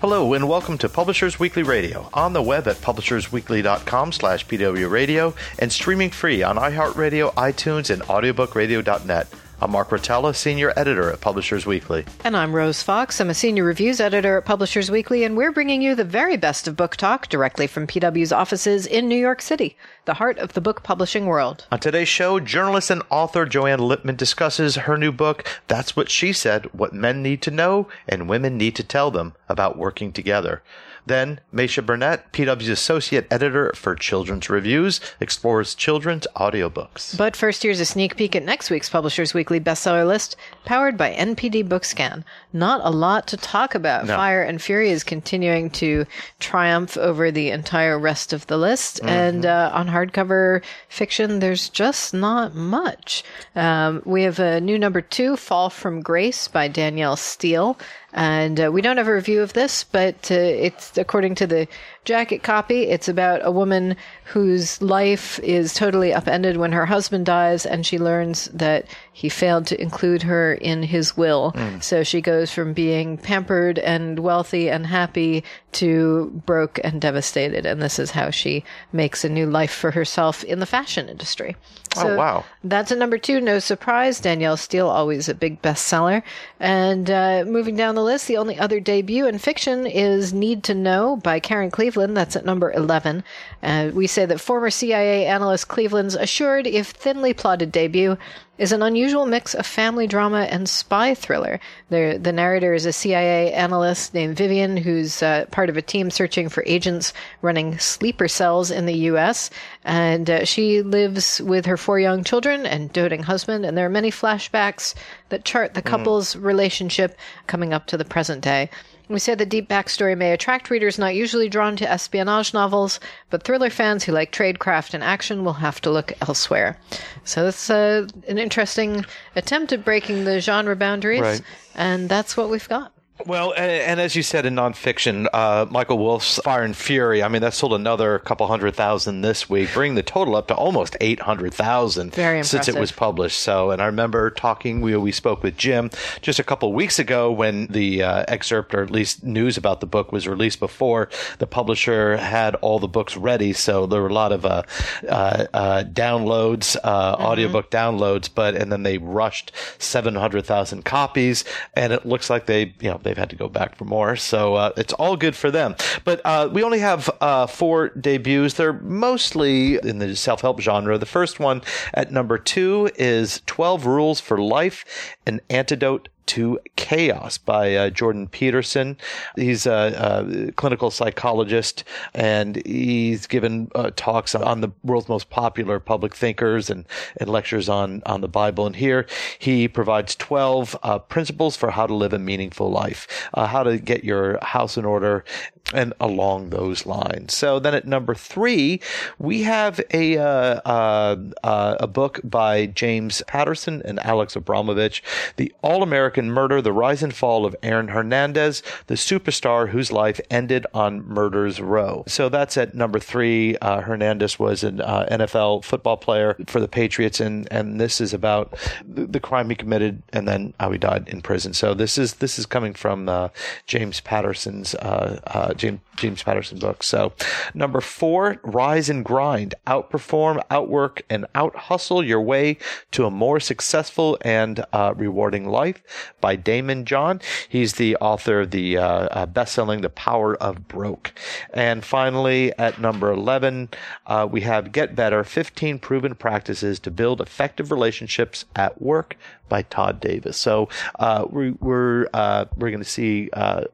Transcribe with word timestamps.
Hello 0.00 0.32
and 0.32 0.48
welcome 0.48 0.78
to 0.78 0.88
Publishers 0.88 1.40
Weekly 1.40 1.64
Radio 1.64 2.08
on 2.14 2.32
the 2.32 2.40
web 2.40 2.68
at 2.68 2.76
publishersweekly.com 2.76 4.12
slash 4.12 4.46
pwradio 4.46 5.34
and 5.58 5.72
streaming 5.72 6.10
free 6.10 6.40
on 6.40 6.54
iHeartRadio, 6.54 7.34
iTunes, 7.34 7.90
and 7.90 8.02
audiobookradio.net. 8.02 9.26
I'm 9.60 9.72
Mark 9.72 9.88
Rotella, 9.88 10.36
Senior 10.36 10.72
Editor 10.76 11.10
at 11.10 11.20
Publishers 11.20 11.66
Weekly. 11.66 12.04
And 12.22 12.36
I'm 12.36 12.54
Rose 12.54 12.80
Fox. 12.80 13.20
I'm 13.20 13.28
a 13.28 13.34
Senior 13.34 13.64
Reviews 13.64 14.00
Editor 14.00 14.38
at 14.38 14.44
Publishers 14.44 14.88
Weekly, 14.88 15.24
and 15.24 15.36
we're 15.36 15.50
bringing 15.50 15.82
you 15.82 15.96
the 15.96 16.04
very 16.04 16.36
best 16.36 16.68
of 16.68 16.76
book 16.76 16.94
talk 16.94 17.26
directly 17.26 17.66
from 17.66 17.88
PW's 17.88 18.30
offices 18.30 18.86
in 18.86 19.08
New 19.08 19.16
York 19.16 19.42
City, 19.42 19.76
the 20.04 20.14
heart 20.14 20.38
of 20.38 20.52
the 20.52 20.60
book 20.60 20.84
publishing 20.84 21.26
world. 21.26 21.66
On 21.72 21.80
today's 21.80 22.06
show, 22.06 22.38
journalist 22.38 22.88
and 22.88 23.02
author 23.10 23.44
Joanne 23.46 23.80
Lipman 23.80 24.16
discusses 24.16 24.76
her 24.76 24.96
new 24.96 25.10
book, 25.10 25.44
That's 25.66 25.96
What 25.96 26.08
She 26.08 26.32
Said 26.32 26.66
What 26.66 26.92
Men 26.92 27.20
Need 27.20 27.42
to 27.42 27.50
Know 27.50 27.88
and 28.08 28.28
Women 28.28 28.58
Need 28.58 28.76
to 28.76 28.84
Tell 28.84 29.10
Them 29.10 29.34
About 29.48 29.76
Working 29.76 30.12
Together. 30.12 30.62
Then, 31.08 31.40
Maisha 31.52 31.84
Burnett, 31.84 32.32
PW's 32.32 32.68
Associate 32.68 33.26
Editor 33.30 33.72
for 33.74 33.94
Children's 33.94 34.48
Reviews, 34.48 35.00
explores 35.20 35.74
children's 35.74 36.26
audiobooks. 36.36 37.16
But 37.16 37.34
first, 37.34 37.62
here's 37.62 37.80
a 37.80 37.84
sneak 37.84 38.16
peek 38.16 38.36
at 38.36 38.44
next 38.44 38.70
week's 38.70 38.88
Publishers 38.88 39.34
Weekly 39.34 39.58
bestseller 39.58 40.06
list, 40.06 40.36
powered 40.64 40.96
by 40.96 41.14
NPD 41.14 41.66
Bookscan. 41.66 42.24
Not 42.52 42.80
a 42.84 42.90
lot 42.90 43.26
to 43.28 43.36
talk 43.36 43.74
about. 43.74 44.06
No. 44.06 44.16
Fire 44.16 44.42
and 44.42 44.60
Fury 44.60 44.90
is 44.90 45.02
continuing 45.02 45.70
to 45.70 46.04
triumph 46.40 46.96
over 46.96 47.30
the 47.30 47.50
entire 47.50 47.98
rest 47.98 48.32
of 48.32 48.46
the 48.46 48.58
list. 48.58 49.00
And 49.02 49.46
uh, 49.46 49.70
on 49.74 49.88
hardcover 49.88 50.62
fiction, 50.88 51.38
there's 51.38 51.68
just 51.68 52.14
not 52.14 52.54
much. 52.54 53.24
Um, 53.56 54.02
we 54.04 54.22
have 54.22 54.38
a 54.38 54.60
new 54.60 54.78
number 54.78 55.00
two, 55.00 55.36
Fall 55.36 55.70
from 55.70 56.02
Grace 56.02 56.48
by 56.48 56.68
Danielle 56.68 57.16
Steel. 57.16 57.78
And 58.12 58.58
uh, 58.58 58.72
we 58.72 58.80
don't 58.80 58.96
have 58.96 59.08
a 59.08 59.12
review 59.12 59.42
of 59.42 59.52
this, 59.52 59.84
but 59.84 60.30
uh, 60.30 60.34
it's 60.34 60.96
according 60.96 61.34
to 61.36 61.46
the 61.46 61.68
jacket 62.06 62.42
copy. 62.42 62.84
It's 62.84 63.08
about 63.08 63.44
a 63.44 63.50
woman 63.50 63.96
whose 64.24 64.80
life 64.80 65.38
is 65.40 65.74
totally 65.74 66.14
upended 66.14 66.56
when 66.56 66.72
her 66.72 66.86
husband 66.86 67.26
dies, 67.26 67.66
and 67.66 67.84
she 67.84 67.98
learns 67.98 68.46
that 68.46 68.86
he 69.18 69.28
failed 69.28 69.66
to 69.66 69.82
include 69.82 70.22
her 70.22 70.54
in 70.54 70.80
his 70.80 71.16
will. 71.16 71.52
So 71.80 72.04
she 72.04 72.20
goes 72.20 72.52
from 72.52 72.72
being 72.72 73.18
pampered 73.18 73.80
and 73.80 74.20
wealthy 74.20 74.70
and 74.70 74.86
happy 74.86 75.42
to 75.72 76.40
broke 76.46 76.78
and 76.84 77.00
devastated. 77.00 77.66
And 77.66 77.82
this 77.82 77.98
is 77.98 78.12
how 78.12 78.30
she 78.30 78.62
makes 78.92 79.24
a 79.24 79.28
new 79.28 79.46
life 79.46 79.72
for 79.72 79.90
herself 79.90 80.44
in 80.44 80.60
the 80.60 80.66
fashion 80.66 81.08
industry. 81.08 81.56
Oh, 81.96 82.14
wow. 82.14 82.44
That's 82.62 82.92
a 82.92 82.96
number 82.96 83.18
two. 83.18 83.40
No 83.40 83.58
surprise. 83.58 84.20
Danielle 84.20 84.56
Steel, 84.56 84.88
always 84.88 85.28
a 85.28 85.34
big 85.34 85.62
bestseller. 85.62 86.22
And 86.60 87.10
uh, 87.10 87.44
moving 87.44 87.74
down 87.74 87.96
the 87.96 88.04
list, 88.04 88.28
the 88.28 88.36
only 88.36 88.56
other 88.56 88.78
debut 88.78 89.26
in 89.26 89.38
fiction 89.38 89.84
is 89.84 90.32
Need 90.32 90.62
to 90.64 90.74
Know 90.74 91.16
by 91.16 91.40
Karen 91.40 91.72
Cleveland. 91.72 92.16
That's 92.16 92.36
at 92.36 92.44
number 92.44 92.70
11. 92.70 93.24
Uh, 93.64 93.90
we 93.92 94.06
say 94.06 94.26
that 94.26 94.40
former 94.40 94.70
CIA 94.70 95.26
analyst 95.26 95.66
Cleveland's 95.66 96.14
assured, 96.14 96.68
if 96.68 96.90
thinly 96.90 97.34
plotted 97.34 97.72
debut, 97.72 98.16
is 98.58 98.72
an 98.72 98.82
unusual 98.82 99.24
mix 99.24 99.54
of 99.54 99.64
family 99.66 100.06
drama 100.06 100.42
and 100.50 100.68
spy 100.68 101.14
thriller. 101.14 101.60
The, 101.90 102.18
the 102.20 102.32
narrator 102.32 102.74
is 102.74 102.86
a 102.86 102.92
CIA 102.92 103.52
analyst 103.52 104.14
named 104.14 104.36
Vivian, 104.36 104.76
who's 104.76 105.22
uh, 105.22 105.46
part 105.50 105.70
of 105.70 105.76
a 105.76 105.82
team 105.82 106.10
searching 106.10 106.48
for 106.48 106.64
agents 106.66 107.12
running 107.40 107.78
sleeper 107.78 108.28
cells 108.28 108.70
in 108.70 108.86
the 108.86 108.94
U.S. 108.94 109.50
And 109.84 110.28
uh, 110.28 110.44
she 110.44 110.82
lives 110.82 111.40
with 111.40 111.66
her 111.66 111.76
four 111.76 112.00
young 112.00 112.24
children 112.24 112.66
and 112.66 112.92
doting 112.92 113.22
husband. 113.22 113.64
And 113.64 113.78
there 113.78 113.86
are 113.86 113.90
many 113.90 114.10
flashbacks 114.10 114.94
that 115.28 115.44
chart 115.44 115.74
the 115.74 115.82
couple's 115.82 116.34
relationship 116.36 117.16
coming 117.46 117.72
up 117.72 117.86
to 117.86 117.96
the 117.96 118.04
present 118.04 118.42
day. 118.42 118.70
We 119.08 119.18
say 119.18 119.34
the 119.34 119.46
deep 119.46 119.68
backstory 119.68 120.16
may 120.16 120.32
attract 120.32 120.68
readers 120.70 120.98
not 120.98 121.14
usually 121.14 121.48
drawn 121.48 121.76
to 121.76 121.90
espionage 121.90 122.52
novels, 122.52 123.00
but 123.30 123.42
thriller 123.42 123.70
fans 123.70 124.04
who 124.04 124.12
like 124.12 124.32
tradecraft 124.32 124.92
and 124.94 125.02
action 125.02 125.44
will 125.44 125.54
have 125.54 125.80
to 125.82 125.90
look 125.90 126.12
elsewhere. 126.20 126.78
So 127.24 127.46
it's 127.48 127.70
uh, 127.70 128.06
an 128.28 128.38
interesting 128.38 129.06
attempt 129.34 129.72
at 129.72 129.84
breaking 129.84 130.24
the 130.24 130.40
genre 130.40 130.76
boundaries, 130.76 131.20
Right. 131.22 131.42
and 131.74 132.08
that's 132.08 132.36
what 132.36 132.50
we've 132.50 132.68
got. 132.68 132.92
Well, 133.26 133.52
and, 133.52 133.70
and 133.70 134.00
as 134.00 134.14
you 134.14 134.22
said 134.22 134.46
in 134.46 134.54
nonfiction, 134.54 135.26
uh, 135.32 135.66
Michael 135.70 135.98
Wolff's 135.98 136.38
Fire 136.44 136.62
and 136.62 136.76
Fury, 136.76 137.22
I 137.22 137.28
mean, 137.28 137.42
that 137.42 137.52
sold 137.52 137.72
another 137.74 138.18
couple 138.20 138.46
hundred 138.46 138.74
thousand 138.74 139.22
this 139.22 139.50
week, 139.50 139.70
bringing 139.74 139.96
the 139.96 140.02
total 140.02 140.36
up 140.36 140.46
to 140.48 140.54
almost 140.54 140.96
800,000 141.00 142.12
since 142.44 142.68
it 142.68 142.74
was 142.80 142.92
published. 142.92 143.40
So, 143.40 143.70
and 143.70 143.82
I 143.82 143.86
remember 143.86 144.30
talking, 144.30 144.80
we, 144.80 144.96
we 144.96 145.12
spoke 145.12 145.42
with 145.42 145.56
Jim 145.56 145.90
just 146.22 146.38
a 146.38 146.44
couple 146.44 146.72
weeks 146.72 146.98
ago 146.98 147.30
when 147.32 147.66
the 147.66 148.02
uh, 148.02 148.24
excerpt, 148.28 148.72
or 148.74 148.82
at 148.82 148.90
least 148.90 149.24
news 149.24 149.56
about 149.56 149.80
the 149.80 149.86
book, 149.86 150.12
was 150.12 150.28
released 150.28 150.60
before 150.60 151.08
the 151.38 151.46
publisher 151.46 152.16
had 152.16 152.54
all 152.56 152.78
the 152.78 152.88
books 152.88 153.16
ready. 153.16 153.52
So 153.52 153.86
there 153.86 154.00
were 154.00 154.08
a 154.08 154.14
lot 154.14 154.32
of 154.32 154.46
uh, 154.46 154.62
uh, 155.08 155.46
uh, 155.52 155.84
downloads, 155.84 156.76
uh, 156.84 157.16
Mm-hmm. 157.18 157.22
audiobook 157.26 157.70
downloads, 157.70 158.28
but, 158.32 158.54
and 158.54 158.70
then 158.70 158.82
they 158.82 158.98
rushed 158.98 159.50
700,000 159.78 160.84
copies, 160.84 161.44
and 161.74 161.92
it 161.92 162.06
looks 162.06 162.30
like 162.30 162.46
they, 162.46 162.74
you 162.80 162.90
know, 162.90 162.98
they've 163.08 163.16
had 163.16 163.30
to 163.30 163.36
go 163.36 163.48
back 163.48 163.74
for 163.74 163.86
more. 163.86 164.16
So 164.16 164.54
uh, 164.54 164.72
it's 164.76 164.92
all 164.92 165.16
good 165.16 165.34
for 165.34 165.50
them. 165.50 165.74
But 166.04 166.20
uh, 166.24 166.50
we 166.52 166.62
only 166.62 166.80
have 166.80 167.08
uh, 167.20 167.46
four 167.46 167.88
debuts. 167.88 168.54
They're 168.54 168.74
mostly 168.74 169.76
in 169.76 169.98
the 169.98 170.14
self 170.14 170.42
help 170.42 170.60
genre. 170.60 170.98
The 170.98 171.06
first 171.06 171.40
one 171.40 171.62
at 171.94 172.12
number 172.12 172.38
two 172.38 172.90
is 172.96 173.42
12 173.46 173.86
Rules 173.86 174.20
for 174.20 174.38
Life, 174.38 175.16
an 175.26 175.40
antidote 175.48 176.10
to 176.28 176.58
Chaos 176.76 177.38
by 177.38 177.74
uh, 177.74 177.90
Jordan 177.90 178.28
Peterson. 178.28 178.96
He's 179.36 179.66
a, 179.66 180.48
a 180.48 180.52
clinical 180.52 180.90
psychologist 180.90 181.84
and 182.14 182.64
he's 182.64 183.26
given 183.26 183.70
uh, 183.74 183.90
talks 183.96 184.34
on 184.34 184.60
the 184.60 184.70
world's 184.84 185.08
most 185.08 185.30
popular 185.30 185.80
public 185.80 186.14
thinkers 186.14 186.70
and, 186.70 186.86
and 187.16 187.28
lectures 187.28 187.68
on, 187.68 188.02
on 188.06 188.20
the 188.20 188.28
Bible. 188.28 188.66
And 188.66 188.76
here 188.76 189.06
he 189.38 189.68
provides 189.68 190.14
12 190.14 190.76
uh, 190.82 190.98
principles 191.00 191.56
for 191.56 191.70
how 191.70 191.86
to 191.86 191.94
live 191.94 192.12
a 192.12 192.18
meaningful 192.18 192.70
life, 192.70 193.28
uh, 193.34 193.46
how 193.46 193.62
to 193.62 193.78
get 193.78 194.04
your 194.04 194.38
house 194.42 194.76
in 194.76 194.84
order 194.84 195.24
and 195.72 195.92
along 196.00 196.50
those 196.50 196.86
lines. 196.86 197.34
So 197.34 197.58
then 197.58 197.74
at 197.74 197.86
number 197.86 198.14
three, 198.14 198.80
we 199.18 199.42
have 199.42 199.80
a 199.92 200.16
uh, 200.16 200.60
uh, 200.64 201.16
uh, 201.44 201.76
a 201.80 201.86
book 201.86 202.20
by 202.24 202.66
James 202.66 203.22
Patterson 203.26 203.82
and 203.84 203.98
Alex 204.00 204.34
Abramovich, 204.34 205.02
the 205.36 205.52
All 205.62 205.82
American 205.82 206.17
Murder: 206.26 206.60
The 206.60 206.72
Rise 206.72 207.02
and 207.02 207.14
Fall 207.14 207.46
of 207.46 207.56
Aaron 207.62 207.88
Hernandez, 207.88 208.62
the 208.86 208.94
superstar 208.94 209.68
whose 209.68 209.92
life 209.92 210.20
ended 210.30 210.66
on 210.74 211.06
Murder's 211.06 211.60
Row. 211.60 212.04
So 212.06 212.28
that's 212.28 212.56
at 212.56 212.74
number 212.74 212.98
three. 212.98 213.56
Uh, 213.58 213.80
Hernandez 213.80 214.38
was 214.38 214.64
an 214.64 214.80
uh, 214.80 215.06
NFL 215.10 215.64
football 215.64 215.96
player 215.96 216.36
for 216.46 216.60
the 216.60 216.68
Patriots, 216.68 217.20
and 217.20 217.46
and 217.50 217.80
this 217.80 218.00
is 218.00 218.12
about 218.12 218.54
the, 218.86 219.06
the 219.06 219.20
crime 219.20 219.50
he 219.50 219.56
committed 219.56 220.02
and 220.12 220.26
then 220.26 220.54
how 220.58 220.70
he 220.70 220.78
died 220.78 221.08
in 221.08 221.20
prison. 221.22 221.54
So 221.54 221.74
this 221.74 221.98
is 221.98 222.14
this 222.14 222.38
is 222.38 222.46
coming 222.46 222.74
from 222.74 223.08
uh, 223.08 223.28
James 223.66 224.00
Patterson's 224.00 224.74
uh, 224.76 225.20
uh, 225.26 225.54
James 225.54 225.80
James 225.96 226.22
Patterson 226.22 226.58
book. 226.58 226.82
So 226.82 227.12
number 227.54 227.80
four, 227.80 228.40
rise 228.42 228.88
and 228.88 229.04
grind, 229.04 229.54
outperform, 229.66 230.40
outwork, 230.50 231.02
and 231.10 231.26
out 231.34 231.54
hustle 231.56 232.04
your 232.04 232.20
way 232.20 232.56
to 232.92 233.04
a 233.04 233.10
more 233.10 233.40
successful 233.40 234.16
and 234.22 234.64
uh, 234.72 234.94
rewarding 234.96 235.48
life 235.48 235.82
by 236.20 236.36
Daymond 236.36 236.84
John. 236.84 237.20
He's 237.48 237.74
the 237.74 237.96
author 237.96 238.40
of 238.40 238.50
the 238.50 238.76
uh, 238.76 238.84
uh, 238.84 239.26
best-selling 239.26 239.80
The 239.80 239.90
Power 239.90 240.36
of 240.36 240.68
Broke. 240.68 241.12
And 241.52 241.84
finally, 241.84 242.52
at 242.58 242.80
number 242.80 243.10
11, 243.10 243.68
uh, 244.06 244.28
we 244.30 244.42
have 244.42 244.72
Get 244.72 244.94
Better, 244.94 245.24
15 245.24 245.78
Proven 245.78 246.14
Practices 246.14 246.78
to 246.80 246.90
Build 246.90 247.20
Effective 247.20 247.70
Relationships 247.70 248.44
at 248.56 248.80
Work 248.80 249.16
by 249.48 249.62
Todd 249.62 250.00
Davis. 250.00 250.36
So 250.36 250.68
uh, 250.98 251.26
we, 251.28 251.52
we're, 251.52 252.08
uh, 252.12 252.46
we're 252.56 252.70
going 252.70 252.82
to 252.82 252.88
see 252.88 253.30
uh, 253.32 253.64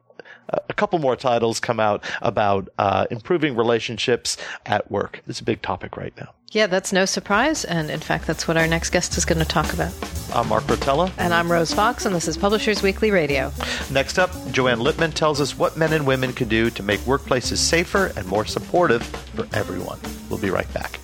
a 0.49 0.73
couple 0.73 0.99
more 0.99 1.15
titles 1.15 1.59
come 1.59 1.79
out 1.79 2.03
about 2.21 2.69
uh, 2.77 3.07
improving 3.11 3.55
relationships 3.55 4.37
at 4.65 4.89
work. 4.91 5.21
It's 5.27 5.39
a 5.39 5.43
big 5.43 5.61
topic 5.61 5.97
right 5.97 6.13
now. 6.17 6.33
Yeah, 6.51 6.67
that's 6.67 6.93
no 6.93 7.03
surprise. 7.05 7.65
And 7.65 7.91
in 7.91 7.99
fact, 7.99 8.27
that's 8.27 8.47
what 8.47 8.55
our 8.55 8.67
next 8.67 8.91
guest 8.91 9.17
is 9.17 9.25
going 9.25 9.39
to 9.39 9.45
talk 9.45 9.73
about. 9.73 9.91
I'm 10.33 10.47
Mark 10.47 10.63
Rotella. 10.65 11.11
And 11.17 11.33
I'm 11.33 11.51
Rose 11.51 11.73
Fox, 11.73 12.05
and 12.05 12.15
this 12.15 12.29
is 12.29 12.37
Publishers 12.37 12.81
Weekly 12.81 13.11
Radio. 13.11 13.51
Next 13.91 14.17
up, 14.17 14.31
Joanne 14.51 14.79
Lipman 14.79 15.13
tells 15.13 15.41
us 15.41 15.57
what 15.57 15.75
men 15.75 15.91
and 15.91 16.07
women 16.07 16.31
can 16.31 16.47
do 16.47 16.69
to 16.69 16.83
make 16.83 17.01
workplaces 17.01 17.57
safer 17.57 18.13
and 18.15 18.25
more 18.27 18.45
supportive 18.45 19.03
for 19.03 19.47
everyone. 19.53 19.99
We'll 20.29 20.39
be 20.39 20.49
right 20.49 20.71
back. 20.73 20.99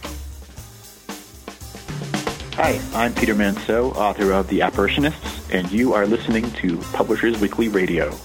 Hi, 2.56 2.80
I'm 2.94 3.14
Peter 3.14 3.34
Manseau, 3.34 3.94
author 3.96 4.32
of 4.34 4.48
The 4.48 4.62
Apparitionists, 4.62 5.50
and 5.52 5.70
you 5.72 5.94
are 5.94 6.06
listening 6.06 6.50
to 6.52 6.78
Publishers 6.94 7.42
Weekly 7.42 7.68
Radio. 7.68 8.16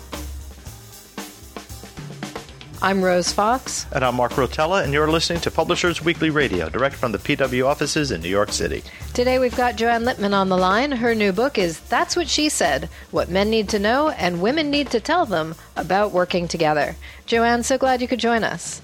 I'm 2.82 3.02
Rose 3.02 3.32
Fox. 3.32 3.87
And 3.93 4.05
I'm 4.05 4.17
Mark 4.17 4.32
Rotella, 4.32 4.84
and 4.84 4.93
you're 4.93 5.11
listening 5.11 5.40
to 5.40 5.50
Publishers 5.50 6.05
Weekly 6.05 6.28
Radio, 6.28 6.69
direct 6.69 6.94
from 6.94 7.11
the 7.11 7.19
PW 7.19 7.67
offices 7.67 8.11
in 8.11 8.20
New 8.20 8.28
York 8.28 8.52
City. 8.52 8.82
Today 9.14 9.38
we've 9.38 9.56
got 9.56 9.76
Joanne 9.76 10.05
Lipman 10.05 10.34
on 10.34 10.50
the 10.50 10.58
line. 10.58 10.93
Her 10.93 11.14
new 11.14 11.32
book 11.32 11.56
is 11.56 11.81
That's 11.81 12.17
What 12.17 12.28
She 12.28 12.50
Said 12.50 12.90
What 13.12 13.31
Men 13.31 13.49
Need 13.49 13.70
to 13.70 13.78
Know 13.78 14.11
and 14.11 14.43
Women 14.43 14.70
Need 14.70 14.90
to 14.90 15.00
Tell 15.00 15.25
Them 15.25 15.55
About 15.76 16.12
Working 16.12 16.46
Together. 16.46 16.94
Joanne, 17.25 17.62
so 17.62 17.78
glad 17.78 18.02
you 18.02 18.08
could 18.08 18.20
join 18.20 18.44
us. 18.44 18.82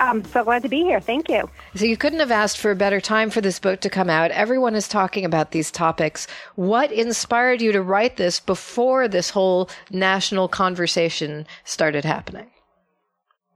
I'm 0.00 0.22
so 0.26 0.44
glad 0.44 0.62
to 0.62 0.68
be 0.68 0.82
here. 0.82 1.00
Thank 1.00 1.30
you. 1.30 1.48
So, 1.74 1.86
you 1.86 1.96
couldn't 1.96 2.20
have 2.20 2.30
asked 2.30 2.58
for 2.58 2.70
a 2.70 2.76
better 2.76 3.00
time 3.00 3.30
for 3.30 3.40
this 3.40 3.58
book 3.58 3.80
to 3.80 3.90
come 3.90 4.10
out. 4.10 4.30
Everyone 4.32 4.74
is 4.74 4.86
talking 4.86 5.24
about 5.24 5.52
these 5.52 5.70
topics. 5.70 6.26
What 6.56 6.92
inspired 6.92 7.62
you 7.62 7.72
to 7.72 7.80
write 7.80 8.18
this 8.18 8.38
before 8.38 9.08
this 9.08 9.30
whole 9.30 9.70
national 9.90 10.48
conversation 10.48 11.46
started 11.64 12.04
happening? 12.04 12.48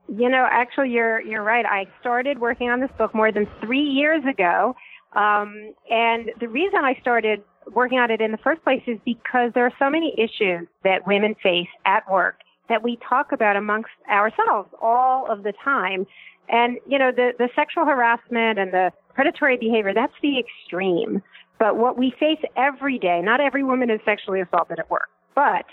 You 0.07 0.29
know, 0.29 0.47
actually, 0.49 0.91
you're 0.91 1.21
you're 1.21 1.43
right. 1.43 1.65
I 1.65 1.85
started 2.01 2.39
working 2.39 2.69
on 2.69 2.81
this 2.81 2.91
book 2.97 3.15
more 3.15 3.31
than 3.31 3.47
three 3.61 3.83
years 3.83 4.23
ago, 4.29 4.75
um, 5.13 5.73
and 5.89 6.31
the 6.39 6.47
reason 6.47 6.79
I 6.83 6.97
started 7.01 7.41
working 7.73 7.99
on 7.99 8.11
it 8.11 8.19
in 8.19 8.31
the 8.31 8.37
first 8.37 8.63
place 8.63 8.81
is 8.87 8.99
because 9.05 9.51
there 9.53 9.65
are 9.65 9.73
so 9.79 9.89
many 9.89 10.13
issues 10.17 10.67
that 10.83 11.07
women 11.07 11.35
face 11.41 11.69
at 11.85 12.09
work 12.11 12.39
that 12.69 12.83
we 12.83 12.97
talk 13.07 13.31
about 13.31 13.55
amongst 13.55 13.91
ourselves 14.09 14.69
all 14.81 15.29
of 15.31 15.43
the 15.43 15.53
time. 15.63 16.05
And 16.49 16.77
you 16.87 16.99
know, 16.99 17.11
the 17.15 17.31
the 17.37 17.49
sexual 17.55 17.85
harassment 17.85 18.59
and 18.59 18.73
the 18.73 18.91
predatory 19.13 19.57
behavior 19.57 19.93
that's 19.93 20.13
the 20.21 20.39
extreme. 20.39 21.21
But 21.59 21.77
what 21.77 21.97
we 21.97 22.13
face 22.19 22.39
every 22.57 22.99
day, 22.99 23.21
not 23.23 23.39
every 23.39 23.63
woman 23.63 23.89
is 23.89 24.01
sexually 24.03 24.41
assaulted 24.41 24.79
at 24.79 24.89
work, 24.89 25.09
but 25.35 25.65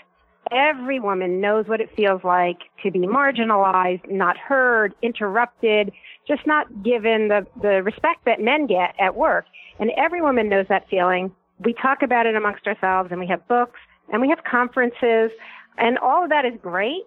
every 0.51 0.99
woman 0.99 1.39
knows 1.39 1.67
what 1.67 1.81
it 1.81 1.89
feels 1.95 2.23
like 2.23 2.57
to 2.83 2.91
be 2.91 2.99
marginalized, 2.99 4.09
not 4.09 4.37
heard, 4.37 4.93
interrupted, 5.01 5.91
just 6.27 6.45
not 6.45 6.83
given 6.83 7.27
the, 7.27 7.45
the 7.61 7.83
respect 7.83 8.25
that 8.25 8.39
men 8.39 8.67
get 8.67 8.95
at 8.99 9.15
work. 9.15 9.45
And 9.79 9.91
every 9.97 10.21
woman 10.21 10.49
knows 10.49 10.65
that 10.69 10.87
feeling. 10.89 11.33
We 11.63 11.73
talk 11.73 12.01
about 12.01 12.25
it 12.25 12.35
amongst 12.35 12.65
ourselves 12.67 13.09
and 13.11 13.19
we 13.19 13.27
have 13.27 13.47
books 13.47 13.79
and 14.11 14.21
we 14.21 14.29
have 14.29 14.43
conferences 14.43 15.31
and 15.77 15.97
all 15.99 16.23
of 16.23 16.29
that 16.29 16.45
is 16.45 16.53
great, 16.61 17.05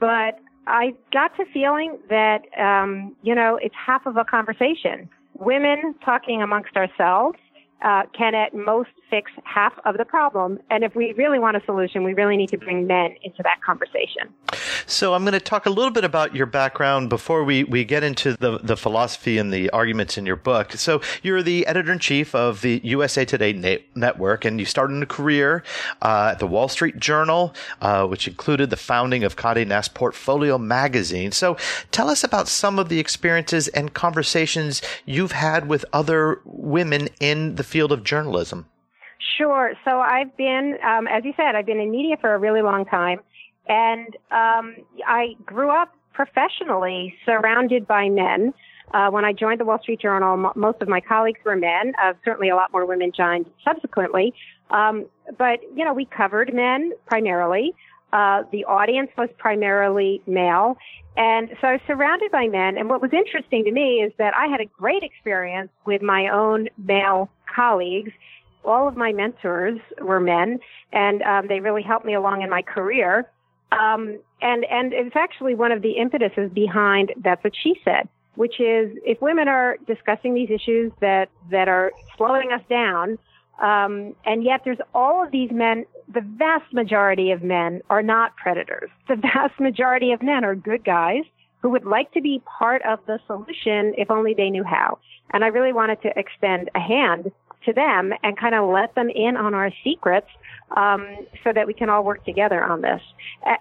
but 0.00 0.38
I 0.66 0.94
got 1.12 1.36
to 1.36 1.44
feeling 1.52 1.98
that, 2.08 2.42
um, 2.58 3.14
you 3.22 3.34
know, 3.34 3.58
it's 3.60 3.74
half 3.74 4.06
of 4.06 4.16
a 4.16 4.24
conversation. 4.24 5.08
Women 5.34 5.94
talking 6.04 6.42
amongst 6.42 6.76
ourselves 6.76 7.38
uh, 7.82 8.02
can 8.16 8.34
at 8.34 8.54
most 8.54 8.90
fix 9.10 9.30
half 9.44 9.72
of 9.84 9.96
the 9.98 10.04
problem. 10.04 10.58
And 10.70 10.84
if 10.84 10.94
we 10.94 11.12
really 11.12 11.38
want 11.38 11.56
a 11.56 11.62
solution, 11.66 12.02
we 12.02 12.14
really 12.14 12.36
need 12.36 12.48
to 12.50 12.58
bring 12.58 12.86
men 12.86 13.14
into 13.22 13.42
that 13.42 13.60
conversation. 13.64 14.32
So 14.86 15.14
I'm 15.14 15.22
going 15.22 15.32
to 15.32 15.40
talk 15.40 15.66
a 15.66 15.70
little 15.70 15.90
bit 15.90 16.04
about 16.04 16.34
your 16.34 16.46
background 16.46 17.08
before 17.08 17.44
we, 17.44 17.64
we 17.64 17.84
get 17.84 18.02
into 18.02 18.36
the, 18.38 18.58
the 18.58 18.76
philosophy 18.76 19.38
and 19.38 19.52
the 19.52 19.70
arguments 19.70 20.16
in 20.18 20.26
your 20.26 20.36
book. 20.36 20.72
So 20.72 21.00
you're 21.22 21.42
the 21.42 21.66
editor 21.66 21.92
in 21.92 21.98
chief 21.98 22.34
of 22.34 22.62
the 22.62 22.80
USA 22.84 23.24
Today 23.24 23.52
na- 23.52 23.76
network, 23.94 24.44
and 24.44 24.58
you 24.58 24.66
started 24.66 25.02
a 25.02 25.06
career 25.06 25.62
uh, 26.02 26.30
at 26.32 26.38
the 26.38 26.46
Wall 26.46 26.68
Street 26.68 26.98
Journal, 26.98 27.54
uh, 27.80 28.06
which 28.06 28.26
included 28.26 28.70
the 28.70 28.76
founding 28.76 29.24
of 29.24 29.36
Condé 29.36 29.66
Nast 29.66 29.94
Portfolio 29.94 30.58
magazine. 30.58 31.32
So 31.32 31.56
tell 31.90 32.08
us 32.08 32.24
about 32.24 32.48
some 32.48 32.78
of 32.78 32.88
the 32.88 32.98
experiences 32.98 33.68
and 33.68 33.92
conversations 33.92 34.82
you've 35.04 35.32
had 35.32 35.68
with 35.68 35.84
other 35.92 36.40
women 36.44 37.08
in 37.20 37.56
the 37.56 37.64
field 37.74 37.90
of 37.90 38.04
journalism. 38.04 38.66
Sure. 39.36 39.72
So 39.84 39.98
I've 39.98 40.36
been, 40.36 40.78
um, 40.86 41.08
as 41.08 41.24
you 41.24 41.32
said, 41.36 41.56
I've 41.56 41.66
been 41.66 41.80
in 41.80 41.90
media 41.90 42.16
for 42.20 42.32
a 42.32 42.38
really 42.38 42.62
long 42.62 42.84
time. 42.84 43.18
And 43.66 44.16
um, 44.30 44.76
I 45.06 45.34
grew 45.44 45.70
up 45.70 45.92
professionally 46.12 47.14
surrounded 47.26 47.84
by 47.86 48.08
men. 48.08 48.54
Uh, 48.92 49.10
when 49.10 49.24
I 49.24 49.32
joined 49.32 49.58
the 49.58 49.64
Wall 49.64 49.80
Street 49.82 50.00
Journal, 50.00 50.34
m- 50.34 50.52
most 50.54 50.80
of 50.82 50.88
my 50.88 51.00
colleagues 51.00 51.40
were 51.44 51.56
men. 51.56 51.94
Uh, 52.00 52.12
certainly, 52.24 52.48
a 52.48 52.54
lot 52.54 52.70
more 52.70 52.86
women 52.86 53.10
joined 53.16 53.46
subsequently. 53.66 54.32
Um, 54.70 55.06
but 55.36 55.58
you 55.74 55.84
know, 55.84 55.94
we 55.94 56.04
covered 56.04 56.54
men 56.54 56.92
primarily. 57.06 57.74
Uh, 58.12 58.44
the 58.52 58.64
audience 58.66 59.10
was 59.18 59.28
primarily 59.38 60.22
male, 60.28 60.76
and 61.16 61.48
so 61.60 61.66
I 61.66 61.72
was 61.72 61.80
surrounded 61.88 62.30
by 62.30 62.46
men. 62.46 62.76
And 62.78 62.88
what 62.88 63.02
was 63.02 63.12
interesting 63.12 63.64
to 63.64 63.72
me 63.72 64.02
is 64.06 64.12
that 64.18 64.32
I 64.36 64.46
had 64.46 64.60
a 64.60 64.66
great 64.66 65.02
experience 65.02 65.70
with 65.84 66.02
my 66.02 66.28
own 66.28 66.68
male 66.78 67.30
colleagues. 67.54 68.12
All 68.64 68.88
of 68.88 68.96
my 68.96 69.12
mentors 69.12 69.78
were 70.00 70.20
men, 70.20 70.58
and 70.92 71.22
um, 71.22 71.48
they 71.48 71.60
really 71.60 71.82
helped 71.82 72.06
me 72.06 72.14
along 72.14 72.42
in 72.42 72.48
my 72.48 72.62
career. 72.62 73.30
Um, 73.72 74.18
and 74.40 74.64
and 74.70 74.92
it's 74.92 75.16
actually 75.16 75.54
one 75.54 75.72
of 75.72 75.82
the 75.82 75.98
impetuses 75.98 76.50
behind 76.52 77.12
that's 77.22 77.42
what 77.42 77.52
she 77.60 77.74
said, 77.84 78.08
which 78.36 78.60
is 78.60 78.96
if 79.04 79.20
women 79.20 79.48
are 79.48 79.76
discussing 79.86 80.34
these 80.34 80.50
issues 80.50 80.92
that 81.00 81.28
that 81.50 81.68
are 81.68 81.92
slowing 82.16 82.52
us 82.52 82.62
down, 82.70 83.18
um, 83.62 84.14
and 84.24 84.44
yet 84.44 84.62
there's 84.64 84.78
all 84.94 85.24
of 85.24 85.30
these 85.30 85.50
men. 85.50 85.84
The 86.12 86.20
vast 86.20 86.72
majority 86.72 87.30
of 87.30 87.42
men 87.42 87.80
are 87.90 88.02
not 88.02 88.36
predators. 88.36 88.90
The 89.08 89.16
vast 89.16 89.58
majority 89.58 90.12
of 90.12 90.22
men 90.22 90.44
are 90.44 90.54
good 90.54 90.84
guys 90.84 91.24
who 91.64 91.70
would 91.70 91.86
like 91.86 92.12
to 92.12 92.20
be 92.20 92.42
part 92.58 92.82
of 92.82 92.98
the 93.06 93.18
solution 93.26 93.94
if 93.96 94.10
only 94.10 94.34
they 94.34 94.50
knew 94.50 94.64
how. 94.64 94.98
And 95.32 95.42
I 95.42 95.46
really 95.46 95.72
wanted 95.72 96.02
to 96.02 96.12
extend 96.14 96.70
a 96.74 96.78
hand 96.78 97.32
to 97.66 97.72
them 97.72 98.12
and 98.22 98.38
kind 98.38 98.54
of 98.54 98.68
let 98.68 98.94
them 98.94 99.08
in 99.10 99.36
on 99.36 99.54
our 99.54 99.70
secrets 99.82 100.28
um, 100.76 101.06
so 101.42 101.52
that 101.52 101.66
we 101.66 101.74
can 101.74 101.88
all 101.88 102.04
work 102.04 102.24
together 102.24 102.62
on 102.62 102.80
this. 102.80 103.00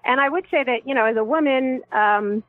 And 0.06 0.20
I 0.20 0.30
would 0.30 0.46
say 0.50 0.64
that, 0.64 0.88
you 0.88 0.94
know, 0.94 1.06
as 1.06 1.18
a 1.18 1.24
woman, 1.24 1.82
um, 1.92 2.44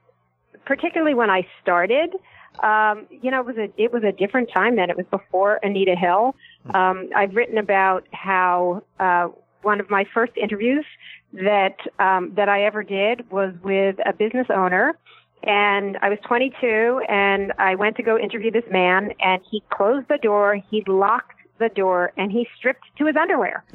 particularly 0.65 1.15
when 1.15 1.31
I 1.31 1.47
started, 1.63 2.15
um, 2.63 3.07
you 3.11 3.31
know, 3.31 3.41
it 3.41 3.47
was 3.47 3.57
a 3.57 3.83
it 3.83 3.93
was 3.93 4.05
a 4.05 4.13
different 4.13 4.51
time 4.53 4.77
then. 4.77 4.89
It 4.89 4.97
was 4.97 5.07
before 5.11 5.59
Anita 5.63 5.97
Hill. 5.97 6.37
Um, 6.73 7.11
I've 7.15 7.35
written 7.35 7.59
about 7.59 8.07
how 8.13 8.85
uh, 9.01 9.29
one 9.63 9.81
of 9.81 9.91
my 9.91 10.05
first 10.15 10.33
interviews 10.37 10.85
that 11.33 11.77
um, 11.99 12.33
that 12.37 12.49
I 12.49 12.65
ever 12.65 12.85
did 12.85 13.29
was 13.31 13.53
with 13.65 13.97
a 14.07 14.13
business 14.13 14.47
owner, 14.55 14.97
and 15.43 15.99
I 16.01 16.09
was 16.09 16.19
22, 16.27 17.03
and 17.09 17.53
I 17.59 17.75
went 17.75 17.97
to 17.97 18.03
go 18.03 18.17
interview 18.19 18.51
this 18.51 18.65
man, 18.71 19.13
and 19.21 19.43
he 19.51 19.63
closed 19.71 20.09
the 20.09 20.19
door, 20.19 20.59
he 20.71 20.85
locked 20.87 21.34
the 21.59 21.69
door, 21.69 22.13
and 22.17 22.33
he 22.33 22.47
stripped 22.57 22.85
to 22.99 23.07
his 23.07 23.17
underwear. 23.17 23.65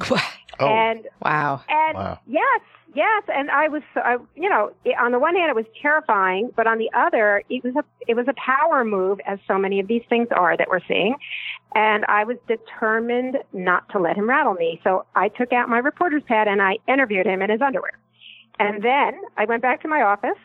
Oh. 0.58 0.66
And 0.66 1.06
Wow. 1.22 1.62
and 1.70 1.96
Wow. 1.96 2.18
yes, 2.26 2.60
yes, 2.94 3.22
and 3.34 3.50
I 3.50 3.68
was, 3.68 3.82
I, 3.96 4.18
you 4.34 4.48
know, 4.50 4.72
it, 4.84 4.94
on 4.98 5.12
the 5.12 5.18
one 5.18 5.34
hand 5.34 5.48
it 5.48 5.56
was 5.56 5.64
terrifying, 5.80 6.50
but 6.54 6.66
on 6.66 6.76
the 6.76 6.90
other, 6.92 7.42
it 7.48 7.64
was 7.64 7.74
a, 7.76 7.84
it 8.06 8.14
was 8.14 8.26
a 8.28 8.34
power 8.34 8.84
move, 8.84 9.20
as 9.26 9.38
so 9.48 9.56
many 9.56 9.80
of 9.80 9.86
these 9.86 10.02
things 10.10 10.28
are 10.32 10.56
that 10.58 10.68
we're 10.68 10.84
seeing, 10.86 11.16
and 11.74 12.04
I 12.06 12.24
was 12.24 12.36
determined 12.46 13.38
not 13.54 13.88
to 13.90 13.98
let 13.98 14.16
him 14.16 14.28
rattle 14.28 14.52
me. 14.52 14.80
So 14.84 15.06
I 15.14 15.28
took 15.28 15.50
out 15.52 15.70
my 15.70 15.78
reporter's 15.78 16.24
pad 16.24 16.46
and 16.46 16.60
I 16.60 16.76
interviewed 16.86 17.24
him 17.26 17.40
in 17.40 17.48
his 17.48 17.62
underwear, 17.62 17.98
and 18.58 18.82
then 18.82 19.18
I 19.38 19.46
went 19.46 19.62
back 19.62 19.80
to 19.82 19.88
my 19.88 20.02
office 20.02 20.38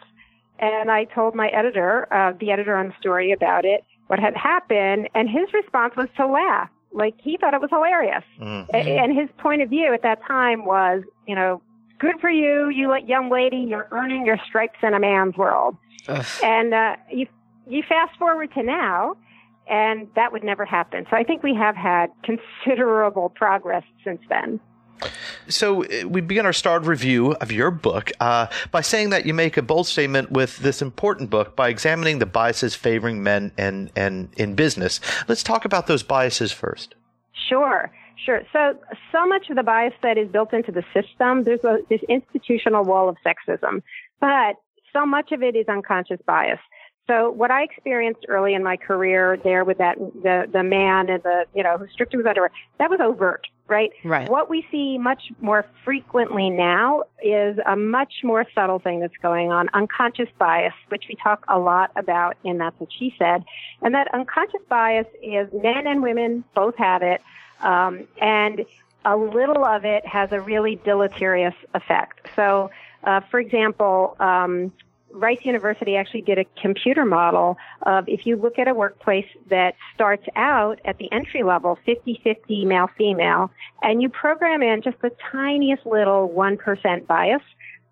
and 0.60 0.90
I 0.90 1.04
told 1.06 1.36
my 1.36 1.50
editor, 1.50 2.08
uh, 2.14 2.32
the 2.40 2.52
editor 2.52 2.78
on 2.78 2.88
the 2.88 2.94
story, 3.00 3.34
about 3.34 3.66
it, 3.66 3.84
what 4.08 4.20
had 4.20 4.38
happened, 4.38 5.10
and 5.14 5.30
his 5.30 5.52
response 5.54 5.94
was 5.98 6.08
to 6.16 6.26
laugh. 6.26 6.70
Like 6.96 7.16
he 7.22 7.38
thought 7.38 7.54
it 7.54 7.62
was 7.62 7.70
hilarious. 7.70 8.24
Mhm. 8.40 8.74
And 8.74 9.18
his 9.18 9.30
point 9.38 9.62
of 9.62 9.70
view 9.70 9.94
at 9.94 10.02
that 10.04 10.26
time 10.26 10.66
was, 10.66 11.04
you 11.28 11.36
know, 11.36 11.62
good 12.00 12.20
for 12.20 12.30
you, 12.30 12.70
you 12.70 12.96
young 13.06 13.30
lady, 13.30 13.58
you're 13.58 13.88
earning 13.92 14.26
your 14.26 14.38
stripes 14.48 14.80
in 14.82 14.94
a 14.94 15.00
man's 15.00 15.36
world. 15.38 15.78
Ugh. 16.08 16.26
And 16.44 16.74
uh, 16.74 16.96
you 17.12 17.28
you 17.68 17.84
fast 17.84 18.18
forward 18.18 18.54
to 18.54 18.64
now, 18.64 19.16
and 19.68 20.08
that 20.16 20.32
would 20.32 20.44
never 20.44 20.66
happen. 20.66 21.06
So 21.10 21.18
I 21.18 21.24
think 21.24 21.44
we 21.44 21.56
have 21.56 21.76
had 21.76 22.12
considerable 22.24 23.30
progress 23.30 23.84
since 24.04 24.22
then. 24.30 24.60
So 25.48 25.84
uh, 25.84 26.08
we 26.08 26.22
begin 26.22 26.46
our 26.46 26.54
starred 26.54 26.86
review 26.86 27.34
of 27.34 27.52
your 27.52 27.72
book 27.72 28.12
uh, 28.20 28.48
by 28.72 28.82
saying 28.82 29.10
that 29.12 29.26
you 29.26 29.34
make 29.34 29.58
a 29.58 29.62
bold 29.62 29.88
statement 29.88 30.32
with 30.32 30.58
this 30.58 30.82
important 30.82 31.30
book 31.30 31.56
by 31.56 31.70
examining 31.70 32.20
the 32.20 32.26
biases 32.26 32.76
favoring 32.76 33.24
men 33.24 33.52
and, 33.58 33.92
and 33.96 34.30
in 34.38 34.56
business. 34.56 35.00
Let's 35.28 35.44
talk 35.44 35.66
about 35.66 35.88
those 35.88 36.04
biases 36.04 36.52
first. 36.52 36.96
Sure, 37.48 37.92
sure. 38.24 38.42
So, 38.52 38.78
so 39.12 39.26
much 39.26 39.50
of 39.50 39.56
the 39.56 39.64
bias 39.64 39.94
that 40.02 40.18
is 40.18 40.28
built 40.30 40.54
into 40.54 40.72
the 40.72 40.84
system, 40.94 41.44
there's 41.44 41.64
a, 41.64 41.80
this 41.90 42.02
institutional 42.10 42.84
wall 42.84 43.10
of 43.10 43.18
sexism, 43.26 43.82
but 44.20 44.56
so 44.94 45.06
much 45.06 45.32
of 45.32 45.44
it 45.44 45.56
is 45.56 45.68
unconscious 45.68 46.20
bias. 46.26 46.60
So, 47.08 47.30
what 47.30 47.52
I 47.52 47.64
experienced 47.64 48.26
early 48.28 48.56
in 48.56 48.64
my 48.64 48.78
career 48.78 49.38
there 49.44 49.64
with 49.64 49.78
that 49.78 49.98
the 49.98 50.50
the 50.52 50.64
man 50.64 51.10
and 51.10 51.22
the 51.22 51.46
you 51.54 51.62
know 51.62 51.78
who 51.78 51.88
stripped 51.88 52.14
his 52.14 52.26
underwear, 52.26 52.52
that 52.80 52.90
was 52.90 53.00
overt, 53.00 53.46
right? 53.68 53.92
Right. 54.04 54.28
What 54.28 54.50
we 54.50 54.66
see 54.72 54.98
much 54.98 55.32
more 55.40 55.68
frequently 55.84 56.50
now 56.50 57.04
is 57.24 57.60
a 57.64 57.76
much 57.76 58.14
more 58.24 58.46
subtle 58.56 58.80
thing 58.80 59.02
that's 59.02 59.18
going 59.22 59.52
on, 59.52 59.70
unconscious 59.74 60.30
bias, 60.40 60.74
which 60.90 61.06
we 61.08 61.16
talk 61.16 61.46
a 61.48 61.60
lot 61.60 61.92
about 61.96 62.38
and 62.44 62.60
That's 62.60 62.80
What 62.80 62.90
She 62.92 63.14
Said. 63.20 63.44
And 63.84 63.94
that 63.94 64.08
unconscious 64.12 64.62
bias 64.68 65.08
is 65.22 65.48
men 65.54 65.86
and 65.86 66.02
women 66.02 66.44
both 66.56 66.76
have 66.78 67.04
it. 67.04 67.22
Um, 67.62 68.08
and 68.20 68.66
a 69.06 69.16
little 69.16 69.64
of 69.64 69.86
it 69.86 70.06
has 70.08 70.32
a 70.32 70.42
really 70.42 70.80
deleterious 70.84 71.54
effect. 71.76 72.30
So, 72.36 72.72
uh, 73.04 73.22
for 73.30 73.40
example, 73.40 74.16
um, 74.20 74.74
Rice 75.12 75.40
University 75.44 75.96
actually 75.96 76.22
did 76.22 76.40
a 76.40 76.46
computer 76.62 77.06
model 77.06 77.58
of 77.84 78.08
if 78.08 78.26
you 78.26 78.36
look 78.36 78.60
at 78.60 78.68
a 78.68 78.74
workplace 78.74 79.28
that 79.50 79.76
starts 79.94 80.26
out 80.36 80.80
at 80.84 80.98
the 80.98 81.12
entry 81.12 81.44
level 81.44 81.78
50-50 81.88 82.66
male 82.66 82.90
female 82.98 83.50
and 83.82 84.02
you 84.02 84.10
program 84.10 84.62
in 84.62 84.82
just 84.82 85.02
the 85.02 85.12
tiniest 85.32 85.86
little 85.86 86.28
1% 86.30 87.08
bias 87.08 87.42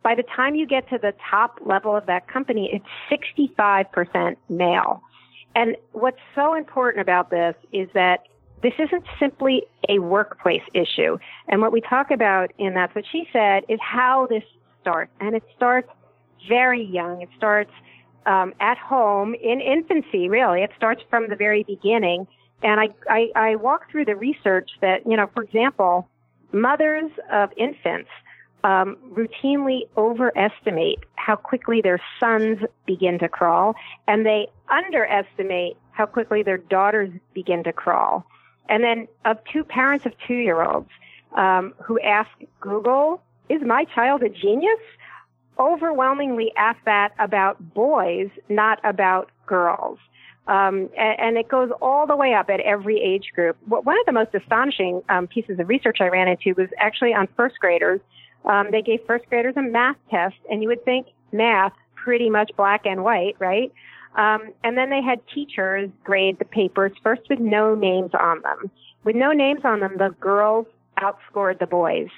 by 0.02 0.16
the 0.16 0.24
time 0.24 0.56
you 0.56 0.68
get 0.68 0.90
to 0.90 0.98
the 0.98 1.14
top 1.30 1.60
level 1.66 1.96
of 1.96 2.06
that 2.08 2.28
company 2.28 2.70
it's 2.74 3.30
65% 3.32 4.36
male. 4.50 5.02
And 5.56 5.78
what's 5.92 6.20
so 6.36 6.56
important 6.56 7.02
about 7.02 7.30
this 7.30 7.56
is 7.72 7.88
that 7.94 8.28
this 8.64 8.74
isn't 8.80 9.04
simply 9.20 9.64
a 9.90 10.00
workplace 10.00 10.64
issue. 10.74 11.18
And 11.48 11.62
what 11.62 11.72
we 11.72 11.82
talk 11.82 12.12
about 12.12 12.52
in 12.58 12.74
that's 12.74 12.96
what 12.96 13.06
she 13.12 13.28
said 13.32 13.64
is 13.70 13.80
how 13.82 14.28
this 14.28 14.44
starts. 14.82 15.12
And 15.20 15.36
it 15.36 15.44
starts 15.56 15.90
very 16.48 16.84
young. 16.84 17.22
It 17.22 17.30
starts 17.38 17.72
um, 18.26 18.54
at 18.60 18.78
home 18.78 19.36
in 19.36 19.62
infancy, 19.62 20.30
really. 20.30 20.62
It 20.62 20.72
starts 20.78 21.02
from 21.10 21.30
the 21.30 21.36
very 21.36 21.64
beginning. 21.64 22.28
And 22.62 22.80
I, 22.80 22.90
I, 23.10 23.32
I 23.36 23.56
walk 23.56 23.92
through 23.92 24.06
the 24.06 24.16
research 24.16 24.72
that, 24.82 25.06
you 25.06 25.18
know, 25.18 25.30
for 25.34 25.44
example, 25.44 26.08
mothers 26.52 27.12
of 27.32 27.50
infants 27.58 28.10
um, 28.64 28.98
routinely 29.12 29.82
overestimate 29.98 31.00
how 31.16 31.36
quickly 31.36 31.82
their 31.82 32.00
sons 32.20 32.60
begin 32.86 33.20
to 33.20 33.28
crawl, 33.28 33.76
and 34.08 34.26
they 34.26 34.48
underestimate 34.70 35.76
how 35.92 36.06
quickly 36.06 36.44
their 36.44 36.58
daughters 36.58 37.10
begin 37.34 37.64
to 37.66 37.74
crawl. 37.74 38.26
And 38.70 38.84
then 38.84 39.08
of 39.26 39.38
two 39.52 39.64
parents 39.64 40.06
of 40.06 40.14
two 40.26 40.36
year 40.36 40.64
olds 40.64 40.90
um, 41.36 41.74
who 41.84 42.00
ask 42.00 42.30
Google, 42.62 43.22
is 43.50 43.62
my 43.62 43.84
child 43.86 44.24
a 44.24 44.30
genius? 44.30 44.80
Overwhelmingly 45.60 46.52
ask 46.58 46.80
that 46.86 47.14
about 47.20 47.74
boys, 47.74 48.30
not 48.50 48.80
about 48.84 49.30
girls. 49.46 50.00
Um, 50.48 50.90
and, 50.98 51.20
and, 51.20 51.38
it 51.38 51.48
goes 51.48 51.70
all 51.82 52.06
the 52.06 52.18
way 52.18 52.34
up 52.34 52.50
at 52.50 52.60
every 52.60 53.00
age 53.02 53.32
group. 53.34 53.56
One 53.66 53.98
of 53.98 54.06
the 54.06 54.12
most 54.12 54.36
astonishing 54.36 55.02
um, 55.08 55.26
pieces 55.26 55.58
of 55.58 55.70
research 55.70 56.00
I 56.02 56.10
ran 56.10 56.28
into 56.28 56.54
was 56.60 56.68
actually 56.78 57.14
on 57.14 57.30
first 57.38 57.60
graders. 57.60 58.02
Um, 58.44 58.68
they 58.70 58.82
gave 58.82 59.00
first 59.08 59.26
graders 59.30 59.54
a 59.56 59.62
math 59.62 59.96
test, 60.12 60.36
and 60.52 60.62
you 60.62 60.68
would 60.68 60.84
think 60.84 61.08
math 61.32 61.72
pretty 61.96 62.30
much 62.30 62.52
black 62.58 62.86
and 62.86 63.06
white, 63.06 63.38
right? 63.40 63.72
Um, 64.16 64.52
and 64.66 64.78
then 64.78 64.90
they 64.90 65.02
had 65.02 65.22
teachers 65.34 65.90
grade 66.04 66.40
the 66.40 66.46
papers 66.46 66.92
first 67.02 67.22
with 67.30 67.40
no 67.40 67.74
names 67.74 68.12
on 68.14 68.42
them. 68.42 68.70
With 69.06 69.16
no 69.16 69.32
names 69.32 69.62
on 69.64 69.80
them, 69.80 69.98
the 69.98 70.14
girls 70.20 70.68
outscored 71.00 71.60
the 71.60 71.68
boys. 71.68 72.10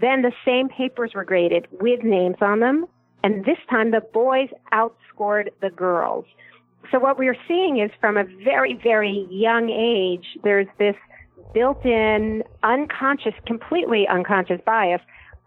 Then 0.00 0.22
the 0.22 0.32
same 0.44 0.68
papers 0.68 1.12
were 1.14 1.24
graded 1.24 1.66
with 1.70 2.02
names 2.02 2.36
on 2.40 2.60
them, 2.60 2.86
and 3.22 3.44
this 3.44 3.58
time 3.70 3.90
the 3.90 4.00
boys 4.00 4.48
outscored 4.72 5.50
the 5.60 5.70
girls. 5.70 6.24
So 6.90 6.98
what 6.98 7.18
we're 7.18 7.36
seeing 7.48 7.78
is 7.78 7.90
from 8.00 8.16
a 8.16 8.24
very, 8.44 8.74
very 8.74 9.26
young 9.30 9.70
age, 9.70 10.38
there's 10.44 10.68
this 10.78 10.94
built-in, 11.52 12.44
unconscious, 12.62 13.34
completely 13.46 14.06
unconscious 14.06 14.60
bias 14.64 15.00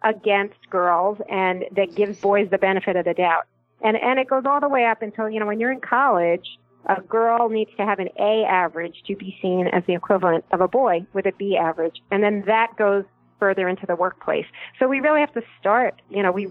against 0.04 0.70
girls, 0.70 1.20
and 1.30 1.66
that 1.76 1.96
gives 1.96 2.20
boys 2.20 2.50
the 2.50 2.58
benefit 2.58 2.96
of 2.96 3.06
the 3.06 3.14
doubt. 3.14 3.46
And 3.82 3.96
and 3.96 4.20
it 4.20 4.28
goes 4.28 4.44
all 4.46 4.60
the 4.60 4.68
way 4.68 4.86
up 4.86 5.02
until 5.02 5.30
you 5.30 5.40
know 5.40 5.46
when 5.46 5.60
you're 5.60 5.72
in 5.72 5.82
college, 5.82 6.58
a 6.86 7.02
girl 7.02 7.50
needs 7.50 7.72
to 7.78 7.86
have 7.86 8.00
an 8.00 8.10
A 8.20 8.44
average 8.44 9.04
to 9.08 9.16
be 9.16 9.38
seen 9.42 9.68
as 9.68 9.84
the 9.86 9.94
equivalent 9.94 10.46
of 10.52 10.62
a 10.62 10.68
boy 10.68 11.06
with 11.14 11.26
a 11.26 11.32
B 11.38 11.56
average, 11.56 12.02
and 12.12 12.24
then 12.24 12.44
that 12.48 12.76
goes 12.78 13.06
further 13.40 13.68
into 13.68 13.86
the 13.86 13.96
workplace. 13.96 14.46
So 14.78 14.88
we 14.88 15.00
really 15.00 15.22
have 15.22 15.34
to 15.34 15.42
start, 15.60 16.02
you 16.10 16.22
know, 16.22 16.32
we, 16.32 16.50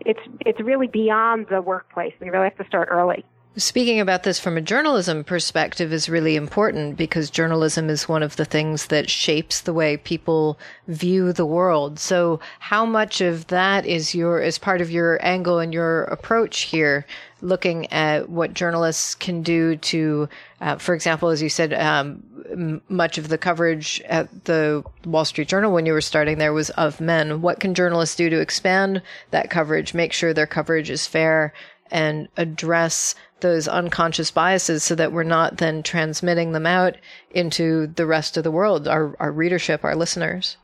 it's, 0.00 0.20
it's 0.40 0.60
really 0.60 0.88
beyond 0.88 1.46
the 1.48 1.62
workplace. 1.62 2.12
We 2.20 2.30
really 2.30 2.44
have 2.44 2.58
to 2.58 2.66
start 2.66 2.88
early. 2.90 3.24
Speaking 3.56 4.00
about 4.00 4.24
this 4.24 4.40
from 4.40 4.56
a 4.56 4.60
journalism 4.60 5.22
perspective 5.22 5.92
is 5.92 6.08
really 6.08 6.34
important 6.34 6.96
because 6.96 7.30
journalism 7.30 7.88
is 7.88 8.08
one 8.08 8.24
of 8.24 8.34
the 8.34 8.44
things 8.44 8.86
that 8.86 9.08
shapes 9.08 9.60
the 9.60 9.72
way 9.72 9.96
people 9.96 10.58
view 10.88 11.32
the 11.32 11.46
world. 11.46 12.00
So 12.00 12.40
how 12.58 12.84
much 12.84 13.20
of 13.20 13.46
that 13.48 13.86
is 13.86 14.12
your, 14.12 14.40
is 14.40 14.58
part 14.58 14.80
of 14.80 14.90
your 14.90 15.24
angle 15.24 15.60
and 15.60 15.72
your 15.72 16.02
approach 16.04 16.62
here, 16.62 17.06
looking 17.42 17.92
at 17.92 18.28
what 18.28 18.54
journalists 18.54 19.14
can 19.14 19.42
do 19.42 19.76
to, 19.76 20.28
uh, 20.60 20.76
for 20.78 20.92
example, 20.92 21.28
as 21.28 21.40
you 21.40 21.48
said, 21.48 21.72
um, 21.74 22.24
m- 22.50 22.82
much 22.88 23.18
of 23.18 23.28
the 23.28 23.38
coverage 23.38 24.00
at 24.06 24.46
the 24.46 24.82
Wall 25.04 25.24
Street 25.24 25.46
Journal 25.46 25.72
when 25.72 25.86
you 25.86 25.92
were 25.92 26.00
starting 26.00 26.38
there 26.38 26.52
was 26.52 26.70
of 26.70 27.00
men. 27.00 27.40
What 27.40 27.60
can 27.60 27.74
journalists 27.74 28.16
do 28.16 28.28
to 28.30 28.40
expand 28.40 29.00
that 29.30 29.48
coverage, 29.48 29.94
make 29.94 30.12
sure 30.12 30.34
their 30.34 30.44
coverage 30.44 30.90
is 30.90 31.06
fair 31.06 31.52
and 31.90 32.28
address 32.36 33.14
those 33.40 33.68
unconscious 33.68 34.30
biases 34.30 34.82
so 34.82 34.94
that 34.94 35.12
we're 35.12 35.22
not 35.22 35.58
then 35.58 35.82
transmitting 35.82 36.52
them 36.52 36.66
out 36.66 36.96
into 37.30 37.86
the 37.88 38.06
rest 38.06 38.36
of 38.36 38.44
the 38.44 38.50
world, 38.50 38.88
our, 38.88 39.14
our 39.20 39.30
readership, 39.30 39.84
our 39.84 39.94
listeners? 39.94 40.56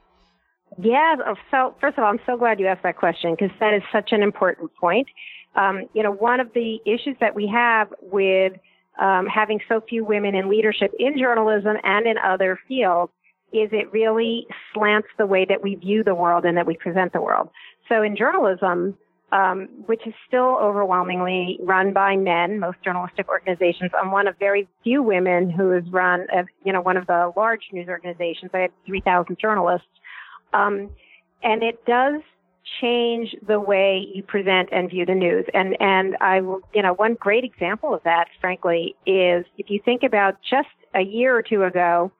Yeah, 0.79 1.17
oh, 1.27 1.35
so 1.51 1.75
first 1.81 1.99
of 1.99 2.05
all, 2.05 2.11
I'm 2.11 2.21
so 2.27 2.37
glad 2.37 2.59
you 2.61 2.67
asked 2.67 2.85
that 2.85 2.97
question 2.97 3.35
because 3.39 3.55
that 3.61 3.75
is 3.75 3.83
such 3.93 4.13
an 4.13 4.23
important 4.23 4.71
point. 4.81 5.09
Um, 5.57 5.89
you 5.95 6.03
know, 6.03 6.13
one 6.13 6.41
of 6.41 6.53
the 6.55 6.79
issues 6.87 7.17
that 7.21 7.35
we 7.35 7.51
have 7.53 7.89
with 8.01 8.53
um, 9.01 9.27
having 9.27 9.61
so 9.69 9.81
few 9.81 10.05
women 10.05 10.35
in 10.35 10.49
leadership 10.49 10.93
in 10.99 11.19
journalism 11.19 11.77
and 11.83 12.07
in 12.07 12.17
other 12.19 12.59
fields 12.69 13.13
is 13.53 13.69
it 13.73 13.93
really 13.93 14.47
slants 14.73 15.09
the 15.19 15.27
way 15.27 15.45
that 15.49 15.63
we 15.63 15.75
view 15.75 16.05
the 16.05 16.15
world 16.15 16.45
and 16.45 16.57
that 16.57 16.67
we 16.67 16.77
present 16.77 17.13
the 17.13 17.21
world. 17.21 17.49
So 17.89 18.03
in 18.03 18.17
journalism, 18.17 18.97
um, 19.33 19.69
which 19.87 20.07
is 20.07 20.15
still 20.27 20.59
overwhelmingly 20.61 21.59
run 21.63 21.93
by 21.93 22.17
men, 22.17 22.59
most 22.59 22.79
journalistic 22.85 23.29
organizations. 23.29 23.91
I'm 24.01 24.11
one 24.11 24.27
of 24.27 24.39
very 24.39 24.69
few 24.83 25.03
women 25.03 25.51
who 25.51 25.71
has 25.71 25.85
run, 25.91 26.27
a, 26.33 26.45
you 26.65 26.73
know, 26.73 26.81
one 26.81 26.97
of 26.97 27.07
the 27.07 27.33
large 27.37 27.63
news 27.73 27.89
organizations. 27.89 28.51
I 28.53 28.59
had 28.59 28.71
3,000 28.87 29.39
journalists. 29.39 29.87
Um, 30.53 30.91
and 31.43 31.63
it 31.63 31.85
does 31.87 32.21
change 32.81 33.35
the 33.47 33.59
way 33.59 34.07
you 34.15 34.23
present 34.23 34.69
and 34.73 34.91
view 34.91 35.07
the 35.07 35.15
news. 35.15 35.45
And, 35.55 35.77
and 35.81 36.17
I 36.21 36.41
will, 36.41 36.61
you 36.75 36.83
know, 36.83 36.93
one 36.95 37.15
great 37.15 37.45
example 37.45 37.95
of 37.95 38.03
that, 38.05 38.27
frankly, 38.41 38.97
is 39.07 39.45
if 39.59 39.71
you 39.71 39.81
think 39.85 40.03
about 40.03 40.37
just 40.49 40.69
a 40.95 41.01
year 41.01 41.37
or 41.37 41.43
two 41.43 41.65
ago, 41.65 42.13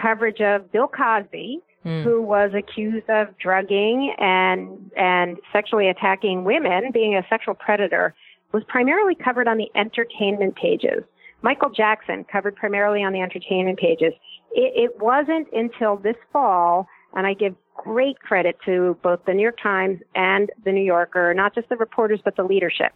coverage 0.00 0.40
of 0.40 0.70
Bill 0.72 0.88
Cosby, 0.88 1.60
mm. 1.84 2.02
who 2.04 2.22
was 2.22 2.52
accused 2.54 3.08
of 3.08 3.36
drugging 3.38 4.14
and 4.18 4.90
and 4.96 5.38
sexually 5.52 5.88
attacking 5.88 6.44
women, 6.44 6.90
being 6.92 7.16
a 7.16 7.22
sexual 7.28 7.54
predator, 7.54 8.14
was 8.52 8.62
primarily 8.68 9.14
covered 9.14 9.48
on 9.48 9.58
the 9.58 9.70
entertainment 9.74 10.56
pages. 10.56 11.04
Michael 11.42 11.70
Jackson 11.70 12.24
covered 12.30 12.54
primarily 12.54 13.02
on 13.02 13.12
the 13.12 13.20
entertainment 13.20 13.78
pages. 13.78 14.12
It, 14.52 14.90
it 14.90 15.02
wasn't 15.02 15.48
until 15.52 15.96
this 15.96 16.16
fall, 16.32 16.86
and 17.14 17.26
I 17.26 17.34
give 17.34 17.54
great 17.74 18.20
credit 18.20 18.56
to 18.64 18.96
both 19.02 19.24
the 19.26 19.34
New 19.34 19.42
York 19.42 19.58
Times 19.60 20.00
and 20.14 20.50
the 20.64 20.72
New 20.72 20.84
Yorker, 20.84 21.34
not 21.34 21.54
just 21.54 21.68
the 21.68 21.76
reporters, 21.76 22.20
but 22.24 22.36
the 22.36 22.44
leadership, 22.44 22.92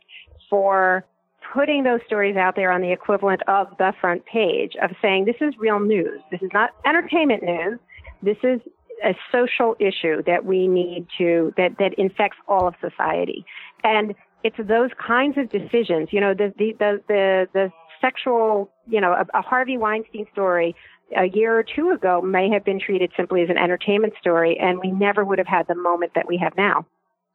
for 0.49 1.05
putting 1.53 1.85
those 1.85 2.01
stories 2.07 2.37
out 2.37 2.55
there 2.57 2.71
on 2.71 2.83
the 2.83 2.93
equivalent 2.93 3.43
of 3.49 3.69
the 3.79 3.93
front 4.01 4.25
page 4.27 4.73
of 4.83 4.91
saying 5.01 5.25
this 5.25 5.37
is 5.41 5.55
real 5.59 5.81
news. 5.81 6.21
This 6.31 6.43
is 6.43 6.51
not 6.53 6.71
entertainment 6.85 7.43
news. 7.43 7.79
This 8.23 8.37
is 8.43 8.61
a 9.05 9.15
social 9.33 9.77
issue 9.79 10.23
that 10.27 10.45
we 10.45 10.67
need 10.69 11.07
to 11.19 11.53
that 11.57 11.77
that 11.79 11.95
infects 11.99 12.39
all 12.49 12.69
of 12.69 12.75
society, 12.81 13.45
and 13.85 14.15
it's 14.43 14.57
those 14.59 14.91
kinds 15.05 15.37
of 15.39 15.51
decisions. 15.51 16.09
You 16.13 16.21
know, 16.21 16.35
the 16.35 16.53
the 16.57 16.73
the 16.79 17.03
the, 17.09 17.49
the 17.53 17.73
sexual, 18.01 18.71
you 18.87 19.01
know, 19.01 19.13
a, 19.13 19.39
a 19.39 19.43
Harvey 19.43 19.77
Weinstein 19.77 20.27
story 20.33 20.75
a 21.17 21.27
year 21.27 21.57
or 21.57 21.63
two 21.63 21.91
ago 21.91 22.21
may 22.21 22.51
have 22.51 22.65
been 22.65 22.81
treated 22.81 23.13
simply 23.17 23.43
as 23.43 23.49
an 23.51 23.59
entertainment 23.59 24.15
story, 24.21 24.59
and 24.61 24.81
we 24.81 24.91
never 24.91 25.25
would 25.25 25.39
have 25.39 25.47
had 25.47 25.67
the 25.69 25.75
moment 25.75 26.13
that 26.15 26.27
we 26.27 26.37
have 26.37 26.57
now. 26.57 26.85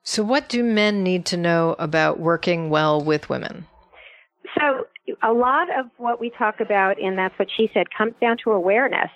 So, 0.03 0.23
what 0.23 0.49
do 0.49 0.63
men 0.63 1.03
need 1.03 1.25
to 1.27 1.37
know 1.37 1.75
about 1.77 2.19
working 2.19 2.69
well 2.69 3.01
with 3.01 3.29
women? 3.29 3.67
So, 4.57 4.87
a 5.23 5.31
lot 5.31 5.67
of 5.77 5.85
what 5.97 6.19
we 6.19 6.31
talk 6.31 6.59
about, 6.59 6.99
and 7.01 7.17
that's 7.17 7.37
what 7.37 7.47
she 7.55 7.69
said, 7.73 7.87
comes 7.95 8.13
down 8.19 8.37
to 8.43 8.51
awareness. 8.51 9.11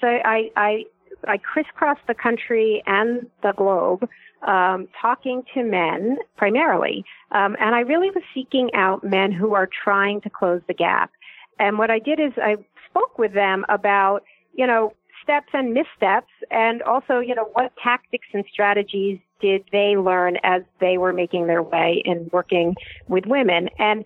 So, 0.00 0.06
I, 0.06 0.50
I 0.56 0.84
I 1.26 1.38
crisscrossed 1.38 2.06
the 2.06 2.14
country 2.14 2.82
and 2.86 3.26
the 3.42 3.52
globe, 3.52 4.08
um, 4.46 4.88
talking 5.00 5.42
to 5.54 5.62
men 5.62 6.18
primarily, 6.36 7.04
um, 7.32 7.56
and 7.60 7.74
I 7.74 7.80
really 7.80 8.10
was 8.10 8.22
seeking 8.34 8.70
out 8.74 9.04
men 9.04 9.32
who 9.32 9.54
are 9.54 9.68
trying 9.84 10.20
to 10.22 10.30
close 10.30 10.62
the 10.66 10.74
gap. 10.74 11.10
And 11.58 11.78
what 11.78 11.90
I 11.90 11.98
did 11.98 12.20
is 12.20 12.32
I 12.36 12.56
spoke 12.88 13.18
with 13.18 13.34
them 13.34 13.64
about, 13.68 14.20
you 14.54 14.66
know, 14.66 14.94
steps 15.22 15.48
and 15.52 15.74
missteps, 15.74 16.32
and 16.50 16.82
also, 16.82 17.18
you 17.18 17.34
know, 17.34 17.50
what 17.52 17.72
tactics 17.82 18.26
and 18.32 18.44
strategies 18.50 19.18
did 19.40 19.64
they 19.72 19.96
learn 19.96 20.36
as 20.42 20.62
they 20.80 20.98
were 20.98 21.12
making 21.12 21.46
their 21.46 21.62
way 21.62 22.02
in 22.04 22.28
working 22.32 22.74
with 23.08 23.26
women, 23.26 23.68
and 23.78 24.04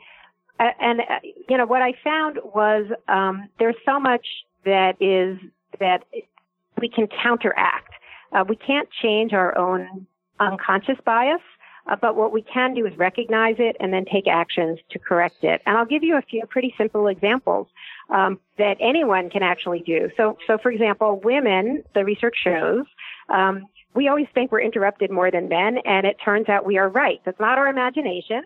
uh, 0.60 0.70
and 0.80 1.00
uh, 1.00 1.18
you 1.48 1.56
know 1.56 1.66
what 1.66 1.82
I 1.82 1.94
found 2.02 2.38
was 2.44 2.86
um, 3.08 3.48
there's 3.58 3.76
so 3.84 3.98
much 3.98 4.26
that 4.64 4.96
is 5.00 5.38
that 5.80 6.04
we 6.80 6.88
can 6.88 7.06
counteract. 7.22 7.92
Uh, 8.32 8.44
we 8.48 8.56
can't 8.56 8.88
change 9.02 9.32
our 9.32 9.56
own 9.56 10.06
unconscious 10.40 10.98
bias, 11.04 11.40
uh, 11.86 11.96
but 12.00 12.16
what 12.16 12.32
we 12.32 12.42
can 12.42 12.74
do 12.74 12.86
is 12.86 12.96
recognize 12.96 13.56
it 13.58 13.76
and 13.80 13.92
then 13.92 14.04
take 14.04 14.26
actions 14.26 14.78
to 14.90 14.98
correct 14.98 15.42
it. 15.42 15.60
And 15.66 15.76
I'll 15.76 15.86
give 15.86 16.02
you 16.02 16.16
a 16.16 16.22
few 16.22 16.42
pretty 16.48 16.74
simple 16.76 17.06
examples 17.08 17.68
um, 18.10 18.40
that 18.58 18.76
anyone 18.80 19.30
can 19.30 19.42
actually 19.42 19.80
do. 19.80 20.10
So, 20.16 20.38
so 20.46 20.58
for 20.58 20.70
example, 20.70 21.20
women, 21.22 21.82
the 21.94 22.04
research 22.04 22.36
shows, 22.42 22.86
um, 23.28 23.66
we 23.94 24.08
always 24.08 24.26
think 24.34 24.50
we're 24.50 24.60
interrupted 24.60 25.10
more 25.10 25.30
than 25.30 25.48
men, 25.48 25.78
and 25.84 26.04
it 26.04 26.16
turns 26.24 26.48
out 26.48 26.66
we 26.66 26.78
are 26.78 26.88
right. 26.88 27.20
That's 27.24 27.38
not 27.38 27.58
our 27.58 27.68
imagination. 27.68 28.42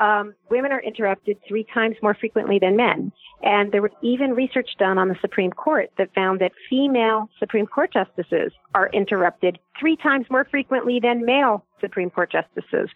Um, 0.00 0.34
women 0.50 0.72
are 0.72 0.80
interrupted 0.80 1.36
three 1.46 1.66
times 1.74 1.94
more 2.02 2.14
frequently 2.14 2.58
than 2.58 2.74
men. 2.74 3.12
And 3.42 3.70
there 3.70 3.82
was 3.82 3.90
even 4.02 4.30
research 4.32 4.70
done 4.78 4.96
on 4.98 5.08
the 5.08 5.16
Supreme 5.20 5.50
Court 5.50 5.90
that 5.98 6.14
found 6.14 6.40
that 6.40 6.52
female 6.68 7.28
Supreme 7.38 7.66
Court 7.66 7.92
justices 7.92 8.52
are 8.74 8.88
interrupted 8.92 9.58
three 9.78 9.96
times 9.96 10.26
more 10.30 10.46
frequently 10.50 11.00
than 11.00 11.24
male 11.24 11.64
Supreme 11.80 12.10
Court 12.10 12.32
justices. 12.32 12.88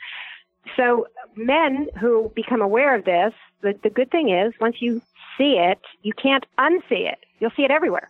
So 0.77 1.07
men 1.37 1.89
who 2.01 2.33
become 2.35 2.63
aware 2.63 2.95
of 2.95 3.05
this, 3.05 3.35
the, 3.61 3.75
the 3.83 3.91
good 3.91 4.11
thing 4.11 4.31
is 4.31 4.55
once 4.61 4.77
you 4.81 5.03
see 5.37 5.57
it, 5.59 5.81
you 6.03 6.15
can't 6.15 6.47
unsee 6.59 7.11
it. 7.13 7.19
You'll 7.39 7.53
see 7.57 7.65
it 7.65 7.71
everywhere. 7.71 8.09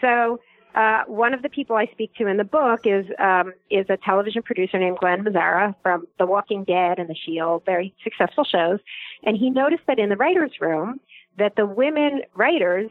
So 0.00 0.40
uh, 0.74 1.02
one 1.06 1.34
of 1.34 1.42
the 1.42 1.48
people 1.48 1.76
I 1.76 1.86
speak 1.86 2.14
to 2.16 2.26
in 2.26 2.36
the 2.36 2.44
book 2.44 2.80
is 2.84 3.06
um, 3.18 3.52
is 3.70 3.86
a 3.88 3.96
television 3.96 4.42
producer 4.42 4.78
named 4.78 4.98
Glenn 4.98 5.24
Mazzara 5.24 5.74
from 5.82 6.06
The 6.18 6.26
Walking 6.26 6.64
Dead 6.64 6.98
and 6.98 7.08
The 7.08 7.14
Shield, 7.14 7.64
very 7.64 7.94
successful 8.02 8.44
shows, 8.44 8.80
and 9.22 9.36
he 9.36 9.50
noticed 9.50 9.82
that 9.86 9.98
in 9.98 10.08
the 10.08 10.16
writers' 10.16 10.52
room 10.60 11.00
that 11.38 11.56
the 11.56 11.66
women 11.66 12.22
writers 12.34 12.90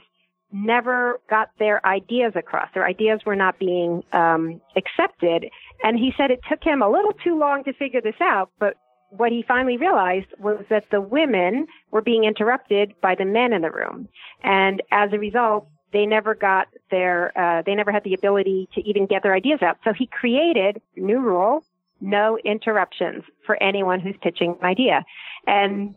never 0.52 1.20
got 1.30 1.50
their 1.60 1.86
ideas 1.86 2.34
across. 2.36 2.68
Their 2.74 2.86
ideas 2.86 3.22
were 3.26 3.36
not 3.36 3.58
being 3.58 4.04
um, 4.12 4.62
accepted, 4.76 5.50
and 5.84 5.98
he 5.98 6.14
said 6.18 6.30
it 6.30 6.42
took 6.50 6.64
him 6.64 6.82
a 6.82 6.90
little 6.90 7.14
too 7.24 7.38
long 7.38 7.64
to 7.64 7.74
figure 7.74 8.02
this 8.02 8.20
out, 8.20 8.52
but 8.60 8.76
what 9.12 9.32
he 9.32 9.44
finally 9.46 9.78
realized 9.78 10.28
was 10.40 10.64
that 10.70 10.90
the 10.90 11.02
women 11.02 11.68
were 11.92 12.02
being 12.02 12.24
interrupted 12.24 12.94
by 13.02 13.16
the 13.16 13.26
men 13.26 13.54
in 13.54 13.62
the 13.62 13.72
room. 13.72 14.08
And 14.44 14.82
as 14.92 15.12
a 15.12 15.20
result, 15.20 15.68
they 15.94 16.06
never 16.06 16.36
got 16.36 16.68
their, 16.90 17.38
uh, 17.38 17.62
they 17.66 17.76
never 17.76 17.92
had 17.92 18.04
the 18.04 18.14
ability 18.14 18.70
to 18.76 18.82
even 18.88 19.06
get 19.06 19.24
their 19.24 19.34
ideas 19.34 19.62
out. 19.62 19.78
So 19.84 19.94
he 19.94 20.08
created 20.08 20.82
new 20.96 21.20
rule, 21.20 21.64
no 22.00 22.38
interruptions 22.44 23.24
for 23.46 23.62
anyone 23.62 24.00
who's 24.00 24.16
pitching 24.22 24.56
an 24.62 24.66
idea. 24.66 25.06
And 25.48 25.96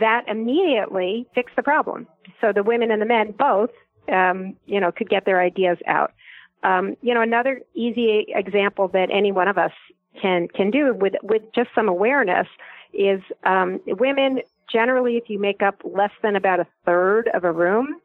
that 0.00 0.24
immediately 0.28 1.26
fixed 1.34 1.56
the 1.56 1.62
problem. 1.62 2.06
So 2.40 2.52
the 2.52 2.62
women 2.62 2.90
and 2.90 3.00
the 3.00 3.06
men 3.06 3.32
both, 3.32 3.70
um, 4.12 4.56
you 4.66 4.80
know, 4.80 4.92
could 4.92 5.08
get 5.08 5.24
their 5.24 5.40
ideas 5.40 5.78
out. 5.86 6.12
Um, 6.62 6.96
you 7.02 7.12
know, 7.14 7.20
another 7.20 7.60
easy 7.74 8.26
example 8.28 8.88
that 8.88 9.10
any 9.12 9.32
one 9.32 9.48
of 9.48 9.58
us 9.58 9.72
can 10.20 10.48
can 10.48 10.70
do 10.70 10.94
with 10.94 11.14
with 11.22 11.42
just 11.54 11.68
some 11.74 11.88
awareness 11.88 12.46
is 12.92 13.20
um, 13.44 13.80
women 13.86 14.40
generally, 14.72 15.16
if 15.16 15.28
you 15.28 15.38
make 15.38 15.62
up 15.62 15.80
less 15.84 16.10
than 16.22 16.36
about 16.36 16.60
a 16.60 16.66
third 16.84 17.28
of 17.34 17.44
a 17.44 17.52
room, 17.52 18.00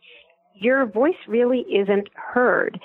your 0.59 0.85
voice 0.85 1.17
really 1.27 1.61
isn't 1.61 2.09
heard. 2.13 2.79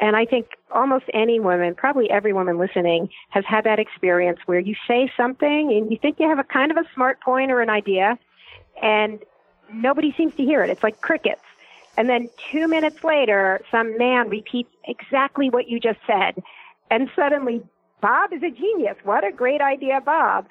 And 0.00 0.16
I 0.16 0.24
think 0.24 0.46
almost 0.70 1.04
any 1.12 1.40
woman, 1.40 1.74
probably 1.74 2.10
every 2.10 2.32
woman 2.32 2.58
listening, 2.58 3.10
has 3.28 3.44
had 3.46 3.64
that 3.64 3.78
experience 3.78 4.40
where 4.46 4.58
you 4.58 4.74
say 4.88 5.12
something 5.16 5.72
and 5.72 5.90
you 5.90 5.98
think 6.00 6.18
you 6.18 6.28
have 6.28 6.38
a 6.38 6.44
kind 6.44 6.70
of 6.70 6.78
a 6.78 6.84
smart 6.94 7.20
point 7.20 7.50
or 7.50 7.60
an 7.60 7.68
idea, 7.68 8.18
and 8.82 9.20
nobody 9.72 10.14
seems 10.16 10.34
to 10.36 10.42
hear 10.42 10.64
it. 10.64 10.70
It's 10.70 10.82
like 10.82 11.00
crickets. 11.02 11.42
And 11.96 12.08
then 12.08 12.30
two 12.50 12.66
minutes 12.66 13.04
later, 13.04 13.60
some 13.70 13.98
man 13.98 14.30
repeats 14.30 14.70
exactly 14.84 15.50
what 15.50 15.68
you 15.68 15.78
just 15.78 15.98
said. 16.06 16.42
And 16.90 17.10
suddenly, 17.14 17.62
Bob 18.00 18.32
is 18.32 18.42
a 18.42 18.50
genius. 18.50 18.96
What 19.04 19.22
a 19.22 19.32
great 19.32 19.60
idea, 19.60 20.00
Bob. 20.00 20.46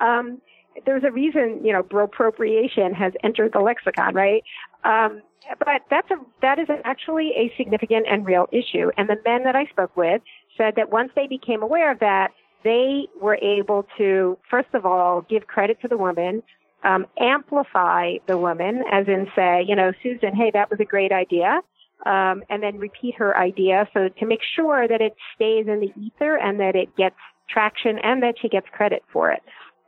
Um, 0.00 0.40
there's 0.86 1.04
a 1.04 1.10
reason, 1.10 1.60
you 1.64 1.72
know, 1.72 1.80
appropriation 1.98 2.94
has 2.94 3.12
entered 3.22 3.52
the 3.52 3.60
lexicon, 3.60 4.14
right? 4.14 4.42
Um, 4.84 5.22
but 5.58 5.82
that's 5.90 6.10
a 6.10 6.16
that 6.40 6.58
is 6.58 6.68
actually 6.84 7.32
a 7.36 7.52
significant 7.56 8.06
and 8.08 8.24
real 8.24 8.48
issue. 8.52 8.90
And 8.96 9.08
the 9.08 9.16
men 9.24 9.44
that 9.44 9.56
I 9.56 9.66
spoke 9.66 9.96
with 9.96 10.22
said 10.56 10.74
that 10.76 10.90
once 10.90 11.10
they 11.16 11.26
became 11.26 11.62
aware 11.62 11.90
of 11.90 11.98
that, 12.00 12.28
they 12.64 13.08
were 13.20 13.36
able 13.36 13.86
to 13.98 14.38
first 14.48 14.68
of 14.74 14.86
all 14.86 15.22
give 15.22 15.46
credit 15.46 15.80
to 15.82 15.88
the 15.88 15.96
woman, 15.96 16.42
um, 16.84 17.06
amplify 17.18 18.14
the 18.26 18.38
woman, 18.38 18.84
as 18.90 19.06
in 19.08 19.26
say, 19.34 19.64
you 19.66 19.76
know, 19.76 19.92
Susan, 20.02 20.34
hey, 20.34 20.50
that 20.52 20.70
was 20.70 20.80
a 20.80 20.84
great 20.84 21.12
idea. 21.12 21.60
Um, 22.04 22.42
and 22.50 22.60
then 22.60 22.78
repeat 22.78 23.14
her 23.18 23.36
idea 23.38 23.88
so 23.94 24.08
to 24.08 24.26
make 24.26 24.40
sure 24.56 24.88
that 24.88 25.00
it 25.00 25.14
stays 25.36 25.68
in 25.68 25.78
the 25.78 25.92
ether 25.96 26.36
and 26.36 26.58
that 26.58 26.74
it 26.74 26.96
gets 26.96 27.14
traction 27.48 27.98
and 28.02 28.24
that 28.24 28.34
she 28.40 28.48
gets 28.48 28.66
credit 28.72 29.04
for 29.12 29.30
it. 29.30 29.40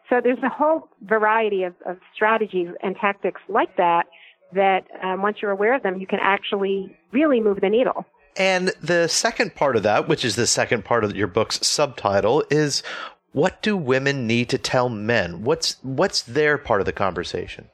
So 0.08 0.20
there's 0.22 0.42
a 0.42 0.48
whole 0.48 0.88
variety 1.02 1.62
of, 1.62 1.74
of 1.86 1.96
strategies 2.14 2.68
and 2.82 2.96
tactics 2.96 3.40
like 3.48 3.76
that 3.76 4.04
that 4.52 4.84
um, 5.02 5.22
once 5.22 5.38
you're 5.40 5.50
aware 5.50 5.74
of 5.74 5.82
them, 5.82 5.98
you 5.98 6.06
can 6.06 6.20
actually 6.22 6.96
really 7.12 7.40
move 7.40 7.60
the 7.60 7.68
needle. 7.68 8.04
And 8.36 8.68
the 8.82 9.08
second 9.08 9.54
part 9.54 9.76
of 9.76 9.82
that, 9.84 10.08
which 10.08 10.24
is 10.24 10.36
the 10.36 10.46
second 10.46 10.84
part 10.84 11.04
of 11.04 11.16
your 11.16 11.26
book's 11.26 11.64
subtitle, 11.66 12.44
is 12.50 12.82
what 13.32 13.62
do 13.62 13.76
women 13.76 14.26
need 14.26 14.48
to 14.50 14.58
tell 14.58 14.88
men? 14.88 15.44
What's 15.44 15.76
what's 15.82 16.22
their 16.22 16.58
part 16.58 16.80
of 16.80 16.86
the 16.86 16.92
conversation? 16.92 17.68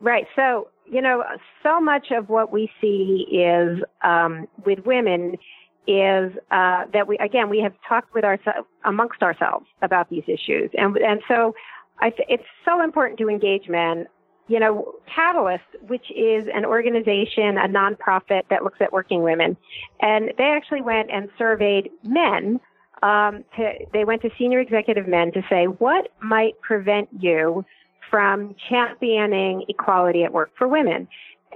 Right. 0.00 0.26
So 0.34 0.68
you 0.90 1.00
know, 1.00 1.22
so 1.62 1.80
much 1.80 2.08
of 2.10 2.28
what 2.28 2.52
we 2.52 2.68
see 2.80 3.26
is 3.30 3.78
um, 4.02 4.48
with 4.64 4.80
women 4.84 5.36
is 5.86 6.32
uh, 6.50 6.84
that 6.92 7.06
we 7.08 7.16
again 7.18 7.48
we 7.48 7.60
have 7.60 7.72
talked 7.88 8.14
with 8.14 8.24
ourselves 8.24 8.68
amongst 8.84 9.22
ourselves 9.22 9.66
about 9.82 10.08
these 10.10 10.24
issues, 10.26 10.70
and 10.74 10.96
and 10.98 11.20
so 11.26 11.54
th- 12.00 12.14
it's 12.28 12.44
so 12.64 12.82
important 12.82 13.18
to 13.18 13.28
engage 13.28 13.68
men 13.68 14.06
you 14.50 14.58
know, 14.58 14.96
Catalyst, 15.06 15.62
which 15.86 16.10
is 16.10 16.44
an 16.52 16.64
organization, 16.64 17.56
a 17.56 17.68
nonprofit 17.68 18.42
that 18.50 18.64
looks 18.64 18.78
at 18.80 18.92
working 18.92 19.22
women, 19.22 19.56
and 20.00 20.32
they 20.38 20.52
actually 20.56 20.82
went 20.82 21.08
and 21.08 21.28
surveyed 21.38 21.88
men. 22.02 22.58
Um, 23.00 23.44
to, 23.56 23.72
they 23.92 24.04
went 24.04 24.22
to 24.22 24.30
senior 24.36 24.58
executive 24.58 25.06
men 25.06 25.30
to 25.32 25.42
say, 25.48 25.66
what 25.66 26.08
might 26.20 26.60
prevent 26.62 27.08
you 27.16 27.64
from 28.10 28.56
championing 28.68 29.64
equality 29.68 30.24
at 30.24 30.32
work 30.32 30.50
for 30.58 30.66
women? 30.66 31.06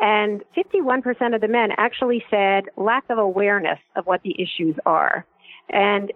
And 0.00 0.42
51% 0.57 1.35
of 1.35 1.40
the 1.40 1.48
men 1.48 1.70
actually 1.76 2.24
said 2.30 2.64
lack 2.76 3.04
of 3.11 3.18
awareness 3.18 3.78
of 3.96 4.07
what 4.07 4.22
the 4.22 4.35
issues 4.40 4.74
are. 4.87 5.24
And 5.70 6.12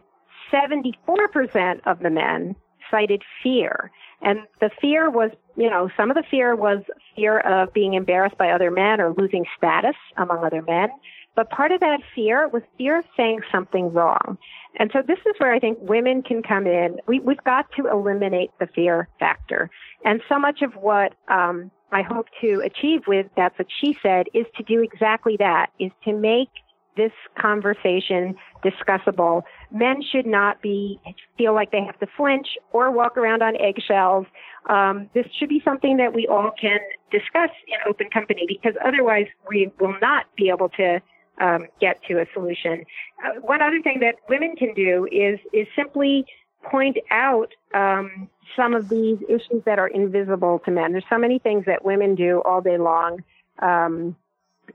74% 0.53 1.81
of 1.87 2.01
the 2.01 2.11
men 2.11 2.57
cited 2.91 3.23
fear. 3.43 3.91
And 4.21 4.41
the 4.61 4.71
fear 4.81 5.11
was, 5.11 5.31
you 5.57 5.71
know, 5.71 5.91
some 5.97 6.11
of 6.11 6.17
the 6.17 6.25
fear 6.29 6.57
was 6.57 6.83
fear 7.15 7.41
of 7.41 7.73
being 7.73 7.95
embarrassed 7.95 8.37
by 8.37 8.51
other 8.51 8.71
men 8.71 9.01
or 9.01 9.15
losing 9.17 9.45
status 9.57 9.95
among 10.17 10.45
other 10.45 10.63
men. 10.63 10.89
But 11.37 11.51
part 11.51 11.71
of 11.71 11.79
that 11.81 12.01
fear 12.17 12.49
was 12.49 12.63
fear 12.77 12.99
of 12.99 13.05
saying 13.17 13.43
something 13.53 13.93
wrong. 13.93 14.39
And 14.77 14.91
so 14.93 15.03
this 15.07 15.19
is 15.21 15.35
where 15.39 15.53
I 15.55 15.61
think 15.61 15.79
women 15.81 16.23
can 16.23 16.43
come 16.43 16.67
in. 16.67 16.97
We, 17.07 17.21
we've 17.21 17.43
got 17.45 17.67
to 17.77 17.87
eliminate 17.89 18.51
the 18.59 18.67
fear 18.67 19.09
factor. 19.21 19.71
And 20.05 20.21
so 20.29 20.37
much 20.37 20.63
of 20.63 20.73
what 20.75 21.15
um, 21.29 21.71
I 21.91 22.03
hope 22.03 22.27
to 22.41 22.63
achieve 22.65 23.03
with 23.07 23.27
That's 23.37 23.59
What 23.59 23.69
She 23.81 23.97
Said 24.03 24.27
is 24.35 24.47
to 24.57 24.63
do 24.63 24.83
exactly 24.83 25.37
that, 25.39 25.71
is 25.79 25.91
to 26.05 26.13
make 26.13 26.51
this 26.97 27.13
conversation 27.41 28.35
discussable. 28.63 29.43
Men 29.71 30.03
should 30.03 30.27
not 30.27 30.61
be 30.61 31.01
feel 31.39 31.55
like 31.55 31.71
they 31.71 31.83
have 31.83 31.99
to 32.01 32.07
flinch 32.17 32.49
or 32.73 32.91
walk 32.91 33.17
around 33.17 33.43
on 33.43 33.57
eggshells. 33.57 34.27
Um, 34.69 35.09
this 35.15 35.25
should 35.39 35.49
be 35.49 35.63
something 35.65 35.97
that 35.99 36.13
we 36.13 36.27
all 36.27 36.51
can 36.61 36.81
discuss 37.11 37.51
in 37.69 37.77
open 37.89 38.11
company 38.11 38.45
because 38.49 38.75
otherwise 38.85 39.27
we 39.49 39.71
will 39.79 39.95
not 40.03 40.27
be 40.37 40.51
able 40.51 40.69
to 40.71 41.01
um, 41.41 41.67
get 41.81 42.03
to 42.09 42.21
a 42.21 42.27
solution. 42.35 42.85
Uh, 43.25 43.41
one 43.41 43.63
other 43.63 43.81
thing 43.81 44.01
that 44.01 44.17
women 44.29 44.57
can 44.57 44.75
do 44.75 45.07
is 45.11 45.39
is 45.53 45.69
simply 45.77 46.27
point 46.63 46.97
out 47.11 47.53
um, 47.75 48.29
some 48.57 48.75
of 48.75 48.89
these 48.89 49.19
issues 49.29 49.63
that 49.65 49.79
are 49.79 49.89
invisible 49.89 50.61
to 50.65 50.71
men. 50.71 50.93
There's 50.93 51.05
so 51.09 51.19
many 51.19 51.39
things 51.39 51.65
that 51.67 51.85
women 51.85 52.15
do 52.15 52.43
all 52.45 52.61
day 52.61 52.79
long. 52.79 53.23
Um, 53.61 54.17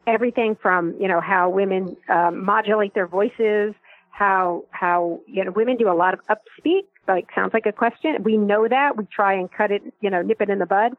everything 0.08 0.56
from 0.62 0.96
you 1.00 1.08
know 1.08 1.22
how 1.22 1.50
women 1.50 1.96
um, 2.10 2.44
modulate 2.44 2.94
their 2.94 3.08
voices, 3.08 3.74
how 4.12 4.66
how 4.72 5.20
you 5.28 5.44
know 5.44 5.52
women 5.52 5.78
do 5.78 5.90
a 5.90 5.94
lot 5.94 6.14
of 6.14 6.20
upspeak. 6.28 6.84
Like 7.08 7.28
sounds 7.36 7.54
like 7.54 7.66
a 7.66 7.72
question. 7.72 8.24
We 8.24 8.38
know 8.38 8.68
that. 8.68 8.96
We 8.98 9.06
try 9.06 9.34
and 9.34 9.52
cut 9.52 9.72
it, 9.72 9.82
you 10.02 10.10
know, 10.10 10.22
nip 10.22 10.42
it 10.42 10.50
in 10.50 10.60
the 10.60 10.66
bud. 10.66 10.94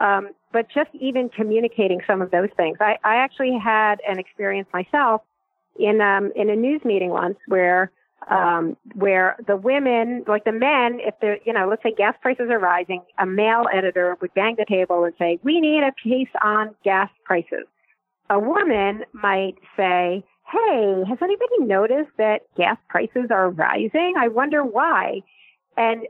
Um, 0.00 0.30
but 0.52 0.66
just 0.68 0.90
even 0.94 1.28
communicating 1.28 2.00
some 2.04 2.20
of 2.20 2.32
those 2.32 2.48
things. 2.56 2.78
I, 2.80 2.98
I 3.04 3.16
actually 3.16 3.56
had 3.56 4.00
an 4.08 4.18
experience 4.18 4.68
myself 4.72 5.22
in 5.78 6.00
um, 6.00 6.32
in 6.34 6.50
a 6.50 6.56
news 6.56 6.84
meeting 6.84 7.10
once 7.10 7.36
where 7.46 7.90
um, 8.30 8.76
where 8.94 9.36
the 9.46 9.56
women, 9.56 10.24
like 10.26 10.44
the 10.44 10.52
men, 10.52 10.98
if 11.00 11.14
they're, 11.20 11.38
you 11.44 11.52
know, 11.52 11.68
let's 11.68 11.82
say 11.82 11.92
gas 11.96 12.14
prices 12.22 12.48
are 12.50 12.58
rising, 12.58 13.02
a 13.18 13.26
male 13.26 13.64
editor 13.72 14.16
would 14.20 14.32
bang 14.34 14.56
the 14.56 14.64
table 14.66 15.04
and 15.04 15.14
say, 15.18 15.38
we 15.42 15.60
need 15.60 15.82
a 15.82 15.92
piece 16.02 16.28
on 16.42 16.74
gas 16.84 17.10
prices 17.24 17.64
a 18.30 18.38
woman 18.38 19.04
might 19.12 19.56
say, 19.76 20.24
hey, 20.50 21.02
has 21.08 21.18
anybody 21.22 21.60
noticed 21.60 22.10
that 22.18 22.42
gas 22.56 22.76
prices 22.88 23.30
are 23.30 23.50
rising? 23.50 24.14
I 24.18 24.28
wonder 24.28 24.64
why. 24.64 25.20
And 25.76 26.06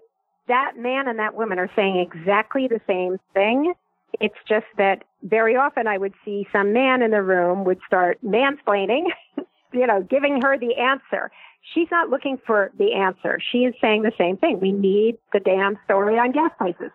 that 0.49 0.73
man 0.77 1.09
and 1.09 1.19
that 1.19 1.35
woman 1.35 1.59
are 1.59 1.71
saying 1.75 1.97
exactly 1.99 2.69
the 2.69 2.81
same 2.87 3.19
thing. 3.33 3.75
It's 4.21 4.35
just 4.49 4.67
that 4.77 5.05
very 5.23 5.57
often 5.57 5.87
I 5.87 5.99
would 5.99 6.15
see 6.25 6.47
some 6.53 6.73
man 6.73 7.03
in 7.03 7.11
the 7.11 7.23
room 7.23 7.65
would 7.65 7.81
start 7.87 8.19
mansplaining, 8.25 9.07
you 9.73 9.87
know, 9.87 10.03
giving 10.03 10.41
her 10.43 10.59
the 10.59 10.77
answer. 10.77 11.31
She's 11.73 11.89
not 11.91 12.11
looking 12.11 12.39
for 12.47 12.71
the 12.79 12.93
answer. 12.93 13.41
She 13.53 13.59
is 13.59 13.75
saying 13.81 14.03
the 14.03 14.13
same 14.19 14.37
thing. 14.37 14.61
We 14.61 14.73
need 14.73 15.17
the 15.33 15.41
damn 15.41 15.79
story 15.85 16.19
on 16.19 16.33
gas 16.33 16.51
prices. 16.59 16.91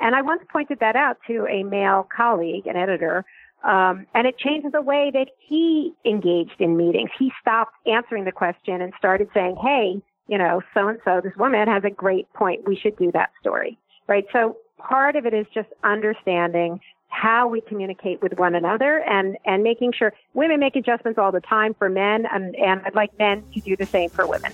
And 0.00 0.14
I 0.14 0.22
once 0.22 0.42
pointed 0.50 0.80
that 0.80 0.96
out 0.96 1.18
to 1.26 1.46
a 1.46 1.62
male 1.62 2.08
colleague, 2.14 2.66
an 2.66 2.76
editor, 2.76 3.24
um, 3.64 4.06
and 4.14 4.26
it 4.26 4.38
changed 4.38 4.68
the 4.72 4.82
way 4.82 5.10
that 5.12 5.30
he 5.38 5.92
engaged 6.04 6.60
in 6.60 6.76
meetings. 6.76 7.10
He 7.18 7.32
stopped 7.40 7.74
answering 7.86 8.24
the 8.24 8.32
question 8.32 8.80
and 8.80 8.92
started 8.96 9.28
saying, 9.34 9.56
hey, 9.60 10.00
you 10.28 10.38
know, 10.38 10.62
so 10.74 10.88
and 10.88 10.98
so, 11.04 11.20
this 11.22 11.32
woman 11.36 11.66
has 11.66 11.82
a 11.84 11.90
great 11.90 12.32
point. 12.34 12.68
We 12.68 12.76
should 12.76 12.96
do 12.96 13.10
that 13.12 13.30
story. 13.40 13.78
Right. 14.06 14.26
So 14.32 14.56
part 14.78 15.16
of 15.16 15.26
it 15.26 15.34
is 15.34 15.46
just 15.52 15.68
understanding 15.82 16.80
how 17.08 17.48
we 17.48 17.60
communicate 17.60 18.22
with 18.22 18.38
one 18.38 18.54
another 18.54 18.98
and, 18.98 19.36
and 19.44 19.62
making 19.62 19.92
sure 19.92 20.12
women 20.34 20.60
make 20.60 20.76
adjustments 20.76 21.18
all 21.18 21.32
the 21.32 21.40
time 21.40 21.74
for 21.74 21.88
men 21.88 22.26
and, 22.26 22.54
and 22.56 22.80
I'd 22.84 22.94
like 22.94 23.16
men 23.18 23.42
to 23.54 23.60
do 23.60 23.76
the 23.76 23.86
same 23.86 24.10
for 24.10 24.26
women. 24.26 24.52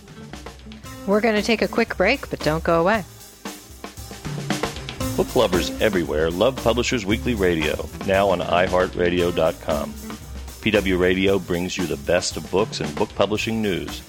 We're 1.07 1.21
going 1.21 1.35
to 1.35 1.43
take 1.43 1.61
a 1.61 1.69
quick 1.69 1.97
break, 1.97 2.31
but 2.31 2.40
don't 2.40 2.64
go 2.64 2.81
away. 2.81 3.05
Book 5.17 5.37
lovers 5.37 5.71
everywhere 5.81 6.31
love 6.31 6.57
Publishers 6.57 7.05
Weekly 7.05 7.35
Radio, 7.35 7.88
now 8.07 8.31
on 8.31 8.40
iHeartRadio.com. 8.40 9.93
PW 9.93 10.99
Radio 10.99 11.38
brings 11.38 11.77
you 11.77 11.87
the 11.87 11.99
best 11.99 12.37
of 12.37 12.51
books 12.51 12.81
and 12.81 12.93
book 12.97 13.14
publishing 13.14 13.61
news. 13.61 14.01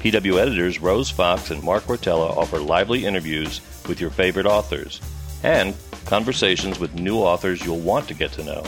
PW 0.00 0.38
editors 0.38 0.80
Rose 0.80 1.10
Fox 1.10 1.50
and 1.50 1.62
Mark 1.62 1.84
Rotella 1.84 2.36
offer 2.36 2.58
lively 2.58 3.06
interviews 3.06 3.62
with 3.88 4.00
your 4.00 4.10
favorite 4.10 4.44
authors 4.44 5.00
and 5.42 5.74
conversations 6.04 6.78
with 6.78 6.94
new 6.94 7.18
authors 7.18 7.64
you'll 7.64 7.78
want 7.78 8.08
to 8.08 8.14
get 8.14 8.32
to 8.32 8.44
know. 8.44 8.64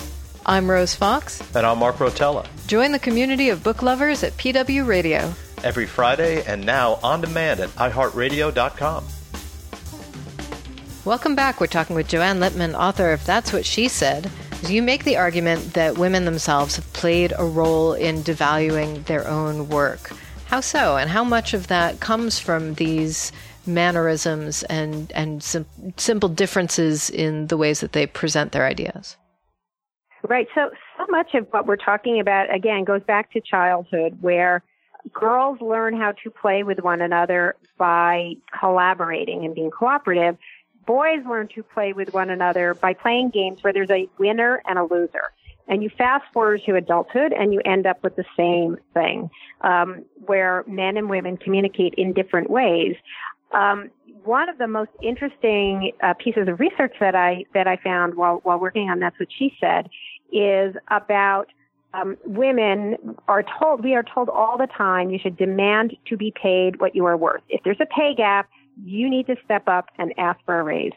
I'm 0.46 0.70
Rose 0.70 0.94
Fox. 0.94 1.42
And 1.57 1.66
I'm 1.66 1.79
Mark 1.79 1.96
Rotella. 1.96 2.46
Join 2.66 2.92
the 2.92 2.99
community 2.99 3.49
of 3.49 3.62
book 3.64 3.83
lovers 3.83 4.22
at 4.22 4.33
PW 4.37 4.87
Radio. 4.87 5.35
Every 5.64 5.87
Friday 5.87 6.44
and 6.44 6.64
now 6.64 6.99
on 7.03 7.20
demand 7.20 7.61
at 7.61 7.70
iHeartRadio.com. 7.70 9.05
Welcome 11.05 11.35
back. 11.35 11.61
We're 11.61 11.66
talking 11.68 11.94
with 11.94 12.09
Joanne 12.09 12.40
Lipman, 12.40 12.79
author 12.79 13.12
of 13.12 13.25
That's 13.25 13.53
What 13.53 13.64
She 13.64 13.88
Said. 13.88 14.31
You 14.66 14.83
make 14.83 15.05
the 15.05 15.16
argument 15.16 15.75
that 15.75 15.99
women 15.99 16.25
themselves 16.25 16.77
have 16.77 16.92
played 16.92 17.33
a 17.38 17.44
role 17.44 17.92
in 17.92 18.22
devaluing 18.22 19.05
their 19.05 19.27
own 19.29 19.68
work. 19.68 20.12
How 20.46 20.61
so? 20.61 20.96
And 20.96 21.11
how 21.11 21.25
much 21.25 21.55
of 21.55 21.66
that 21.68 22.01
comes 22.01 22.38
from 22.38 22.75
these 22.75 23.33
mannerisms 23.66 24.62
and, 24.64 25.11
and 25.12 25.42
sim- 25.42 25.66
simple 25.96 26.29
differences 26.29 27.11
in 27.11 27.46
the 27.48 27.57
ways 27.57 27.81
that 27.81 27.92
they 27.92 28.07
present 28.07 28.52
their 28.52 28.66
ideas? 28.66 29.16
Right. 30.29 30.48
So, 30.55 30.70
so 30.96 31.07
much 31.09 31.35
of 31.35 31.46
what 31.50 31.66
we're 31.66 31.76
talking 31.76 32.20
about, 32.20 32.52
again, 32.55 32.85
goes 32.85 33.02
back 33.02 33.33
to 33.33 33.40
childhood 33.40 34.18
where 34.20 34.62
girls 35.12 35.61
learn 35.61 35.96
how 35.96 36.12
to 36.24 36.31
play 36.31 36.64
with 36.64 36.81
one 36.81 37.00
another 37.00 37.55
by 37.79 38.35
collaborating 38.59 39.44
and 39.44 39.55
being 39.55 39.70
cooperative 39.70 40.37
boys 40.87 41.18
learn 41.29 41.48
to 41.48 41.62
play 41.62 41.92
with 41.92 42.14
one 42.14 42.31
another 42.31 42.74
by 42.74 42.94
playing 42.94 43.31
games 43.31 43.62
where 43.62 43.72
there's 43.72 43.90
a 43.90 44.09
winner 44.18 44.62
and 44.66 44.79
a 44.79 44.85
loser. 44.85 45.33
And 45.68 45.83
you 45.83 45.90
fast 45.90 46.24
forward 46.33 46.62
to 46.66 46.76
adulthood 46.76 47.33
and 47.33 47.52
you 47.52 47.61
end 47.64 47.87
up 47.87 48.02
with 48.05 48.14
the 48.14 48.24
same 48.37 48.76
thing, 48.94 49.29
um, 49.62 50.05
where 50.24 50.64
men 50.68 50.96
and 50.96 51.11
women 51.11 51.37
communicate 51.37 51.94
in 51.94 52.12
different 52.12 52.48
ways. 52.48 52.94
Um, 53.57 53.90
one 54.25 54.49
of 54.49 54.59
the 54.59 54.69
most 54.69 54.90
interesting 55.03 55.92
uh, 56.03 56.14
pieces 56.23 56.47
of 56.49 56.61
research 56.61 56.95
that 57.01 57.14
I 57.14 57.45
that 57.55 57.66
I 57.66 57.77
found 57.77 58.14
while 58.14 58.40
while 58.42 58.59
working 58.59 58.90
on 58.90 59.01
that's 59.01 59.19
what 59.19 59.29
she 59.37 59.57
said 59.61 59.88
is 60.33 60.75
about 60.90 61.47
um, 61.95 62.16
women 62.25 62.97
are 63.29 63.45
told 63.59 63.83
we 63.83 63.95
are 63.95 64.03
told 64.03 64.29
all 64.29 64.59
the 64.59 64.66
time 64.66 65.11
you 65.11 65.19
should 65.19 65.37
demand 65.37 65.97
to 66.09 66.16
be 66.16 66.33
paid 66.40 66.81
what 66.81 66.95
you 66.95 67.07
are 67.07 67.16
worth. 67.16 67.42
If 67.49 67.62
there's 67.64 67.81
a 67.81 67.87
pay 67.87 68.14
gap, 68.14 68.51
you 68.85 69.09
need 69.09 69.27
to 69.29 69.37
step 69.45 69.69
up 69.69 69.88
and 69.97 70.12
ask 70.19 70.38
for 70.45 70.61
a 70.61 70.62
raise. 70.62 70.92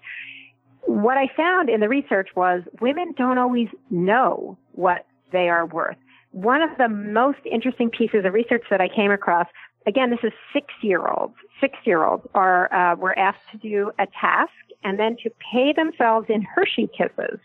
What 0.81 1.17
I 1.17 1.27
found 1.37 1.69
in 1.69 1.79
the 1.79 1.87
research 1.87 2.29
was 2.35 2.63
women 2.81 3.13
don't 3.15 3.37
always 3.37 3.67
know 3.89 4.57
what 4.73 5.05
they 5.31 5.47
are 5.49 5.65
worth. 5.65 5.97
One 6.31 6.61
of 6.61 6.71
the 6.77 6.89
most 6.89 7.39
interesting 7.49 7.89
pieces 7.89 8.25
of 8.25 8.33
research 8.33 8.63
that 8.69 8.81
I 8.81 8.89
came 8.89 9.11
across, 9.11 9.47
again, 9.85 10.09
this 10.09 10.19
is 10.23 10.33
six 10.51 10.67
year 10.81 11.07
olds. 11.07 11.35
Six 11.59 11.77
year 11.83 12.03
olds 12.03 12.25
are, 12.33 12.73
uh, 12.73 12.95
were 12.95 13.17
asked 13.17 13.43
to 13.51 13.57
do 13.57 13.91
a 13.99 14.07
task 14.19 14.51
and 14.83 14.97
then 14.97 15.17
to 15.23 15.31
pay 15.51 15.73
themselves 15.73 16.27
in 16.29 16.41
Hershey 16.41 16.89
kisses. 16.97 17.39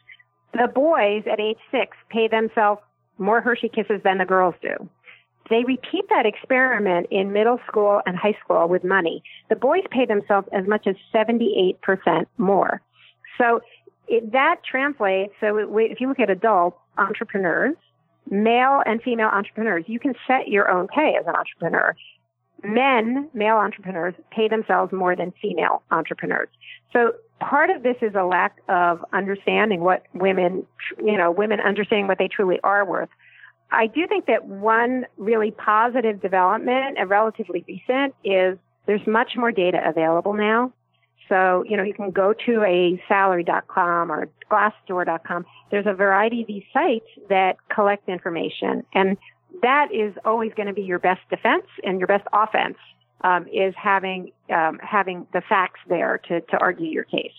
The 0.53 0.69
boys 0.73 1.25
at 1.31 1.41
age 1.41 1.59
six 1.71 1.97
pay 2.11 2.29
themselves 2.29 2.81
more 3.19 3.41
Hershey 3.41 3.69
kisses 3.69 4.01
than 4.05 4.19
the 4.19 4.25
girls 4.25 4.55
do. 4.63 4.89
They 5.51 5.65
repeat 5.65 6.07
that 6.09 6.27
experiment 6.27 7.09
in 7.11 7.33
middle 7.33 7.61
school 7.67 8.01
and 8.07 8.17
high 8.17 8.37
school 8.43 8.67
with 8.69 8.83
money. 8.83 9.23
The 9.51 9.57
boys 9.57 9.83
pay 9.91 10.07
themselves 10.07 10.49
as 10.53 10.67
much 10.67 10.87
as 10.87 10.97
78% 11.13 11.77
more. 12.39 12.81
So 13.37 13.61
it, 14.09 14.33
that 14.33 14.61
translates. 14.69 15.35
So 15.41 15.59
if 15.77 16.01
you 16.01 16.09
look 16.09 16.21
at 16.21 16.31
adult 16.31 16.79
entrepreneurs, 16.97 17.77
male 18.31 18.83
and 18.87 19.03
female 19.03 19.29
entrepreneurs, 19.29 19.85
you 19.87 19.99
can 19.99 20.15
set 20.27 20.49
your 20.49 20.71
own 20.71 20.89
pay 20.89 21.17
as 21.21 21.27
an 21.27 21.35
entrepreneur. 21.35 21.95
Men, 22.65 23.29
male 23.35 23.57
entrepreneurs, 23.57 24.15
pay 24.31 24.49
themselves 24.49 24.93
more 24.93 25.15
than 25.15 25.33
female 25.41 25.83
entrepreneurs. 25.91 26.49
So 26.93 27.13
part 27.41 27.71
of 27.71 27.83
this 27.83 27.97
is 28.01 28.15
a 28.15 28.25
lack 28.25 28.57
of 28.69 29.05
understanding 29.13 29.81
what 29.81 30.05
women, 30.15 30.67
you 30.99 31.17
know, 31.17 31.31
women 31.31 31.61
understanding 31.61 32.07
what 32.07 32.19
they 32.19 32.29
truly 32.29 32.59
are 32.65 32.85
worth. 32.85 33.09
I 33.71 33.87
do 33.87 34.07
think 34.07 34.27
that 34.27 34.47
one 34.47 35.07
really 35.17 35.51
positive 35.51 36.23
development 36.23 36.97
and 36.99 37.11
relatively 37.11 37.65
recent 37.67 38.15
is 38.25 38.59
there's 38.87 39.07
much 39.07 39.33
more 39.37 39.51
data 39.51 39.81
available 39.85 40.35
now. 40.35 40.73
So, 41.29 41.65
you 41.67 41.77
know, 41.77 41.83
you 41.83 41.95
can 41.95 42.11
go 42.11 42.35
to 42.47 42.63
a 42.65 43.03
salary.com 43.09 44.13
or 44.13 44.29
glassdoor.com. 44.51 45.47
There's 45.71 45.87
a 45.87 45.95
variety 45.95 46.43
of 46.43 46.47
these 46.47 46.65
sites 46.73 47.07
that 47.29 47.57
collect 47.75 48.09
information 48.09 48.85
and 48.93 49.17
that 49.63 49.89
is 49.93 50.15
always 50.25 50.53
going 50.55 50.67
to 50.67 50.73
be 50.73 50.83
your 50.83 50.99
best 50.99 51.21
defense 51.31 51.67
and 51.83 51.99
your 51.99 52.07
best 52.07 52.27
offense 52.33 52.77
um, 53.23 53.47
is 53.49 53.75
having 53.77 54.33
um, 54.51 54.79
having 54.83 55.27
the 55.33 55.41
facts 55.49 55.81
there 55.89 56.21
to, 56.29 56.41
to 56.41 56.59
argue 56.59 56.87
your 56.87 57.05
case. 57.05 57.33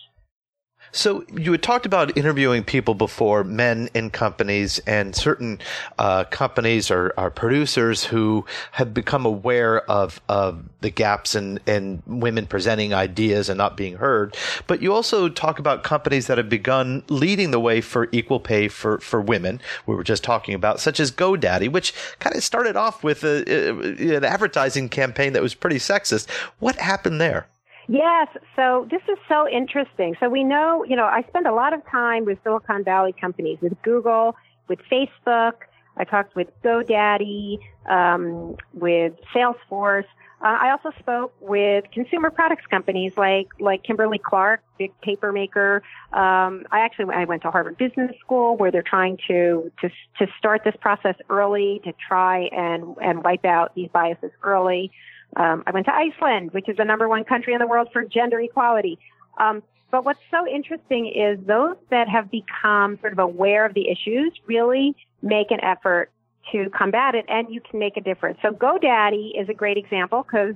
So 0.92 1.26
you 1.36 1.52
had 1.52 1.64
talked 1.64 1.86
about 1.86 2.18
interviewing 2.18 2.64
people 2.64 2.94
before, 2.94 3.44
men 3.44 3.90
in 3.94 4.10
companies, 4.10 4.80
and 4.80 5.16
certain 5.16 5.60
uh, 6.00 6.26
companies 6.26 6.90
or, 6.90 7.14
or, 7.18 7.30
producers 7.30 8.06
who 8.06 8.46
have 8.72 8.94
become 8.94 9.26
aware 9.26 9.82
of, 9.90 10.22
of 10.30 10.64
the 10.82 10.90
gaps 10.90 11.36
in, 11.36 11.60
in 11.66 12.02
women 12.06 12.46
presenting 12.48 12.94
ideas 12.94 13.50
and 13.50 13.58
not 13.58 13.76
being 13.76 13.98
heard. 13.98 14.38
But 14.68 14.82
you 14.82 14.94
also 14.94 15.28
talk 15.28 15.60
about 15.60 15.84
companies 15.84 16.28
that 16.28 16.38
have 16.38 16.50
begun 16.50 17.04
leading 17.10 17.52
the 17.52 17.60
way 17.60 17.82
for 17.82 18.08
equal 18.12 18.40
pay 18.40 18.68
for, 18.68 19.00
for 19.00 19.20
women. 19.20 19.60
We 19.86 19.96
were 19.96 20.04
just 20.04 20.24
talking 20.24 20.56
about, 20.56 20.80
such 20.80 21.00
as 21.00 21.12
GoDaddy, 21.12 21.72
which 21.72 21.94
kind 22.20 22.36
of 22.36 22.44
started 22.44 22.76
off 22.76 23.04
with 23.04 23.24
a, 23.24 23.44
a, 23.52 24.18
an 24.18 24.24
advertising 24.24 24.90
campaign 24.90 25.34
that 25.34 25.42
was 25.42 25.56
pretty 25.56 25.78
sexist. 25.78 26.30
What 26.60 26.78
happened 26.78 27.20
there? 27.20 27.48
Yes, 27.88 28.28
so 28.56 28.88
this 28.90 29.02
is 29.08 29.18
so 29.28 29.48
interesting. 29.48 30.16
So 30.20 30.30
we 30.30 30.44
know, 30.44 30.84
you 30.86 30.96
know, 30.96 31.06
I 31.06 31.24
spend 31.28 31.46
a 31.46 31.54
lot 31.54 31.74
of 31.74 31.86
time 31.90 32.26
with 32.26 32.40
Silicon 32.44 32.84
Valley 32.84 33.14
companies, 33.14 33.60
with 33.62 33.80
Google, 33.84 34.36
with 34.68 34.80
Facebook. 34.92 35.54
I 35.98 36.04
talked 36.04 36.36
with 36.36 36.48
GoDaddy, 36.64 37.60
um, 37.88 38.58
with 38.74 39.14
Salesforce. 39.34 40.06
Uh, 40.42 40.58
I 40.62 40.72
also 40.72 40.92
spoke 41.00 41.34
with 41.40 41.86
consumer 41.92 42.30
products 42.30 42.66
companies 42.70 43.14
like 43.16 43.48
like 43.60 43.84
Kimberly 43.84 44.20
Clark, 44.20 44.62
big 44.78 44.92
paper 45.02 45.32
maker. 45.32 45.82
Um, 46.12 46.66
I 46.72 46.82
actually 46.82 47.14
I 47.16 47.24
went 47.24 47.44
to 47.44 47.52
Harvard 47.52 47.78
Business 47.78 48.12
School 48.20 48.58
where 48.58 48.70
they're 48.70 48.84
trying 48.84 49.18
to 49.28 49.72
to 49.82 49.90
to 50.20 50.28
start 50.38 50.64
this 50.66 50.76
process 50.82 51.16
early 51.30 51.82
to 51.86 51.94
try 52.08 52.50
and 52.52 52.96
and 53.02 53.24
wipe 53.24 53.46
out 53.46 53.74
these 53.76 53.90
biases 53.94 54.32
early. 54.44 54.92
Um, 55.36 55.64
I 55.68 55.72
went 55.72 55.86
to 55.88 55.94
Iceland, 55.94 56.52
which 56.54 56.70
is 56.70 56.78
the 56.78 56.86
number 56.86 57.08
one 57.10 57.24
country 57.24 57.54
in 57.54 57.60
the 57.60 57.68
world 57.68 57.90
for 57.92 58.04
gender 58.04 58.40
equality. 58.40 59.00
Um, 59.38 59.64
but 59.92 60.06
what's 60.06 60.20
so 60.32 60.48
interesting 60.48 61.08
is 61.08 61.40
those 61.46 61.76
that 61.90 62.08
have 62.10 62.32
become 62.32 62.98
sort 63.00 63.14
of 63.14 63.20
aware 63.20 63.66
of 63.66 63.74
the 63.74 63.90
issues 63.90 64.34
really 64.46 64.96
make 65.22 65.52
an 65.52 65.60
effort 65.64 66.12
to 66.52 66.70
combat 66.70 67.16
it, 67.16 67.26
and 67.28 67.48
you 67.50 67.62
can 67.62 67.80
make 67.80 67.98
a 67.98 68.02
difference. 68.02 68.38
So 68.42 68.52
GoDaddy 68.52 69.40
is 69.40 69.50
a 69.50 69.54
great 69.54 69.78
example 69.78 70.24
because 70.24 70.56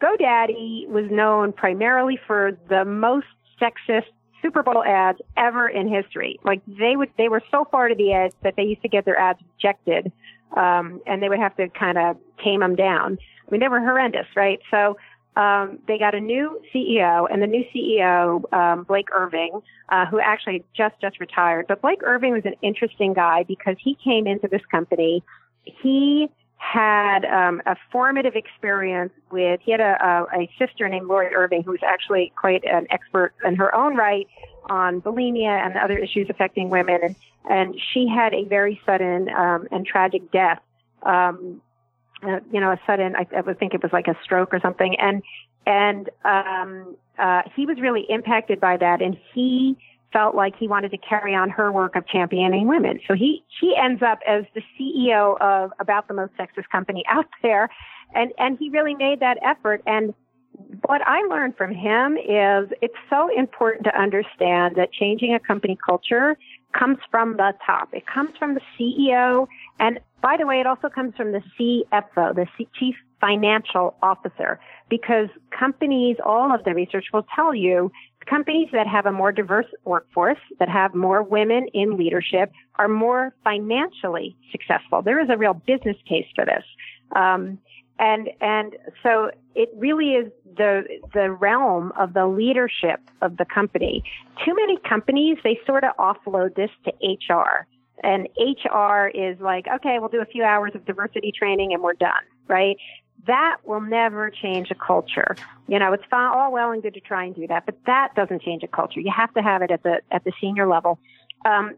GoDaddy 0.00 0.88
was 0.88 1.10
known 1.10 1.52
primarily 1.52 2.18
for 2.26 2.58
the 2.68 2.84
most 2.84 3.26
sexist 3.60 4.06
Super 4.42 4.62
Bowl 4.62 4.84
ads 4.84 5.18
ever 5.36 5.68
in 5.68 5.88
history. 5.88 6.38
Like 6.44 6.60
they 6.66 6.96
would, 6.96 7.10
they 7.16 7.28
were 7.28 7.42
so 7.50 7.66
far 7.70 7.88
to 7.88 7.94
the 7.94 8.12
edge 8.12 8.32
that 8.42 8.56
they 8.56 8.64
used 8.64 8.82
to 8.82 8.88
get 8.88 9.06
their 9.06 9.18
ads 9.18 9.38
rejected 9.56 10.12
um, 10.56 11.00
and 11.06 11.22
they 11.22 11.28
would 11.28 11.38
have 11.38 11.56
to 11.56 11.68
kind 11.68 11.98
of 11.98 12.16
tame 12.42 12.60
them 12.60 12.76
down. 12.76 13.18
I 13.46 13.50
mean, 13.50 13.60
they 13.60 13.68
were 13.68 13.80
horrendous, 13.80 14.26
right? 14.34 14.60
So 14.70 14.96
um, 15.36 15.78
they 15.88 15.98
got 15.98 16.14
a 16.14 16.20
new 16.20 16.60
CEO, 16.72 17.26
and 17.30 17.42
the 17.42 17.46
new 17.46 17.64
CEO, 17.74 18.52
um, 18.52 18.84
Blake 18.84 19.08
Irving, 19.12 19.60
uh, 19.88 20.06
who 20.06 20.20
actually 20.20 20.64
just 20.76 20.94
just 21.00 21.18
retired. 21.18 21.66
But 21.66 21.82
Blake 21.82 22.00
Irving 22.02 22.32
was 22.32 22.44
an 22.44 22.54
interesting 22.62 23.14
guy 23.14 23.42
because 23.42 23.76
he 23.82 23.96
came 24.02 24.26
into 24.26 24.48
this 24.48 24.62
company. 24.70 25.22
He 25.64 26.28
had 26.72 27.24
um, 27.24 27.60
a 27.66 27.76
formative 27.92 28.34
experience 28.36 29.12
with. 29.30 29.60
He 29.62 29.70
had 29.70 29.80
a, 29.80 30.26
a, 30.32 30.40
a 30.40 30.50
sister 30.58 30.88
named 30.88 31.06
Lori 31.06 31.34
Irving, 31.34 31.62
who 31.62 31.72
was 31.72 31.82
actually 31.86 32.32
quite 32.36 32.64
an 32.64 32.86
expert 32.90 33.32
in 33.44 33.56
her 33.56 33.74
own 33.74 33.96
right 33.96 34.26
on 34.70 35.00
bulimia 35.00 35.64
and 35.64 35.76
other 35.76 35.98
issues 35.98 36.28
affecting 36.30 36.70
women, 36.70 37.00
and, 37.02 37.16
and 37.50 37.80
she 37.92 38.08
had 38.08 38.32
a 38.32 38.44
very 38.44 38.80
sudden 38.86 39.28
um, 39.28 39.68
and 39.70 39.86
tragic 39.86 40.30
death 40.32 40.60
um, 41.04 41.60
uh, 42.22 42.40
you 42.52 42.60
know, 42.60 42.70
a 42.70 42.80
sudden, 42.86 43.14
I, 43.16 43.26
I 43.36 43.40
would 43.42 43.58
think 43.58 43.74
it 43.74 43.82
was 43.82 43.92
like 43.92 44.08
a 44.08 44.16
stroke 44.22 44.54
or 44.54 44.60
something. 44.60 44.96
And, 44.98 45.22
and, 45.66 46.08
um, 46.24 46.96
uh, 47.18 47.42
he 47.54 47.66
was 47.66 47.80
really 47.80 48.06
impacted 48.08 48.60
by 48.60 48.76
that 48.76 49.00
and 49.00 49.16
he 49.32 49.76
felt 50.14 50.34
like 50.34 50.54
he 50.56 50.68
wanted 50.68 50.92
to 50.92 50.98
carry 50.98 51.34
on 51.34 51.50
her 51.50 51.70
work 51.70 51.96
of 51.96 52.06
championing 52.06 52.68
women. 52.68 53.00
So 53.06 53.14
he, 53.14 53.44
he 53.60 53.76
ends 53.76 54.00
up 54.00 54.20
as 54.26 54.44
the 54.54 54.62
CEO 54.78 55.38
of 55.40 55.72
about 55.80 56.08
the 56.08 56.14
most 56.14 56.32
sexist 56.38 56.70
company 56.70 57.04
out 57.08 57.26
there. 57.42 57.68
And, 58.14 58.32
and 58.38 58.56
he 58.56 58.70
really 58.70 58.94
made 58.94 59.20
that 59.20 59.38
effort. 59.42 59.82
And 59.86 60.14
what 60.86 61.02
I 61.06 61.22
learned 61.22 61.56
from 61.56 61.74
him 61.74 62.16
is 62.16 62.70
it's 62.80 62.94
so 63.10 63.28
important 63.36 63.84
to 63.84 64.00
understand 64.00 64.76
that 64.76 64.92
changing 64.92 65.34
a 65.34 65.40
company 65.40 65.76
culture 65.84 66.38
comes 66.78 66.98
from 67.10 67.36
the 67.36 67.52
top. 67.66 67.88
It 67.92 68.06
comes 68.06 68.30
from 68.38 68.54
the 68.54 68.60
CEO. 68.78 69.48
And 69.80 69.98
by 70.22 70.36
the 70.38 70.46
way, 70.46 70.60
it 70.60 70.66
also 70.66 70.88
comes 70.88 71.14
from 71.16 71.32
the 71.32 71.42
CFO, 71.58 72.34
the 72.36 72.46
Chief 72.78 72.94
Financial 73.24 73.96
Officer, 74.02 74.60
because 74.90 75.28
companies, 75.58 76.18
all 76.24 76.54
of 76.54 76.62
the 76.64 76.74
research 76.74 77.06
will 77.10 77.24
tell 77.34 77.54
you, 77.54 77.90
companies 78.28 78.68
that 78.72 78.86
have 78.86 79.06
a 79.06 79.12
more 79.12 79.32
diverse 79.32 79.64
workforce, 79.86 80.38
that 80.58 80.68
have 80.68 80.94
more 80.94 81.22
women 81.22 81.66
in 81.72 81.96
leadership, 81.96 82.52
are 82.76 82.88
more 82.88 83.34
financially 83.42 84.36
successful. 84.52 85.00
There 85.00 85.22
is 85.22 85.30
a 85.30 85.38
real 85.38 85.54
business 85.54 85.96
case 86.06 86.26
for 86.34 86.44
this. 86.44 86.64
Um, 87.16 87.58
and 87.98 88.28
and 88.42 88.76
so 89.02 89.30
it 89.54 89.70
really 89.74 90.10
is 90.10 90.30
the 90.56 90.82
the 91.14 91.30
realm 91.30 91.92
of 91.98 92.12
the 92.12 92.26
leadership 92.26 93.00
of 93.22 93.38
the 93.38 93.46
company. 93.46 94.02
Too 94.44 94.54
many 94.54 94.76
companies 94.86 95.38
they 95.44 95.58
sort 95.64 95.84
of 95.84 95.96
offload 95.96 96.56
this 96.56 96.70
to 96.84 96.92
HR, 97.02 97.66
and 98.02 98.28
HR 98.36 99.06
is 99.14 99.38
like, 99.40 99.66
okay, 99.76 99.98
we'll 99.98 100.08
do 100.08 100.20
a 100.20 100.26
few 100.26 100.42
hours 100.42 100.72
of 100.74 100.84
diversity 100.84 101.32
training 101.36 101.72
and 101.72 101.82
we're 101.82 101.94
done, 101.94 102.24
right? 102.48 102.76
That 103.26 103.58
will 103.64 103.80
never 103.80 104.30
change 104.30 104.70
a 104.70 104.74
culture. 104.74 105.36
You 105.66 105.78
know, 105.78 105.92
it's 105.92 106.04
fine, 106.10 106.30
all 106.34 106.52
well 106.52 106.72
and 106.72 106.82
good 106.82 106.94
to 106.94 107.00
try 107.00 107.24
and 107.24 107.34
do 107.34 107.46
that, 107.46 107.64
but 107.66 107.76
that 107.86 108.14
doesn't 108.14 108.42
change 108.42 108.62
a 108.62 108.68
culture. 108.68 109.00
You 109.00 109.12
have 109.16 109.32
to 109.34 109.42
have 109.42 109.62
it 109.62 109.70
at 109.70 109.82
the 109.82 110.00
at 110.10 110.24
the 110.24 110.32
senior 110.40 110.66
level. 110.66 110.98
Um, 111.44 111.76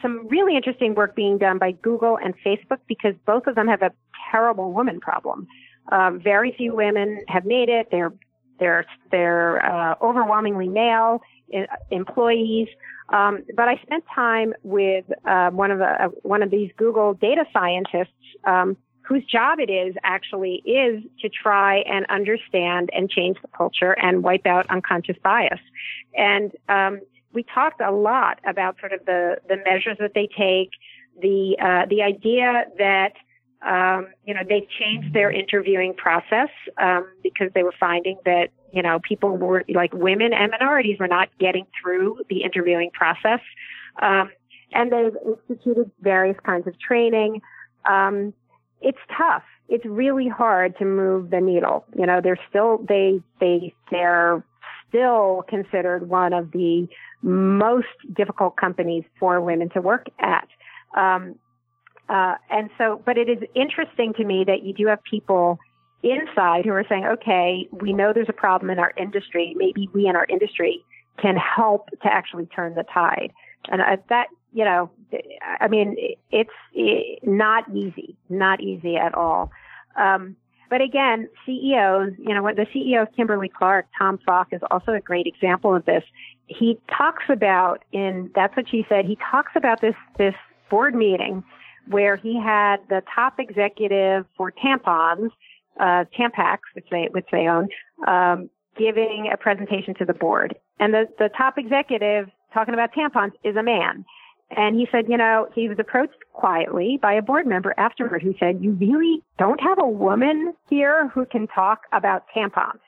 some 0.00 0.28
really 0.28 0.56
interesting 0.56 0.94
work 0.94 1.14
being 1.14 1.38
done 1.38 1.58
by 1.58 1.72
Google 1.72 2.16
and 2.16 2.34
Facebook 2.44 2.78
because 2.86 3.14
both 3.26 3.46
of 3.46 3.54
them 3.54 3.68
have 3.68 3.82
a 3.82 3.92
terrible 4.30 4.72
woman 4.72 5.00
problem. 5.00 5.46
Um, 5.92 6.20
very 6.20 6.54
few 6.56 6.74
women 6.74 7.20
have 7.28 7.44
made 7.44 7.68
it. 7.68 7.88
They're 7.90 8.12
they're 8.58 8.86
they're 9.10 9.64
uh, 9.64 9.94
overwhelmingly 10.00 10.68
male 10.68 11.22
uh, 11.54 11.62
employees. 11.90 12.68
Um, 13.10 13.44
but 13.54 13.68
I 13.68 13.76
spent 13.82 14.04
time 14.14 14.54
with 14.62 15.04
uh, 15.26 15.50
one 15.50 15.70
of 15.70 15.78
the 15.78 16.04
uh, 16.04 16.08
one 16.22 16.42
of 16.42 16.50
these 16.50 16.70
Google 16.76 17.14
data 17.14 17.44
scientists. 17.52 18.08
Um, 18.44 18.76
whose 19.06 19.24
job 19.24 19.60
it 19.60 19.70
is 19.70 19.94
actually 20.02 20.62
is 20.64 21.02
to 21.20 21.28
try 21.28 21.78
and 21.80 22.06
understand 22.06 22.88
and 22.92 23.10
change 23.10 23.36
the 23.42 23.48
culture 23.48 23.92
and 23.92 24.22
wipe 24.22 24.46
out 24.46 24.66
unconscious 24.70 25.16
bias. 25.22 25.60
And 26.16 26.52
um, 26.68 27.00
we 27.32 27.42
talked 27.42 27.80
a 27.80 27.90
lot 27.90 28.40
about 28.46 28.76
sort 28.80 28.92
of 28.92 29.04
the 29.04 29.36
the 29.48 29.56
measures 29.56 29.98
that 30.00 30.12
they 30.14 30.26
take, 30.26 30.70
the 31.20 31.56
uh, 31.60 31.86
the 31.88 32.02
idea 32.02 32.64
that 32.78 33.12
um, 33.66 34.08
you 34.24 34.32
know 34.32 34.42
they 34.48 34.66
changed 34.80 35.12
their 35.12 35.30
interviewing 35.30 35.94
process 35.94 36.48
um, 36.78 37.06
because 37.22 37.50
they 37.54 37.62
were 37.62 37.74
finding 37.78 38.16
that 38.24 38.50
you 38.72 38.82
know 38.82 39.00
people 39.06 39.36
were 39.36 39.64
like 39.68 39.92
women 39.92 40.32
and 40.32 40.50
minorities 40.50 40.98
were 40.98 41.08
not 41.08 41.28
getting 41.38 41.66
through 41.82 42.20
the 42.30 42.42
interviewing 42.42 42.90
process, 42.92 43.40
um, 44.00 44.30
and 44.72 44.90
they've 44.90 45.16
instituted 45.48 45.90
various 46.00 46.38
kinds 46.46 46.66
of 46.66 46.78
training. 46.80 47.42
Um, 47.84 48.32
it's 48.84 48.98
tough. 49.16 49.42
It's 49.68 49.84
really 49.86 50.28
hard 50.28 50.76
to 50.78 50.84
move 50.84 51.30
the 51.30 51.40
needle. 51.40 51.84
You 51.96 52.06
know, 52.06 52.20
they're 52.22 52.38
still 52.48 52.84
they 52.88 53.20
they 53.40 53.74
they're 53.90 54.44
still 54.88 55.44
considered 55.48 56.08
one 56.08 56.32
of 56.32 56.52
the 56.52 56.86
most 57.22 57.88
difficult 58.12 58.56
companies 58.56 59.04
for 59.18 59.40
women 59.40 59.70
to 59.70 59.80
work 59.80 60.06
at. 60.20 60.46
Um, 60.96 61.36
uh, 62.08 62.34
and 62.50 62.68
so, 62.76 63.02
but 63.04 63.16
it 63.16 63.28
is 63.28 63.38
interesting 63.54 64.12
to 64.14 64.24
me 64.24 64.44
that 64.46 64.62
you 64.62 64.74
do 64.74 64.86
have 64.86 65.02
people 65.02 65.58
inside 66.02 66.66
who 66.66 66.72
are 66.72 66.84
saying, 66.86 67.06
okay, 67.06 67.66
we 67.72 67.92
know 67.94 68.12
there's 68.12 68.28
a 68.28 68.34
problem 68.34 68.70
in 68.70 68.78
our 68.78 68.92
industry. 68.98 69.54
Maybe 69.56 69.88
we 69.94 70.06
in 70.06 70.14
our 70.14 70.26
industry 70.28 70.84
can 71.20 71.36
help 71.36 71.88
to 72.02 72.12
actually 72.12 72.46
turn 72.46 72.74
the 72.74 72.84
tide. 72.92 73.32
And 73.68 73.80
uh, 73.80 73.96
that, 74.10 74.26
you 74.54 74.64
know, 74.64 74.88
I 75.60 75.66
mean, 75.66 75.96
it's 76.30 77.20
not 77.24 77.64
easy, 77.74 78.16
not 78.28 78.60
easy 78.60 78.96
at 78.96 79.14
all. 79.14 79.50
Um, 79.96 80.36
but 80.70 80.80
again, 80.80 81.28
CEOs, 81.44 82.12
you 82.18 82.34
know, 82.34 82.48
the 82.54 82.66
CEO 82.74 83.02
of 83.02 83.08
Kimberly 83.14 83.48
Clark, 83.48 83.86
Tom 83.98 84.18
Falk, 84.24 84.48
is 84.52 84.60
also 84.70 84.92
a 84.92 85.00
great 85.00 85.26
example 85.26 85.74
of 85.74 85.84
this. 85.84 86.04
He 86.46 86.78
talks 86.96 87.24
about 87.28 87.84
in 87.92 88.30
that's 88.34 88.56
what 88.56 88.68
she 88.70 88.86
said. 88.88 89.04
He 89.04 89.18
talks 89.30 89.52
about 89.56 89.80
this 89.80 89.94
this 90.18 90.34
board 90.70 90.94
meeting 90.94 91.42
where 91.88 92.16
he 92.16 92.40
had 92.40 92.76
the 92.88 93.02
top 93.14 93.34
executive 93.38 94.24
for 94.36 94.52
tampons, 94.52 95.30
uh, 95.80 96.04
Tampax, 96.16 96.58
which 96.74 96.86
they 96.90 97.08
which 97.10 97.26
they 97.32 97.48
own, 97.48 97.68
um, 98.06 98.48
giving 98.78 99.30
a 99.32 99.36
presentation 99.36 99.94
to 99.96 100.04
the 100.04 100.14
board, 100.14 100.54
and 100.78 100.94
the 100.94 101.08
the 101.18 101.28
top 101.36 101.58
executive 101.58 102.28
talking 102.52 102.72
about 102.72 102.90
tampons 102.94 103.32
is 103.42 103.56
a 103.56 103.62
man. 103.62 104.04
And 104.50 104.76
he 104.76 104.86
said, 104.92 105.06
you 105.08 105.16
know, 105.16 105.48
he 105.54 105.68
was 105.68 105.78
approached 105.78 106.18
quietly 106.32 106.98
by 107.00 107.14
a 107.14 107.22
board 107.22 107.46
member 107.46 107.74
afterward 107.76 108.22
who 108.22 108.34
said, 108.38 108.62
you 108.62 108.72
really 108.72 109.22
don't 109.38 109.60
have 109.60 109.78
a 109.80 109.88
woman 109.88 110.54
here 110.68 111.08
who 111.08 111.24
can 111.26 111.46
talk 111.48 111.82
about 111.92 112.24
tampons. 112.34 112.80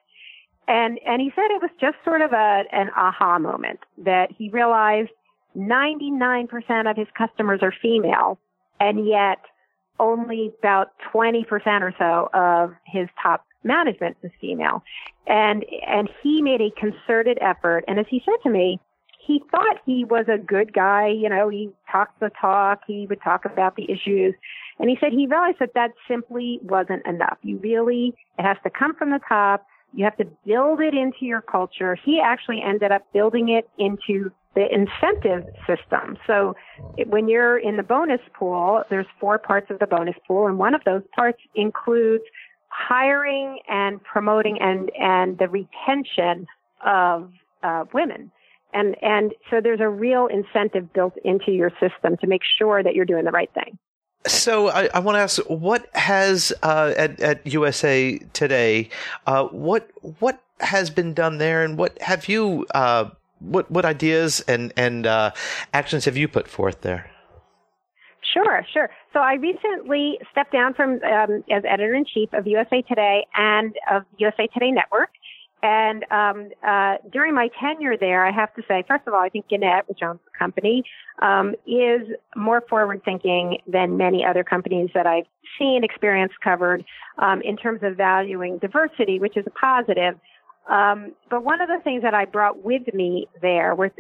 And, 0.69 0.99
and 1.07 1.21
he 1.21 1.33
said 1.35 1.45
it 1.51 1.63
was 1.63 1.71
just 1.81 1.97
sort 2.05 2.23
of 2.23 2.33
a, 2.33 2.65
an 2.73 2.91
aha 2.97 3.39
moment 3.39 3.81
that 3.99 4.31
he 4.37 4.51
realized 4.51 5.11
99% 5.57 6.91
of 6.91 6.97
his 6.97 7.07
customers 7.17 7.61
are 7.63 7.73
female 7.81 8.39
and 8.81 9.07
yet 9.07 9.39
only 9.99 10.53
about 10.59 10.89
20% 11.13 11.47
or 11.81 11.95
so 11.99 12.29
of 12.35 12.75
his 12.85 13.09
top 13.23 13.47
management 13.65 14.17
is 14.23 14.31
female. 14.41 14.83
And, 15.27 15.65
and 15.87 16.09
he 16.23 16.43
made 16.43 16.61
a 16.61 16.71
concerted 16.79 17.39
effort. 17.41 17.85
And 17.89 17.99
as 17.99 18.07
he 18.09 18.23
said 18.25 18.37
to 18.43 18.51
me, 18.51 18.81
he 19.27 19.43
thought 19.51 19.79
he 19.85 20.05
was 20.05 20.27
a 20.29 20.39
good 20.39 20.73
guy. 20.73 21.09
You 21.09 21.29
know, 21.29 21.49
he 21.49 21.71
talked 21.91 22.21
the 22.21 22.31
talk. 22.41 22.83
He 22.87 23.07
would 23.09 23.21
talk 23.23 23.45
about 23.45 23.77
the 23.77 23.91
issues. 23.91 24.35
And 24.79 24.89
he 24.89 24.97
said 25.01 25.13
he 25.13 25.27
realized 25.27 25.59
that 25.61 25.75
that 25.75 25.93
simply 26.07 26.61
wasn't 26.63 27.05
enough. 27.07 27.39
You 27.43 27.59
really, 27.59 28.15
it 28.39 28.43
has 28.43 28.57
to 28.65 28.71
come 28.71 28.95
from 28.95 29.11
the 29.11 29.21
top. 29.29 29.67
You 29.95 30.05
have 30.05 30.17
to 30.19 30.27
build 30.47 30.81
it 30.81 30.95
into 30.95 31.25
your 31.25 31.41
culture. 31.41 31.97
He 31.97 32.21
actually 32.21 32.63
ended 32.63 32.93
up 32.93 33.03
building 33.13 33.49
it 33.49 33.69
into 33.79 34.31
the 34.55 34.67
incentive 34.73 35.45
system. 35.67 36.17
So 36.27 36.55
it, 36.97 37.09
when 37.09 37.29
you're 37.29 37.59
in 37.59 37.77
the 37.77 37.83
bonus 37.83 38.21
pool, 38.35 38.83
there's 38.91 39.07
four 39.21 39.39
parts 39.39 39.71
of 39.71 39.79
the 39.79 39.87
bonus 39.87 40.17
pool, 40.27 40.47
and 40.47 40.59
one 40.59 40.75
of 40.75 40.83
those 40.85 41.03
parts 41.15 41.39
includes 41.55 42.25
hiring 42.69 43.61
and 43.69 44.03
promoting 44.03 44.59
and, 44.61 44.91
and 44.99 45.39
the 45.39 45.49
retention 45.49 46.47
of 46.85 47.31
uh, 47.63 47.85
women. 47.93 48.31
And, 48.77 48.95
and 49.01 49.33
so 49.51 49.63
there's 49.63 49.81
a 49.81 49.89
real 49.89 50.27
incentive 50.27 50.93
built 50.93 51.15
into 51.25 51.51
your 51.51 51.71
system 51.81 52.19
to 52.19 52.27
make 52.27 52.43
sure 52.59 52.83
that 52.83 52.95
you're 52.95 53.07
doing 53.07 53.25
the 53.25 53.31
right 53.31 53.51
thing. 53.55 53.79
So 54.27 54.69
I, 54.69 54.91
I 54.93 54.99
want 54.99 55.17
to 55.17 55.21
ask, 55.21 55.39
what 55.47 55.89
has 55.95 56.53
uh, 56.63 56.93
at, 56.95 57.19
at 57.21 57.47
USA 57.47 58.19
Today, 58.35 58.91
uh, 59.27 59.45
what 59.45 59.89
what 60.19 60.43
has 60.61 60.91
been 60.91 61.15
done 61.15 61.39
there, 61.39 61.63
and 61.65 61.79
what 61.79 62.01
have 62.03 62.29
you, 62.29 62.67
uh, 62.75 63.11
what 63.39 63.71
what 63.71 63.85
ideas 63.85 64.41
and 64.49 64.73
and 64.77 65.07
uh, 65.07 65.31
actions 65.73 66.07
have 66.07 66.17
you 66.17 66.27
put 66.27 66.49
forth 66.49 66.81
there? 66.81 67.09
Sure, 68.35 68.67
sure. 68.73 68.91
So 69.13 69.21
I 69.21 69.35
recently 69.35 70.19
stepped 70.33 70.53
down 70.53 70.75
from 70.75 71.01
um, 71.05 71.45
as 71.51 71.63
editor 71.65 71.95
in 71.95 72.05
chief 72.05 72.29
of 72.33 72.47
USA 72.47 72.83
Today 72.83 73.25
and 73.37 73.75
of 73.91 74.03
USA 74.19 74.49
Today 74.49 74.73
Network, 74.73 75.11
And 75.63 76.05
um, 76.11 76.51
uh, 76.67 76.97
during 77.11 77.35
my 77.35 77.49
tenure 77.59 77.97
there, 77.97 78.27
I 78.27 78.31
have 78.31 78.55
to 78.55 78.63
say, 78.69 78.85
first 78.87 79.07
of 79.07 79.15
all, 79.15 79.21
I 79.21 79.29
think 79.29 79.49
Gannett, 79.49 79.89
which 79.89 80.01
owns 80.03 80.21
the 80.25 80.39
company, 80.39 80.85
um, 81.23 81.55
is 81.67 82.03
more 82.37 82.63
forward 82.69 83.03
thinking 83.05 83.59
than 83.67 83.97
many 83.97 84.25
other 84.25 84.45
companies 84.45 84.91
that 84.95 85.07
I've 85.07 85.25
seen, 85.59 85.83
experienced, 85.83 86.35
covered 86.45 86.85
um, 87.19 87.41
in 87.43 87.57
terms 87.57 87.81
of 87.83 87.97
valuing 87.97 88.59
diversity, 88.59 89.19
which 89.19 89.37
is 89.37 89.45
a 89.47 89.51
positive. 89.51 90.19
Um, 90.69 91.13
but 91.31 91.45
one 91.45 91.61
of 91.61 91.69
the 91.69 91.79
things 91.83 92.03
that 92.03 92.15
I 92.15 92.25
brought 92.25 92.65
with 92.65 92.93
me 92.93 93.29
there 93.41 93.75
were 93.75 93.91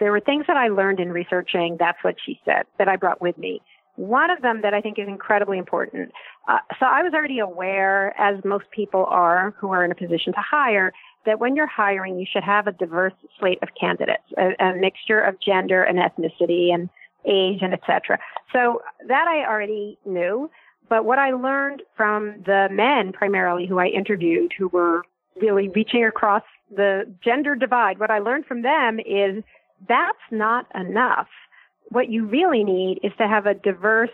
there 0.00 0.10
were 0.10 0.20
things 0.20 0.44
that 0.48 0.56
I 0.56 0.68
learned 0.68 0.98
in 0.98 1.12
researching. 1.12 1.76
That's 1.78 2.02
what 2.02 2.16
she 2.24 2.40
said 2.44 2.64
that 2.78 2.88
I 2.88 2.96
brought 2.96 3.22
with 3.22 3.38
me. 3.38 3.62
One 3.94 4.30
of 4.30 4.42
them 4.42 4.62
that 4.62 4.74
I 4.74 4.80
think 4.80 4.98
is 4.98 5.06
incredibly 5.06 5.58
important. 5.58 6.10
Uh, 6.48 6.58
so 6.78 6.86
I 6.86 7.02
was 7.02 7.12
already 7.14 7.38
aware, 7.38 8.18
as 8.18 8.42
most 8.44 8.64
people 8.70 9.06
are 9.06 9.54
who 9.58 9.70
are 9.72 9.84
in 9.84 9.92
a 9.92 9.94
position 9.94 10.32
to 10.32 10.40
hire, 10.40 10.92
that 11.26 11.38
when 11.38 11.54
you're 11.54 11.66
hiring, 11.66 12.18
you 12.18 12.26
should 12.30 12.42
have 12.42 12.66
a 12.66 12.72
diverse 12.72 13.12
slate 13.38 13.58
of 13.62 13.68
candidates, 13.78 14.24
a, 14.38 14.52
a 14.62 14.74
mixture 14.74 15.20
of 15.20 15.40
gender 15.40 15.82
and 15.82 15.98
ethnicity 15.98 16.72
and 16.72 16.88
age 17.26 17.58
and 17.60 17.74
etc. 17.74 18.18
So 18.52 18.82
that 19.06 19.28
I 19.28 19.46
already 19.48 19.98
knew. 20.06 20.50
But 20.88 21.04
what 21.04 21.18
I 21.18 21.30
learned 21.30 21.82
from 21.96 22.42
the 22.46 22.68
men 22.70 23.12
primarily 23.12 23.66
who 23.66 23.78
I 23.78 23.86
interviewed 23.86 24.52
who 24.58 24.68
were 24.68 25.04
really 25.40 25.68
reaching 25.68 26.04
across 26.04 26.42
the 26.74 27.04
gender 27.22 27.54
divide, 27.54 27.98
what 27.98 28.10
I 28.10 28.18
learned 28.18 28.46
from 28.46 28.62
them 28.62 28.98
is 28.98 29.44
that's 29.88 30.18
not 30.30 30.66
enough. 30.74 31.28
What 31.90 32.10
you 32.10 32.26
really 32.26 32.64
need 32.64 33.00
is 33.02 33.12
to 33.18 33.28
have 33.28 33.46
a 33.46 33.54
diverse 33.54 34.10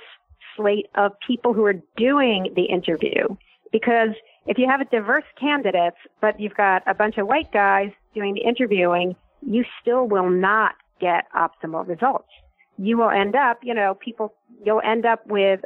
slate 0.56 0.86
of 0.94 1.12
people 1.26 1.52
who 1.52 1.64
are 1.64 1.80
doing 1.96 2.52
the 2.56 2.64
interview. 2.64 3.26
Because 3.72 4.10
if 4.46 4.58
you 4.58 4.66
have 4.68 4.80
a 4.80 4.84
diverse 4.86 5.24
candidates, 5.38 5.96
but 6.20 6.38
you've 6.40 6.54
got 6.54 6.82
a 6.86 6.94
bunch 6.94 7.18
of 7.18 7.26
white 7.26 7.52
guys 7.52 7.90
doing 8.14 8.34
the 8.34 8.40
interviewing, 8.40 9.16
you 9.42 9.64
still 9.80 10.06
will 10.06 10.30
not 10.30 10.74
get 11.00 11.24
optimal 11.34 11.86
results. 11.86 12.28
You 12.78 12.98
will 12.98 13.10
end 13.10 13.34
up, 13.34 13.58
you 13.62 13.74
know, 13.74 13.94
people, 13.94 14.34
you'll 14.64 14.82
end 14.82 15.04
up 15.04 15.26
with 15.26 15.60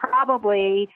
probably 0.00 0.88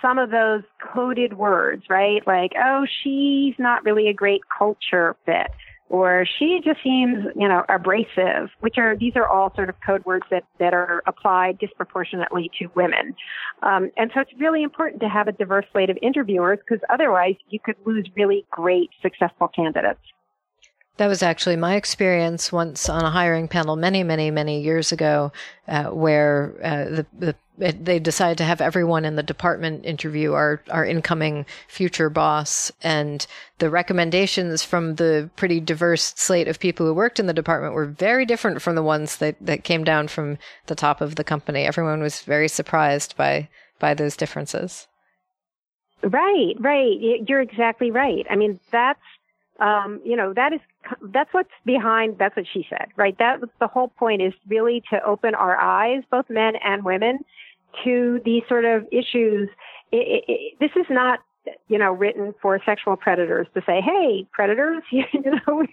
some 0.00 0.18
of 0.18 0.30
those 0.30 0.62
coded 0.94 1.36
words, 1.36 1.84
right? 1.88 2.24
Like, 2.26 2.52
oh, 2.62 2.86
she's 3.02 3.54
not 3.58 3.84
really 3.84 4.08
a 4.08 4.12
great 4.12 4.42
culture 4.56 5.16
fit, 5.26 5.50
or 5.90 6.26
she 6.38 6.60
just 6.64 6.82
seems, 6.82 7.24
you 7.34 7.48
know, 7.48 7.64
abrasive, 7.68 8.50
which 8.60 8.76
are, 8.78 8.96
these 8.96 9.14
are 9.16 9.26
all 9.26 9.54
sort 9.54 9.68
of 9.68 9.76
code 9.84 10.04
words 10.04 10.24
that, 10.30 10.44
that 10.58 10.74
are 10.74 11.02
applied 11.06 11.58
disproportionately 11.58 12.50
to 12.58 12.68
women. 12.74 13.14
Um, 13.62 13.90
and 13.96 14.10
so 14.14 14.20
it's 14.20 14.32
really 14.38 14.62
important 14.62 15.00
to 15.00 15.08
have 15.08 15.28
a 15.28 15.32
diverse 15.32 15.64
slate 15.72 15.90
of 15.90 15.98
interviewers 16.02 16.58
because 16.58 16.82
otherwise 16.90 17.34
you 17.50 17.58
could 17.58 17.76
lose 17.84 18.06
really 18.16 18.44
great, 18.50 18.90
successful 19.02 19.48
candidates. 19.48 20.00
That 20.98 21.06
was 21.06 21.22
actually 21.22 21.56
my 21.56 21.76
experience 21.76 22.52
once 22.52 22.88
on 22.88 23.02
a 23.02 23.10
hiring 23.10 23.48
panel 23.48 23.76
many, 23.76 24.02
many, 24.02 24.30
many 24.30 24.60
years 24.60 24.92
ago, 24.92 25.32
uh, 25.68 25.84
where 25.84 26.54
uh, 26.62 26.84
the, 26.84 27.06
the 27.18 27.34
they 27.58 27.98
decided 27.98 28.38
to 28.38 28.44
have 28.44 28.60
everyone 28.60 29.04
in 29.04 29.16
the 29.16 29.22
department 29.22 29.84
interview 29.84 30.32
our 30.32 30.62
our 30.70 30.84
incoming 30.84 31.46
future 31.66 32.10
boss, 32.10 32.70
and 32.82 33.26
the 33.58 33.70
recommendations 33.70 34.62
from 34.62 34.94
the 34.94 35.28
pretty 35.36 35.60
diverse 35.60 36.14
slate 36.16 36.48
of 36.48 36.60
people 36.60 36.86
who 36.86 36.94
worked 36.94 37.18
in 37.18 37.26
the 37.26 37.32
department 37.32 37.74
were 37.74 37.86
very 37.86 38.24
different 38.24 38.62
from 38.62 38.74
the 38.74 38.82
ones 38.82 39.16
that 39.16 39.36
that 39.40 39.64
came 39.64 39.84
down 39.84 40.08
from 40.08 40.38
the 40.66 40.74
top 40.74 41.00
of 41.00 41.14
the 41.16 41.24
company. 41.24 41.64
Everyone 41.64 42.00
was 42.00 42.22
very 42.22 42.48
surprised 42.48 43.16
by 43.16 43.48
by 43.78 43.94
those 43.94 44.16
differences. 44.16 44.86
Right, 46.02 46.54
right. 46.60 46.96
You're 47.26 47.40
exactly 47.40 47.90
right. 47.90 48.24
I 48.30 48.36
mean, 48.36 48.60
that's 48.70 49.00
um, 49.58 50.00
you 50.04 50.16
know, 50.16 50.32
that 50.34 50.52
is, 50.52 50.60
that's 51.12 51.32
what's 51.32 51.50
behind, 51.64 52.16
that's 52.18 52.36
what 52.36 52.46
she 52.52 52.66
said, 52.70 52.88
right? 52.96 53.16
That 53.18 53.40
was 53.40 53.50
the 53.60 53.66
whole 53.66 53.88
point 53.88 54.22
is 54.22 54.32
really 54.46 54.82
to 54.90 55.02
open 55.04 55.34
our 55.34 55.56
eyes, 55.56 56.02
both 56.10 56.26
men 56.30 56.54
and 56.64 56.84
women, 56.84 57.20
to 57.84 58.20
these 58.24 58.42
sort 58.48 58.64
of 58.64 58.86
issues. 58.92 59.48
It, 59.90 60.24
it, 60.28 60.58
this 60.60 60.70
is 60.76 60.86
not, 60.88 61.20
you 61.68 61.78
know, 61.78 61.92
written 61.92 62.34
for 62.40 62.60
sexual 62.64 62.96
predators 62.96 63.46
to 63.54 63.62
say, 63.66 63.80
hey, 63.80 64.26
predators, 64.32 64.82
you 64.92 65.04
know, 65.24 65.66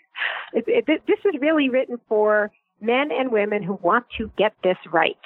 it, 0.53 0.85
this 0.87 1.19
is 1.25 1.39
really 1.39 1.69
written 1.69 1.99
for 2.07 2.51
men 2.81 3.09
and 3.11 3.31
women 3.31 3.61
who 3.61 3.79
want 3.81 4.05
to 4.17 4.31
get 4.37 4.53
this 4.63 4.77
right. 4.91 5.17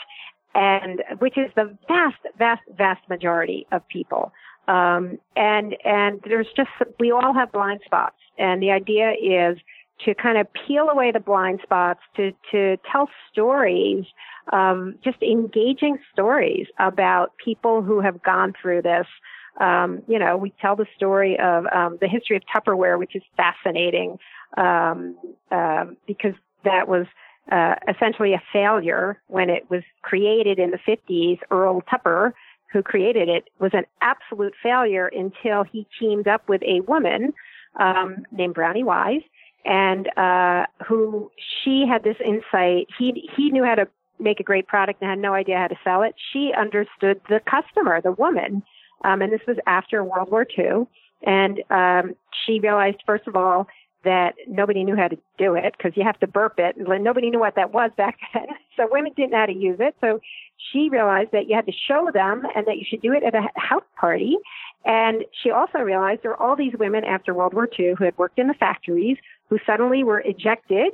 And 0.56 1.04
which 1.20 1.38
is 1.38 1.52
the 1.56 1.78
vast, 1.88 2.18
vast, 2.38 2.62
vast 2.76 3.08
majority 3.08 3.68
of 3.72 3.88
people. 3.88 4.34
Um, 4.70 5.18
and 5.36 5.76
and 5.84 6.22
there's 6.24 6.48
just 6.56 6.70
we 7.00 7.12
all 7.12 7.34
have 7.34 7.52
blind 7.52 7.82
spots, 7.86 8.16
and 8.40 8.62
the 8.62 8.72
idea 8.72 9.12
is 9.12 9.58
to 10.06 10.16
kind 10.16 10.38
of 10.38 10.48
peel 10.54 10.90
away 10.90 11.12
the 11.12 11.20
blind 11.20 11.60
spots, 11.62 12.00
to 12.16 12.32
to 12.52 12.78
tell 12.92 13.10
stories, 13.32 14.06
um, 14.54 14.96
just 15.04 15.22
engaging 15.22 16.00
stories 16.14 16.68
about 16.80 17.34
people 17.44 17.82
who 17.82 18.00
have 18.00 18.22
gone 18.24 18.54
through 18.60 18.82
this. 18.82 19.08
Um, 19.60 20.02
you 20.08 20.18
know, 20.18 20.38
we 20.38 20.54
tell 20.62 20.76
the 20.76 20.86
story 20.96 21.38
of 21.38 21.66
um, 21.74 21.98
the 22.00 22.08
history 22.08 22.38
of 22.38 22.44
Tupperware, 22.44 22.98
which 22.98 23.16
is 23.16 23.24
fascinating 23.36 24.18
um, 24.58 25.18
uh, 25.52 25.86
because 26.08 26.34
that 26.64 26.88
was 26.88 27.06
uh, 27.52 27.76
essentially 27.88 28.34
a 28.34 28.42
failure 28.54 29.22
when 29.28 29.50
it 29.50 29.70
was 29.70 29.84
created 30.02 30.60
in 30.60 30.72
the 30.72 30.78
50s. 30.78 31.40
Earl 31.52 31.82
Tupper 31.90 32.34
who 32.72 32.84
created 32.84 33.30
it, 33.30 33.50
was 33.60 33.72
an 33.74 33.86
absolute 34.02 34.54
failure 34.62 35.08
until 35.08 35.64
he 35.64 35.88
teamed 36.00 36.28
up 36.28 36.48
with 36.48 36.62
a 36.64 36.82
woman 36.82 37.34
um, 37.80 38.26
named 38.32 38.54
Brownie 38.54 38.84
Wise, 38.84 39.22
and 39.66 40.08
uh, 40.18 40.66
who 40.88 41.32
she 41.64 41.86
had 41.90 42.04
this 42.04 42.18
insight. 42.24 42.88
He 42.98 43.30
he 43.36 43.50
knew 43.50 43.64
how 43.64 43.76
to 43.76 43.88
make 44.20 44.40
a 44.40 44.44
great 44.44 44.68
product 44.68 45.02
and 45.02 45.10
had 45.10 45.20
no 45.20 45.34
idea 45.34 45.58
how 45.58 45.68
to 45.68 45.78
sell 45.84 46.04
it. 46.04 46.14
She 46.34 46.52
understood 46.58 47.22
the 47.30 47.40
customer, 47.50 48.02
the 48.02 48.12
woman, 48.12 48.64
um, 49.04 49.22
and 49.22 49.32
this 49.32 49.42
was 49.48 49.58
after 49.66 50.04
World 50.04 50.30
War 50.30 50.46
II. 50.58 50.88
And 51.24 51.62
um, 51.70 52.16
she 52.46 52.60
realized, 52.60 53.04
first 53.06 53.28
of 53.28 53.36
all, 53.36 53.68
that 54.04 54.36
nobody 54.48 54.84
knew 54.84 54.96
how 54.96 55.08
to 55.08 55.18
do 55.38 55.56
it 55.56 55.76
because 55.78 55.96
you 55.96 56.04
have 56.04 56.20
to 56.20 56.28
burp 56.28 56.56
it. 56.58 56.76
Nobody 56.78 57.30
knew 57.30 57.40
what 57.40 57.56
that 57.56 57.74
was 57.74 57.92
back 57.98 58.18
then. 58.34 58.48
So 58.78 58.88
women 58.90 59.12
didn't 59.16 59.32
know 59.32 59.40
how 59.40 59.46
to 59.46 59.54
use 59.54 59.78
it. 59.80 59.96
So 60.02 60.20
she 60.72 60.90
realized 60.90 61.32
that 61.32 61.50
you 61.50 61.56
had 61.56 61.66
to 61.66 61.74
show 61.88 62.10
them 62.14 62.44
and 62.56 62.66
that 62.68 62.78
you 62.78 62.86
should 62.90 63.02
do 63.02 63.14
it 63.14 63.24
at 63.24 63.36
a 63.36 63.48
house 63.56 63.84
party. 64.00 64.38
And 64.86 65.26
she 65.44 65.52
also 65.52 65.80
realized 65.80 66.24
there 66.24 66.32
were 66.32 66.42
all 66.42 66.56
these 66.56 66.74
women 66.80 67.04
after 67.04 67.34
World 67.34 67.54
War 67.54 67.68
II 67.78 67.96
who 67.98 68.06
had 68.06 68.18
worked 68.18 68.40
in 68.40 68.48
the 68.48 68.54
factories 68.54 69.18
who 69.50 69.60
suddenly 69.66 70.04
were 70.04 70.22
ejected, 70.22 70.94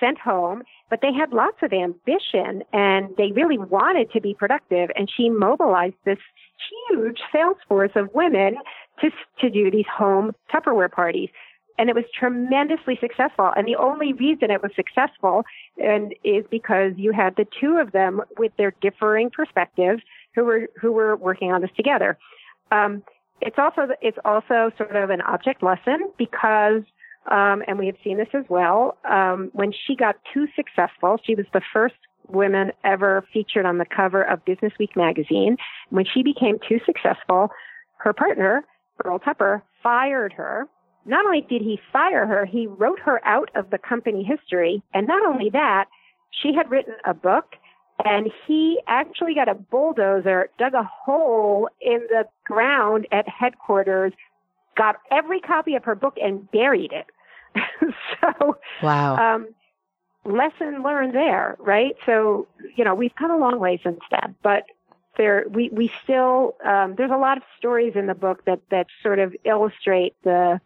sent 0.00 0.18
home, 0.18 0.62
but 0.88 1.00
they 1.02 1.12
had 1.12 1.32
lots 1.32 1.58
of 1.62 1.72
ambition 1.72 2.64
and 2.72 3.14
they 3.16 3.30
really 3.32 3.58
wanted 3.58 4.10
to 4.12 4.20
be 4.20 4.34
productive. 4.34 4.90
And 4.96 5.08
she 5.14 5.28
mobilized 5.28 5.96
this 6.04 6.18
huge 6.90 7.18
sales 7.32 7.56
force 7.68 7.92
of 7.94 8.08
women 8.14 8.56
to, 9.00 9.10
to 9.40 9.50
do 9.50 9.70
these 9.70 9.86
home 9.94 10.34
Tupperware 10.52 10.90
parties 10.90 11.28
and 11.80 11.88
it 11.88 11.96
was 11.96 12.04
tremendously 12.14 12.98
successful. 13.00 13.52
And 13.56 13.66
the 13.66 13.76
only 13.76 14.12
reason 14.12 14.50
it 14.50 14.62
was 14.62 14.70
successful 14.76 15.44
and 15.82 16.14
is 16.22 16.44
because 16.50 16.92
you 16.96 17.10
had 17.10 17.36
the 17.36 17.46
two 17.58 17.78
of 17.78 17.92
them 17.92 18.20
with 18.36 18.52
their 18.58 18.74
differing 18.82 19.30
perspectives 19.30 20.02
who 20.34 20.44
were 20.44 20.68
who 20.78 20.92
were 20.92 21.16
working 21.16 21.50
on 21.52 21.62
this 21.62 21.70
together. 21.74 22.18
Um, 22.70 23.02
it's 23.40 23.56
also 23.58 23.88
it's 24.02 24.18
also 24.26 24.70
sort 24.76 24.94
of 24.94 25.08
an 25.08 25.22
object 25.22 25.62
lesson 25.62 26.12
because 26.18 26.82
um, 27.30 27.62
and 27.66 27.78
we 27.78 27.86
have 27.86 27.96
seen 28.04 28.18
this 28.18 28.28
as 28.34 28.44
well. 28.50 28.98
Um, 29.10 29.48
when 29.54 29.72
she 29.72 29.96
got 29.96 30.16
too 30.34 30.48
successful, 30.54 31.18
she 31.24 31.34
was 31.34 31.46
the 31.54 31.62
first 31.72 31.94
woman 32.28 32.72
ever 32.84 33.24
featured 33.32 33.64
on 33.64 33.78
the 33.78 33.86
cover 33.86 34.22
of 34.22 34.44
Business 34.44 34.74
Week 34.78 34.94
magazine. 34.96 35.56
When 35.88 36.04
she 36.04 36.22
became 36.22 36.58
too 36.68 36.78
successful, 36.84 37.48
her 37.96 38.12
partner 38.12 38.64
Earl 39.02 39.18
Tupper 39.18 39.62
fired 39.82 40.34
her 40.34 40.68
not 41.04 41.24
only 41.24 41.40
did 41.42 41.62
he 41.62 41.80
fire 41.92 42.26
her, 42.26 42.44
he 42.44 42.66
wrote 42.66 43.00
her 43.00 43.24
out 43.26 43.50
of 43.54 43.70
the 43.70 43.78
company 43.78 44.22
history. 44.22 44.82
And 44.92 45.06
not 45.06 45.24
only 45.24 45.50
that, 45.50 45.86
she 46.30 46.52
had 46.54 46.70
written 46.70 46.94
a 47.04 47.14
book 47.14 47.56
and 48.04 48.30
he 48.46 48.80
actually 48.86 49.34
got 49.34 49.48
a 49.48 49.54
bulldozer, 49.54 50.48
dug 50.58 50.74
a 50.74 50.84
hole 50.84 51.68
in 51.80 52.00
the 52.08 52.26
ground 52.44 53.06
at 53.12 53.28
headquarters, 53.28 54.12
got 54.76 54.96
every 55.10 55.40
copy 55.40 55.74
of 55.74 55.84
her 55.84 55.94
book 55.94 56.16
and 56.22 56.50
buried 56.50 56.92
it. 56.92 57.06
so, 58.20 58.56
wow. 58.82 59.16
Um, 59.16 59.48
lesson 60.24 60.82
learned 60.82 61.14
there, 61.14 61.56
right? 61.58 61.96
So, 62.06 62.46
you 62.76 62.84
know, 62.84 62.94
we've 62.94 63.14
come 63.14 63.30
a 63.30 63.38
long 63.38 63.58
way 63.58 63.80
since 63.82 64.00
then, 64.10 64.34
but 64.42 64.64
there, 65.16 65.44
we, 65.50 65.70
we 65.70 65.90
still, 66.02 66.56
um, 66.64 66.94
there's 66.96 67.10
a 67.10 67.16
lot 67.16 67.36
of 67.36 67.42
stories 67.58 67.94
in 67.96 68.06
the 68.06 68.14
book 68.14 68.44
that, 68.44 68.60
that 68.70 68.86
sort 69.02 69.18
of 69.18 69.34
illustrate 69.44 70.14
the, 70.22 70.60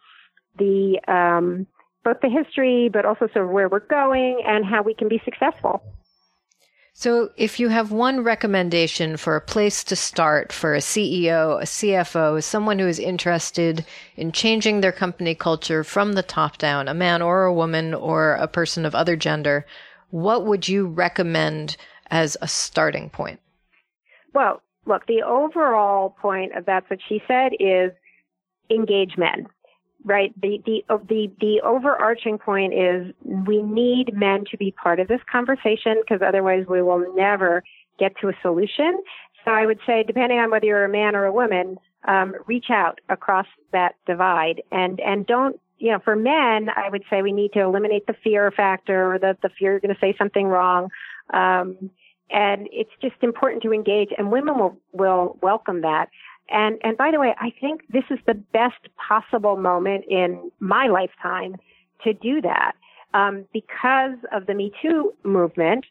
the 0.57 0.99
um, 1.07 1.67
both 2.03 2.21
the 2.21 2.29
history, 2.29 2.89
but 2.91 3.05
also 3.05 3.27
sort 3.33 3.45
of 3.45 3.51
where 3.51 3.67
we're 3.67 3.79
going 3.79 4.41
and 4.45 4.63
how 4.63 4.83
we 4.83 4.93
can 4.93 5.09
be 5.09 5.21
successful. 5.25 5.83
So, 6.97 7.31
if 7.35 7.59
you 7.59 7.67
have 7.67 7.91
one 7.91 8.23
recommendation 8.23 9.17
for 9.17 9.35
a 9.35 9.41
place 9.41 9.83
to 9.83 9.97
start 9.97 10.53
for 10.53 10.73
a 10.73 10.79
CEO, 10.79 11.59
a 11.61 11.65
CFO, 11.65 12.41
someone 12.41 12.79
who 12.79 12.87
is 12.87 12.99
interested 12.99 13.85
in 14.15 14.31
changing 14.31 14.79
their 14.79 14.93
company 14.93 15.35
culture 15.35 15.83
from 15.83 16.13
the 16.13 16.23
top 16.23 16.57
down, 16.57 16.87
a 16.87 16.93
man 16.93 17.21
or 17.21 17.43
a 17.43 17.53
woman 17.53 17.93
or 17.93 18.35
a 18.35 18.47
person 18.47 18.85
of 18.85 18.95
other 18.95 19.17
gender, 19.17 19.65
what 20.11 20.45
would 20.45 20.69
you 20.69 20.87
recommend 20.87 21.75
as 22.11 22.37
a 22.41 22.47
starting 22.47 23.09
point? 23.09 23.41
Well, 24.33 24.61
look, 24.85 25.05
the 25.05 25.23
overall 25.23 26.11
point 26.21 26.55
of 26.55 26.65
that's 26.65 26.89
what 26.89 26.99
she 27.09 27.21
said 27.27 27.51
is 27.59 27.91
engage 28.69 29.17
men 29.17 29.47
right? 30.05 30.33
The 30.39 30.61
the 30.65 30.83
the 31.09 31.31
the 31.41 31.61
overarching 31.61 32.37
point 32.37 32.73
is 32.73 33.11
we 33.23 33.61
need 33.61 34.13
men 34.13 34.45
to 34.51 34.57
be 34.57 34.71
part 34.71 34.99
of 34.99 35.07
this 35.07 35.19
conversation 35.29 36.01
because 36.01 36.21
otherwise 36.25 36.65
we 36.69 36.81
will 36.81 37.13
never 37.15 37.63
get 37.99 38.13
to 38.21 38.29
a 38.29 38.33
solution. 38.41 39.01
So 39.43 39.51
i 39.51 39.65
would 39.65 39.79
say 39.85 40.03
depending 40.03 40.39
on 40.39 40.51
whether 40.51 40.65
you're 40.65 40.85
a 40.85 40.89
man 40.89 41.15
or 41.15 41.25
a 41.25 41.33
woman 41.33 41.77
um, 42.07 42.35
reach 42.45 42.69
out 42.69 43.01
across 43.09 43.47
that 43.73 43.95
divide. 44.05 44.61
And 44.71 44.99
and 44.99 45.25
don't 45.25 45.59
you 45.79 45.91
know 45.91 45.99
for 46.03 46.15
men 46.15 46.69
i 46.75 46.87
would 46.89 47.03
say 47.09 47.21
we 47.21 47.33
need 47.33 47.51
to 47.53 47.61
eliminate 47.61 48.07
the 48.07 48.15
fear 48.23 48.51
factor 48.51 49.13
or 49.13 49.19
the 49.19 49.35
the 49.41 49.49
fear 49.49 49.71
you're 49.71 49.79
going 49.79 49.93
to 49.93 49.99
say 49.99 50.15
something 50.17 50.47
wrong. 50.47 50.89
Um, 51.33 51.89
and 52.29 52.67
it's 52.71 52.91
just 53.01 53.15
important 53.21 53.63
to 53.63 53.73
engage 53.73 54.09
and 54.17 54.31
women 54.31 54.57
will 54.57 54.77
will 54.93 55.37
welcome 55.41 55.81
that 55.81 56.09
and, 56.49 56.77
and 56.83 56.97
by 56.97 57.11
the 57.11 57.19
way, 57.19 57.33
I 57.39 57.51
think 57.59 57.81
this 57.89 58.03
is 58.09 58.19
the 58.25 58.33
best 58.33 58.87
possible 58.97 59.57
moment 59.57 60.05
in 60.09 60.51
my 60.59 60.87
lifetime 60.87 61.55
to 62.03 62.13
do 62.13 62.41
that. 62.41 62.73
Um, 63.13 63.45
because 63.53 64.17
of 64.31 64.45
the 64.45 64.53
Me 64.53 64.71
Too 64.81 65.13
movement, 65.23 65.85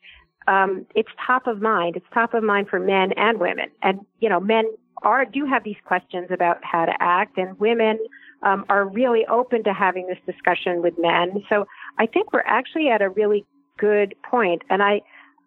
um, 0.46 0.86
it's 0.94 1.08
top 1.26 1.46
of 1.46 1.62
mind. 1.62 1.96
It's 1.96 2.06
top 2.12 2.34
of 2.34 2.42
mind 2.42 2.68
for 2.68 2.78
men 2.78 3.12
and 3.16 3.40
women. 3.40 3.70
And, 3.82 4.00
you 4.20 4.28
know, 4.28 4.40
men 4.40 4.64
are, 5.02 5.24
do 5.24 5.46
have 5.46 5.64
these 5.64 5.76
questions 5.84 6.28
about 6.30 6.58
how 6.62 6.84
to 6.84 6.92
act 7.00 7.38
and 7.38 7.58
women, 7.58 7.98
um, 8.42 8.64
are 8.68 8.86
really 8.86 9.24
open 9.26 9.64
to 9.64 9.72
having 9.72 10.06
this 10.06 10.18
discussion 10.26 10.82
with 10.82 10.94
men. 10.98 11.42
So 11.48 11.66
I 11.98 12.06
think 12.06 12.32
we're 12.32 12.40
actually 12.46 12.88
at 12.90 13.00
a 13.00 13.08
really 13.08 13.44
good 13.78 14.14
point. 14.22 14.62
And 14.68 14.82
I, 14.82 15.00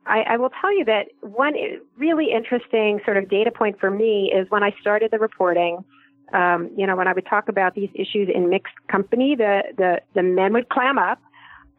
I, 0.08 0.22
I 0.22 0.38
will 0.38 0.51
tell 0.62 0.76
you 0.76 0.86
that 0.86 1.08
one 1.22 1.53
really 1.97 2.32
interesting 2.32 2.99
sort 3.05 3.18
of 3.18 3.30
data 3.30 3.51
point 3.51 3.80
for 3.80 3.91
me 3.91 4.32
is 4.34 4.49
when 4.49 4.64
I 4.64 4.74
started 4.80 5.12
the 5.12 5.20
reporting. 5.20 5.84
Um, 6.34 6.72
you 6.76 6.86
know, 6.86 6.95
when 6.95 7.08
I 7.08 7.14
would 7.14 7.26
talk 7.26 7.47
about 7.47 7.74
these 7.76 7.89
issues 7.93 8.30
in 8.34 8.49
mixed 8.49 8.74
company, 8.89 9.36
the 9.36 9.64
the, 9.78 10.01
the 10.14 10.24
men 10.24 10.53
would 10.53 10.70
clam 10.70 10.97
up. 10.97 11.22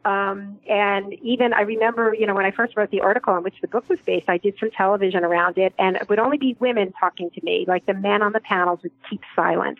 Um, 0.05 0.59
and 0.67 1.13
even 1.21 1.53
I 1.53 1.61
remember, 1.61 2.15
you 2.17 2.25
know, 2.25 2.33
when 2.33 2.45
I 2.45 2.51
first 2.51 2.75
wrote 2.77 2.89
the 2.89 3.01
article 3.01 3.33
on 3.33 3.43
which 3.43 3.55
the 3.61 3.67
book 3.67 3.87
was 3.89 3.99
based, 4.05 4.29
I 4.29 4.37
did 4.37 4.55
some 4.59 4.71
television 4.71 5.23
around 5.23 5.57
it, 5.57 5.73
and 5.77 5.97
it 5.97 6.07
would 6.09 6.19
only 6.19 6.37
be 6.37 6.55
women 6.59 6.93
talking 6.99 7.29
to 7.31 7.41
me. 7.43 7.65
Like 7.67 7.85
the 7.85 7.93
men 7.93 8.21
on 8.21 8.31
the 8.31 8.39
panels 8.39 8.79
would 8.81 8.93
keep 9.09 9.21
silent. 9.35 9.77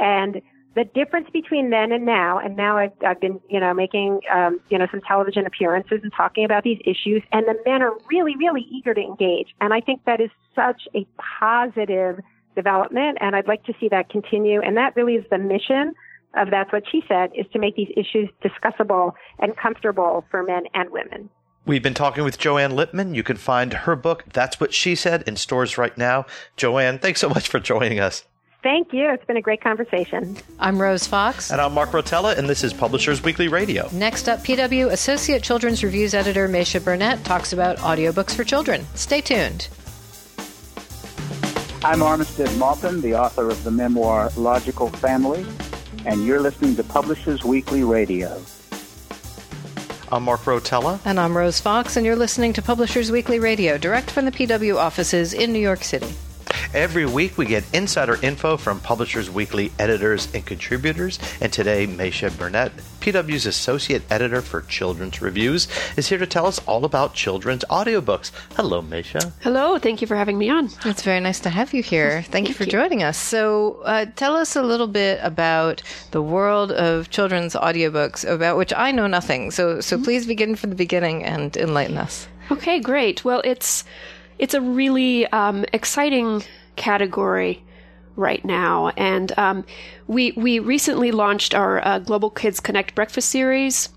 And 0.00 0.40
the 0.74 0.84
difference 0.84 1.28
between 1.32 1.70
then 1.70 1.92
and 1.92 2.06
now, 2.06 2.38
and 2.38 2.56
now 2.56 2.78
I've, 2.78 2.92
I've 3.06 3.20
been, 3.20 3.40
you 3.50 3.60
know, 3.60 3.74
making, 3.74 4.20
um, 4.32 4.60
you 4.70 4.78
know, 4.78 4.86
some 4.90 5.02
television 5.02 5.46
appearances 5.46 6.00
and 6.02 6.12
talking 6.16 6.44
about 6.44 6.64
these 6.64 6.80
issues, 6.86 7.22
and 7.30 7.46
the 7.46 7.56
men 7.66 7.82
are 7.82 7.92
really, 8.10 8.36
really 8.36 8.66
eager 8.70 8.94
to 8.94 9.00
engage. 9.00 9.48
And 9.60 9.74
I 9.74 9.80
think 9.80 10.04
that 10.06 10.20
is 10.20 10.30
such 10.54 10.88
a 10.94 11.06
positive 11.40 12.20
development, 12.56 13.18
and 13.20 13.36
I'd 13.36 13.48
like 13.48 13.64
to 13.64 13.74
see 13.78 13.88
that 13.88 14.08
continue. 14.08 14.60
And 14.62 14.76
that 14.76 14.96
really 14.96 15.14
is 15.14 15.24
the 15.30 15.38
mission 15.38 15.92
of 16.34 16.50
That's 16.50 16.72
What 16.72 16.84
She 16.90 17.02
Said, 17.06 17.30
is 17.34 17.44
to 17.52 17.58
make 17.58 17.76
these 17.76 17.92
issues 17.94 18.30
discussable 18.42 19.12
and 19.38 19.54
comfortable 19.56 20.24
for 20.30 20.42
men 20.42 20.62
and 20.72 20.90
women. 20.90 21.28
We've 21.66 21.82
been 21.82 21.94
talking 21.94 22.24
with 22.24 22.38
Joanne 22.38 22.72
Lipman. 22.72 23.14
You 23.14 23.22
can 23.22 23.36
find 23.36 23.72
her 23.72 23.94
book, 23.94 24.24
That's 24.32 24.58
What 24.58 24.72
She 24.72 24.94
Said, 24.94 25.22
in 25.28 25.36
stores 25.36 25.76
right 25.76 25.96
now. 25.96 26.24
Joanne, 26.56 26.98
thanks 26.98 27.20
so 27.20 27.28
much 27.28 27.48
for 27.48 27.60
joining 27.60 28.00
us. 28.00 28.24
Thank 28.62 28.92
you. 28.92 29.10
It's 29.10 29.24
been 29.24 29.36
a 29.36 29.42
great 29.42 29.60
conversation. 29.60 30.36
I'm 30.60 30.80
Rose 30.80 31.04
Fox. 31.04 31.50
And 31.50 31.60
I'm 31.60 31.74
Mark 31.74 31.90
Rotella, 31.90 32.38
and 32.38 32.48
this 32.48 32.62
is 32.62 32.72
Publishers 32.72 33.20
Weekly 33.20 33.48
Radio. 33.48 33.88
Next 33.90 34.28
up, 34.28 34.38
PW 34.44 34.92
Associate 34.92 35.42
Children's 35.42 35.82
Reviews 35.82 36.14
Editor 36.14 36.48
Meisha 36.48 36.82
Burnett 36.82 37.24
talks 37.24 37.52
about 37.52 37.78
audiobooks 37.78 38.36
for 38.36 38.44
children. 38.44 38.86
Stay 38.94 39.20
tuned. 39.20 39.66
I'm 41.84 41.98
Armistead 41.98 42.56
Maupin, 42.56 43.00
the 43.00 43.16
author 43.16 43.48
of 43.48 43.64
the 43.64 43.72
memoir 43.72 44.30
Logical 44.36 44.88
Family, 44.90 45.44
and 46.06 46.24
you're 46.24 46.40
listening 46.40 46.76
to 46.76 46.84
Publishers 46.84 47.42
Weekly 47.42 47.82
Radio. 47.82 48.40
I'm 50.12 50.22
Mark 50.22 50.42
Rotella. 50.42 51.00
And 51.04 51.18
I'm 51.18 51.36
Rose 51.36 51.58
Fox, 51.58 51.96
and 51.96 52.06
you're 52.06 52.14
listening 52.14 52.52
to 52.52 52.62
Publishers 52.62 53.10
Weekly 53.10 53.40
Radio, 53.40 53.76
direct 53.76 54.08
from 54.08 54.24
the 54.24 54.30
PW 54.30 54.76
offices 54.76 55.32
in 55.34 55.52
New 55.52 55.58
York 55.58 55.82
City. 55.82 56.14
Every 56.74 57.04
week 57.04 57.36
we 57.36 57.44
get 57.44 57.64
insider 57.74 58.18
info 58.22 58.56
from 58.56 58.80
Publishers 58.80 59.30
Weekly 59.30 59.70
editors 59.78 60.26
and 60.32 60.44
contributors. 60.46 61.18
And 61.42 61.52
today, 61.52 61.86
Meisha 61.86 62.34
Burnett, 62.38 62.72
PW's 63.00 63.44
associate 63.44 64.00
editor 64.10 64.40
for 64.40 64.62
children's 64.62 65.20
reviews, 65.20 65.68
is 65.98 66.08
here 66.08 66.16
to 66.16 66.26
tell 66.26 66.46
us 66.46 66.60
all 66.60 66.86
about 66.86 67.12
children's 67.12 67.62
audiobooks. 67.68 68.30
Hello, 68.56 68.80
Meisha. 68.80 69.34
Hello. 69.42 69.78
Thank 69.78 70.00
you 70.00 70.06
for 70.06 70.16
having 70.16 70.38
me 70.38 70.48
on. 70.48 70.70
It's 70.86 71.02
very 71.02 71.20
nice 71.20 71.40
to 71.40 71.50
have 71.50 71.74
you 71.74 71.82
here. 71.82 72.22
Thank, 72.22 72.32
Thank 72.32 72.48
you 72.48 72.54
for 72.54 72.64
you. 72.64 72.70
joining 72.70 73.02
us. 73.02 73.18
So, 73.18 73.82
uh, 73.84 74.06
tell 74.16 74.34
us 74.34 74.56
a 74.56 74.62
little 74.62 74.88
bit 74.88 75.20
about 75.22 75.82
the 76.12 76.22
world 76.22 76.72
of 76.72 77.10
children's 77.10 77.54
audiobooks, 77.54 78.26
about 78.26 78.56
which 78.56 78.72
I 78.72 78.92
know 78.92 79.06
nothing. 79.06 79.50
So, 79.50 79.82
so 79.82 79.96
mm-hmm. 79.96 80.04
please 80.04 80.26
begin 80.26 80.56
from 80.56 80.70
the 80.70 80.76
beginning 80.76 81.22
and 81.22 81.54
enlighten 81.54 81.98
us. 81.98 82.28
Okay, 82.50 82.80
great. 82.80 83.26
Well, 83.26 83.42
it's 83.44 83.84
it's 84.38 84.54
a 84.54 84.60
really 84.62 85.26
um, 85.26 85.66
exciting 85.74 86.42
category 86.76 87.62
right 88.16 88.44
now. 88.44 88.88
And 88.96 89.36
um, 89.38 89.64
we 90.06 90.32
we 90.32 90.58
recently 90.58 91.12
launched 91.12 91.54
our 91.54 91.86
uh, 91.86 91.98
Global 91.98 92.30
Kids 92.30 92.60
Connect 92.60 92.94
Breakfast 92.94 93.28
series. 93.28 93.88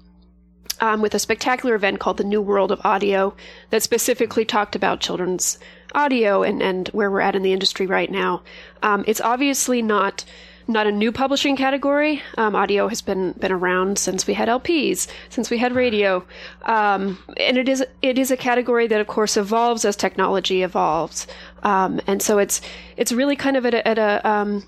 Um, 0.82 1.02
with 1.02 1.16
a 1.16 1.20
spectacular 1.20 1.74
event 1.74 2.02
called 2.02 2.18
the 2.18 2.26
New 2.26 2.42
World 2.42 2.70
of 2.70 2.82
Audio 2.84 3.34
that 3.70 3.82
specifically 3.82 4.44
talked 4.44 4.76
about 4.76 5.00
children's 5.00 5.58
audio 5.94 6.44
and, 6.44 6.62
and 6.62 6.90
where 6.90 7.10
we're 7.10 7.22
at 7.22 7.34
in 7.34 7.44
the 7.44 7.54
industry 7.54 7.88
right 7.88 8.12
now. 8.12 8.44
Um, 8.84 9.06
it's 9.08 9.22
obviously 9.22 9.82
not 9.82 10.26
not 10.68 10.88
a 10.88 10.91
new 10.91 11.11
publishing 11.11 11.55
category. 11.55 12.22
Um, 12.38 12.55
audio 12.55 12.88
has 12.88 13.01
been 13.01 13.34
been 13.34 13.51
around 13.51 13.97
since 13.97 14.26
we 14.26 14.34
had 14.34 14.47
LPs, 14.49 15.07
since 15.30 15.49
we 15.49 15.57
had 15.57 15.76
radio, 15.76 16.26
um, 16.63 17.18
and 17.38 17.57
it 17.57 17.70
is 17.70 17.84
it 18.01 18.18
is 18.18 18.32
a 18.32 18.38
category 18.38 18.88
that, 18.88 19.01
of 19.01 19.07
course, 19.07 19.38
evolves 19.38 19.86
as 19.86 19.95
technology 19.95 20.63
evolves. 20.63 21.28
Um, 21.63 22.01
and 22.07 22.22
so 22.22 22.38
it's 22.38 22.61
it's 22.97 23.11
really 23.11 23.36
kind 23.36 23.57
of 23.57 23.66
at 23.66 23.74
a, 23.74 23.88
at 23.88 23.97
a 23.97 24.28
um, 24.28 24.63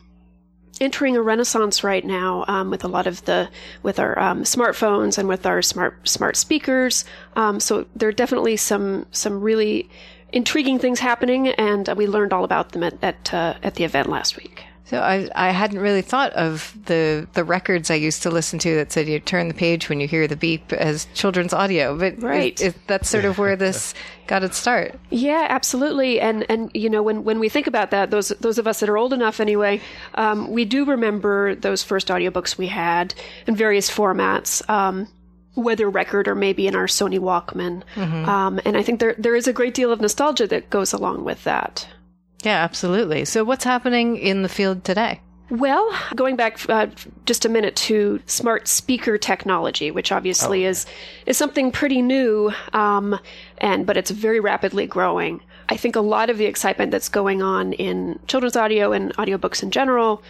entering 0.80 1.18
a 1.18 1.22
renaissance 1.22 1.84
right 1.84 2.06
now 2.06 2.46
um, 2.48 2.70
with 2.70 2.84
a 2.84 2.88
lot 2.88 3.08
of 3.08 3.24
the 3.26 3.50
with 3.84 4.00
our 4.00 4.18
um, 4.20 4.44
smartphones 4.44 5.18
and 5.18 5.28
with 5.28 5.46
our 5.46 5.62
smart 5.62 6.08
smart 6.08 6.36
speakers. 6.36 7.06
Um, 7.36 7.60
so 7.60 7.86
there 7.96 8.10
are 8.10 8.14
definitely 8.14 8.58
some 8.58 9.06
some 9.12 9.42
really 9.42 9.90
intriguing 10.32 10.78
things 10.78 11.00
happening, 11.00 11.50
and 11.50 11.88
we 11.96 12.08
learned 12.08 12.34
all 12.34 12.44
about 12.44 12.72
them 12.74 12.84
at 12.84 13.04
at, 13.04 13.34
uh, 13.34 13.56
at 13.64 13.76
the 13.76 13.84
event 13.84 14.10
last 14.10 14.38
week. 14.38 14.66
So 14.90 15.02
I 15.02 15.30
I 15.36 15.52
hadn't 15.52 15.80
really 15.80 16.02
thought 16.02 16.32
of 16.34 16.74
the 16.86 17.28
the 17.34 17.44
records 17.44 17.92
I 17.92 17.96
used 17.96 18.24
to 18.24 18.30
listen 18.30 18.58
to 18.60 18.76
that 18.76 18.94
said 18.94 19.08
you 19.08 19.20
turn 19.20 19.50
the 19.50 19.54
page 19.54 19.90
when 19.90 20.00
you 20.00 20.08
hear 20.08 20.28
the 20.30 20.38
beep 20.38 20.72
as 20.72 21.08
children's 21.14 21.54
audio, 21.54 21.98
but 21.98 22.22
right, 22.24 22.60
it, 22.62 22.68
it, 22.68 22.88
that's 22.88 23.10
sort 23.10 23.26
of 23.26 23.38
where 23.38 23.58
this 23.58 23.94
got 24.28 24.44
its 24.44 24.58
start. 24.58 24.98
Yeah, 25.10 25.46
absolutely. 25.50 26.22
And 26.22 26.46
and 26.50 26.72
you 26.74 26.90
know 26.90 27.04
when 27.04 27.26
when 27.26 27.38
we 27.38 27.50
think 27.50 27.68
about 27.68 27.92
that, 27.92 28.12
those 28.12 28.30
those 28.40 28.58
of 28.58 28.66
us 28.66 28.80
that 28.80 28.88
are 28.88 28.98
old 28.98 29.12
enough 29.12 29.42
anyway, 29.42 29.82
um, 30.16 30.50
we 30.52 30.64
do 30.64 30.86
remember 30.86 31.54
those 31.54 31.84
first 31.84 32.08
audiobooks 32.08 32.58
we 32.58 32.68
had 32.68 33.14
in 33.46 33.58
various 33.58 33.92
formats. 33.92 34.68
Um, 34.70 35.10
whether 35.56 35.90
record 35.90 36.28
or 36.28 36.36
maybe 36.36 36.68
in 36.68 36.76
our 36.76 36.86
Sony 36.86 37.18
Walkman, 37.18 37.82
mm-hmm. 37.96 38.30
um, 38.30 38.60
and 38.64 38.78
I 38.78 38.84
think 38.84 39.00
there 39.00 39.16
there 39.18 39.36
is 39.36 39.48
a 39.48 39.54
great 39.54 39.74
deal 39.74 39.92
of 39.92 40.00
nostalgia 40.00 40.48
that 40.48 40.70
goes 40.70 40.94
along 40.94 41.26
with 41.26 41.44
that. 41.44 41.88
Yeah, 42.44 42.64
absolutely. 42.64 43.26
So, 43.26 43.44
what's 43.44 43.64
happening 43.64 44.18
in 44.18 44.44
the 44.44 44.50
field 44.50 44.84
today? 44.84 45.22
Well, 45.50 45.90
going 46.16 46.36
back 46.36 46.70
uh, 46.70 46.88
just 47.26 47.46
a 47.46 47.50
minute 47.50 47.76
to 47.78 48.22
smart 48.26 48.68
speaker 48.68 49.18
technology, 49.18 49.92
which 49.92 50.12
obviously 50.12 50.66
oh. 50.66 50.70
is 50.70 50.86
is 51.26 51.38
something 51.38 51.72
pretty 51.72 52.02
new, 52.02 52.52
um, 52.74 53.18
and 53.60 53.86
but 53.86 53.96
it's 53.96 54.12
very 54.12 54.42
rapidly 54.42 54.86
growing. 54.86 55.42
I 55.70 55.78
think 55.78 55.96
a 55.96 56.02
lot 56.02 56.30
of 56.30 56.38
the 56.38 56.46
excitement 56.46 56.92
that's 56.92 57.10
going 57.10 57.42
on 57.42 57.74
in 57.74 58.20
children's 58.28 58.58
audio 58.58 58.92
and 58.92 59.16
audiobooks 59.16 59.64
in 59.64 59.72
general 59.72 60.22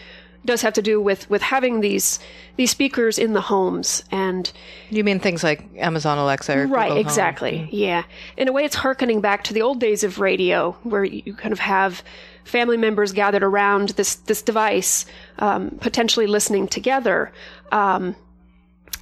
does 0.46 0.62
have 0.62 0.74
to 0.74 0.82
do 0.82 1.02
with 1.02 1.30
with 1.30 1.42
having 1.42 1.82
these 1.82 2.20
these 2.56 2.72
speakers 2.72 3.20
in 3.20 3.34
the 3.34 3.42
homes 3.42 4.04
and 4.12 4.52
you 4.90 5.04
mean 5.04 5.20
things 5.20 5.44
like 5.44 5.66
Amazon 5.78 6.18
Alexa 6.18 6.68
right 6.68 6.90
Google 6.90 7.02
exactly 7.02 7.58
Home. 7.60 7.70
yeah 7.72 8.04
in 8.38 8.48
a 8.48 8.52
way 8.52 8.64
it's 8.64 8.76
harkening 8.76 9.22
back 9.22 9.44
to 9.46 9.54
the 9.54 9.62
old 9.62 9.80
days 9.80 10.04
of 10.04 10.20
radio 10.20 10.72
where 10.84 11.04
you 11.04 11.34
kind 11.34 11.52
of 11.52 11.60
have 11.60 12.04
family 12.44 12.78
members 12.78 13.12
gathered 13.12 13.44
around 13.44 13.90
this 13.90 14.16
this 14.16 14.42
device 14.42 15.06
um, 15.40 15.78
potentially 15.82 16.28
listening 16.28 16.68
together 16.68 17.32
um, 17.72 18.16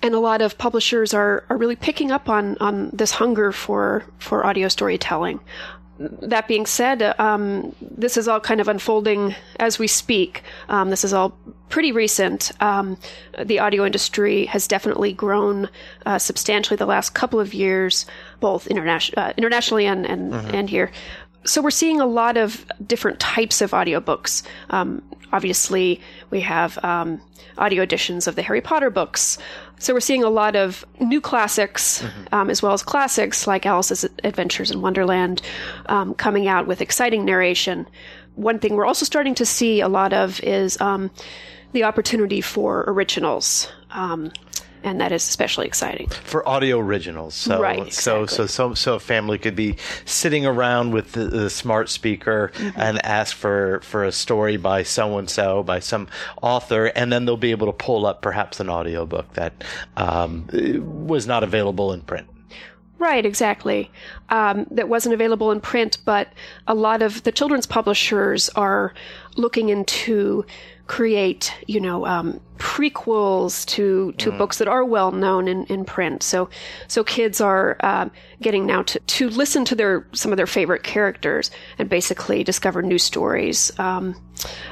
and 0.01 0.13
a 0.13 0.19
lot 0.19 0.41
of 0.41 0.57
publishers 0.57 1.13
are, 1.13 1.43
are 1.49 1.57
really 1.57 1.75
picking 1.75 2.11
up 2.11 2.29
on, 2.29 2.57
on 2.59 2.91
this 2.93 3.11
hunger 3.11 3.51
for, 3.51 4.03
for 4.19 4.45
audio 4.45 4.67
storytelling. 4.67 5.39
That 5.97 6.47
being 6.47 6.65
said, 6.65 7.17
um, 7.19 7.73
this 7.79 8.17
is 8.17 8.27
all 8.27 8.41
kind 8.41 8.59
of 8.59 8.67
unfolding 8.67 9.33
as 9.59 9.79
we 9.79 9.87
speak. 9.87 10.43
Um, 10.67 10.89
this 10.89 11.05
is 11.05 11.13
all 11.13 11.37
pretty 11.69 11.93
recent. 11.93 12.51
Um, 12.61 12.97
the 13.41 13.59
audio 13.59 13.85
industry 13.85 14.45
has 14.47 14.67
definitely 14.67 15.13
grown 15.13 15.69
uh, 16.05 16.19
substantially 16.19 16.75
the 16.75 16.85
last 16.85 17.13
couple 17.13 17.39
of 17.39 17.53
years, 17.53 18.05
both 18.41 18.67
internation- 18.67 19.17
uh, 19.17 19.31
internationally 19.37 19.85
and 19.85 20.05
and, 20.05 20.33
and 20.33 20.69
here. 20.69 20.91
So 21.45 21.61
we're 21.61 21.71
seeing 21.71 22.01
a 22.01 22.05
lot 22.05 22.37
of 22.37 22.65
different 22.85 23.19
types 23.19 23.61
of 23.61 23.71
audiobooks. 23.71 24.43
Um, 24.71 25.01
obviously, 25.31 26.01
we 26.29 26.41
have 26.41 26.83
um, 26.83 27.21
audio 27.57 27.83
editions 27.83 28.27
of 28.27 28.35
the 28.35 28.41
Harry 28.41 28.61
Potter 28.61 28.89
books. 28.89 29.37
So 29.79 29.93
we're 29.93 29.99
seeing 29.99 30.23
a 30.23 30.29
lot 30.29 30.55
of 30.55 30.85
new 30.99 31.21
classics, 31.21 32.03
um, 32.31 32.49
as 32.49 32.61
well 32.61 32.73
as 32.73 32.81
classics 32.81 33.45
like 33.45 33.65
Alice's 33.65 34.05
Adventures 34.23 34.71
in 34.71 34.81
Wonderland, 34.81 35.41
um, 35.87 36.13
coming 36.13 36.47
out 36.47 36.65
with 36.65 36.81
exciting 36.81 37.25
narration. 37.25 37.87
One 38.35 38.59
thing 38.59 38.75
we're 38.75 38.85
also 38.85 39.05
starting 39.05 39.35
to 39.35 39.45
see 39.45 39.81
a 39.81 39.87
lot 39.87 40.13
of 40.13 40.41
is 40.41 40.79
um, 40.81 41.11
the 41.73 41.83
opportunity 41.83 42.41
for 42.41 42.85
originals. 42.87 43.71
And 44.85 45.01
that 45.01 45.11
is 45.11 45.27
especially 45.27 45.65
exciting. 45.65 46.07
for 46.09 46.47
audio 46.47 46.79
originals. 46.79 47.33
So, 47.33 47.59
Right, 47.59 47.91
so, 47.91 48.27
so, 48.27 48.45
so, 48.45 48.73
so 48.75 48.93
a 48.93 48.99
family 48.99 49.39
could 49.39 49.55
be 49.55 49.77
sitting 50.05 50.45
around 50.45 50.91
with 50.91 51.13
the, 51.13 51.25
the 51.25 51.49
smart 51.49 51.89
speaker 51.89 52.35
Mm-hmm. 52.55 52.79
and 52.79 53.03
ask 53.05 53.35
for, 53.35 53.79
for 53.81 54.03
a 54.03 54.11
story 54.11 54.57
by 54.57 54.83
so 54.83 55.17
and 55.17 55.29
so, 55.29 55.63
by 55.63 55.79
some 55.79 56.07
author, 56.41 56.85
and 56.85 57.11
then 57.11 57.25
they'll 57.25 57.35
be 57.37 57.51
able 57.51 57.67
to 57.67 57.73
pull 57.73 58.05
up 58.05 58.21
perhaps 58.21 58.59
an 58.59 58.69
audiobook 58.69 59.33
that 59.33 59.63
um, 59.97 60.47
was 61.07 61.25
not 61.25 61.43
available 61.43 61.91
in 61.93 62.01
print. 62.01 62.27
Right, 62.97 63.25
exactly. 63.25 63.91
Um, 64.29 64.67
that 64.71 64.87
wasn't 64.87 65.13
available 65.13 65.51
in 65.51 65.59
print, 65.61 65.97
but 66.05 66.29
a 66.67 66.75
lot 66.75 67.01
of 67.01 67.23
the 67.23 67.31
children's 67.31 67.65
publishers 67.65 68.49
are 68.49 68.93
looking 69.35 69.69
into 69.69 70.45
create, 70.87 71.53
you 71.67 71.79
know, 71.79 72.05
um, 72.05 72.39
prequels 72.57 73.65
to 73.65 74.13
to 74.13 74.31
books 74.31 74.59
that 74.59 74.67
are 74.67 74.85
well 74.85 75.11
known 75.11 75.47
in, 75.47 75.65
in 75.65 75.83
print. 75.83 76.23
So, 76.23 76.49
so 76.87 77.03
kids 77.03 77.41
are 77.41 77.77
um, 77.81 78.11
getting 78.41 78.65
now 78.65 78.83
to, 78.83 78.99
to 78.99 79.29
listen 79.29 79.65
to 79.65 79.75
their 79.75 80.07
some 80.13 80.31
of 80.31 80.37
their 80.37 80.47
favorite 80.47 80.83
characters 80.83 81.51
and 81.77 81.89
basically 81.89 82.43
discover 82.43 82.81
new 82.81 82.97
stories 82.97 83.77
um, 83.79 84.15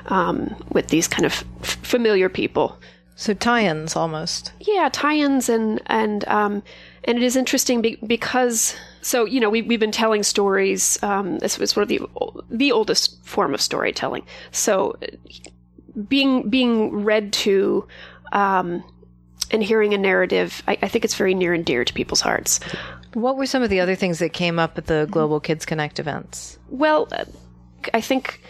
um, 0.07 0.55
with 0.71 0.87
these 0.87 1.07
kind 1.07 1.25
of 1.25 1.43
f- 1.61 1.77
familiar 1.83 2.29
people. 2.29 2.79
So 3.15 3.33
tie-ins 3.33 3.95
almost. 3.95 4.53
Yeah, 4.59 4.89
tie-ins 4.91 5.49
and 5.49 5.81
and 5.87 6.27
um, 6.27 6.63
and 7.03 7.17
it 7.17 7.23
is 7.23 7.35
interesting 7.35 7.81
be- 7.81 7.99
because 8.05 8.75
so 9.01 9.25
you 9.25 9.39
know 9.39 9.49
we 9.49 9.61
we've 9.61 9.79
been 9.79 9.91
telling 9.91 10.23
stories. 10.23 11.01
Um, 11.03 11.39
this 11.39 11.59
was 11.59 11.71
sort 11.71 11.83
of 11.83 11.89
the 11.89 12.01
the 12.49 12.71
oldest 12.71 13.23
form 13.25 13.53
of 13.53 13.61
storytelling. 13.61 14.25
So 14.51 14.97
being 16.07 16.49
being 16.49 17.03
read 17.03 17.33
to 17.33 17.87
um, 18.31 18.83
and 19.51 19.63
hearing 19.63 19.93
a 19.93 19.97
narrative, 19.97 20.63
I, 20.67 20.77
I 20.81 20.87
think 20.87 21.05
it's 21.05 21.15
very 21.15 21.33
near 21.33 21.53
and 21.53 21.65
dear 21.65 21.85
to 21.85 21.93
people's 21.93 22.21
hearts. 22.21 22.59
What 23.13 23.37
were 23.37 23.45
some 23.45 23.61
of 23.61 23.69
the 23.69 23.79
other 23.79 23.95
things 23.95 24.19
that 24.19 24.33
came 24.33 24.57
up 24.57 24.77
at 24.77 24.87
the 24.87 25.07
Global 25.11 25.39
Kids 25.39 25.65
Connect 25.65 25.99
events? 25.99 26.57
Well, 26.69 27.07
uh, 27.11 27.25
I 27.93 28.01
think 28.01 28.41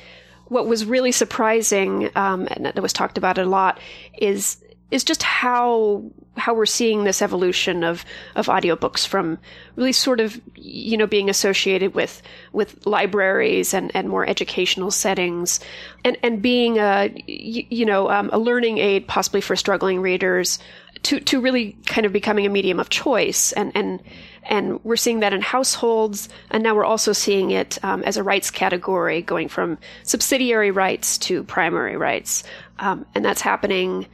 what 0.46 0.68
was 0.68 0.86
really 0.86 1.12
surprising, 1.12 2.10
um, 2.16 2.48
and 2.52 2.66
that 2.66 2.82
was 2.82 2.94
talked 2.94 3.18
about 3.18 3.38
a 3.38 3.46
lot, 3.46 3.80
is 4.18 4.63
is 4.94 5.04
just 5.04 5.24
how 5.24 6.04
how 6.38 6.54
we're 6.54 6.66
seeing 6.66 7.04
this 7.04 7.22
evolution 7.22 7.84
of 7.84 8.06
of 8.36 8.46
audiobooks 8.46 9.06
from 9.06 9.38
really 9.76 9.92
sort 9.92 10.20
of 10.20 10.40
you 10.56 10.96
know 10.96 11.08
being 11.08 11.30
associated 11.30 11.96
with 11.96 12.22
with 12.52 12.86
libraries 12.86 13.74
and 13.74 13.92
and 13.96 14.08
more 14.08 14.28
educational 14.28 14.92
settings 14.92 15.60
and 16.06 16.16
and 16.22 16.42
being 16.42 16.78
a 16.78 17.12
you 17.26 17.86
know 17.86 18.10
um, 18.10 18.30
a 18.32 18.38
learning 18.38 18.78
aid 18.78 19.08
possibly 19.08 19.42
for 19.42 19.56
struggling 19.56 20.00
readers 20.00 20.60
to 21.04 21.20
to 21.20 21.40
really 21.40 21.76
kind 21.86 22.06
of 22.06 22.14
becoming 22.14 22.46
a 22.46 22.50
medium 22.50 22.80
of 22.80 22.90
choice. 22.90 23.52
And 23.54 23.72
and 23.76 24.02
and 24.44 24.84
we're 24.84 24.96
seeing 24.96 25.20
that 25.20 25.34
in 25.34 25.42
households. 25.42 26.28
And 26.50 26.64
now 26.64 26.76
we're 26.76 26.86
also 26.86 27.14
seeing 27.14 27.52
it 27.52 27.78
um, 27.84 28.04
as 28.04 28.18
a 28.18 28.24
rights 28.24 28.52
category 28.52 29.22
going 29.22 29.48
from 29.48 29.78
subsidiary 30.04 30.72
rights 30.72 31.18
to 31.20 31.44
primary 31.44 31.96
rights. 31.96 32.44
Um, 32.80 33.06
and 33.16 33.24
that's 33.24 33.42
happening 33.42 34.08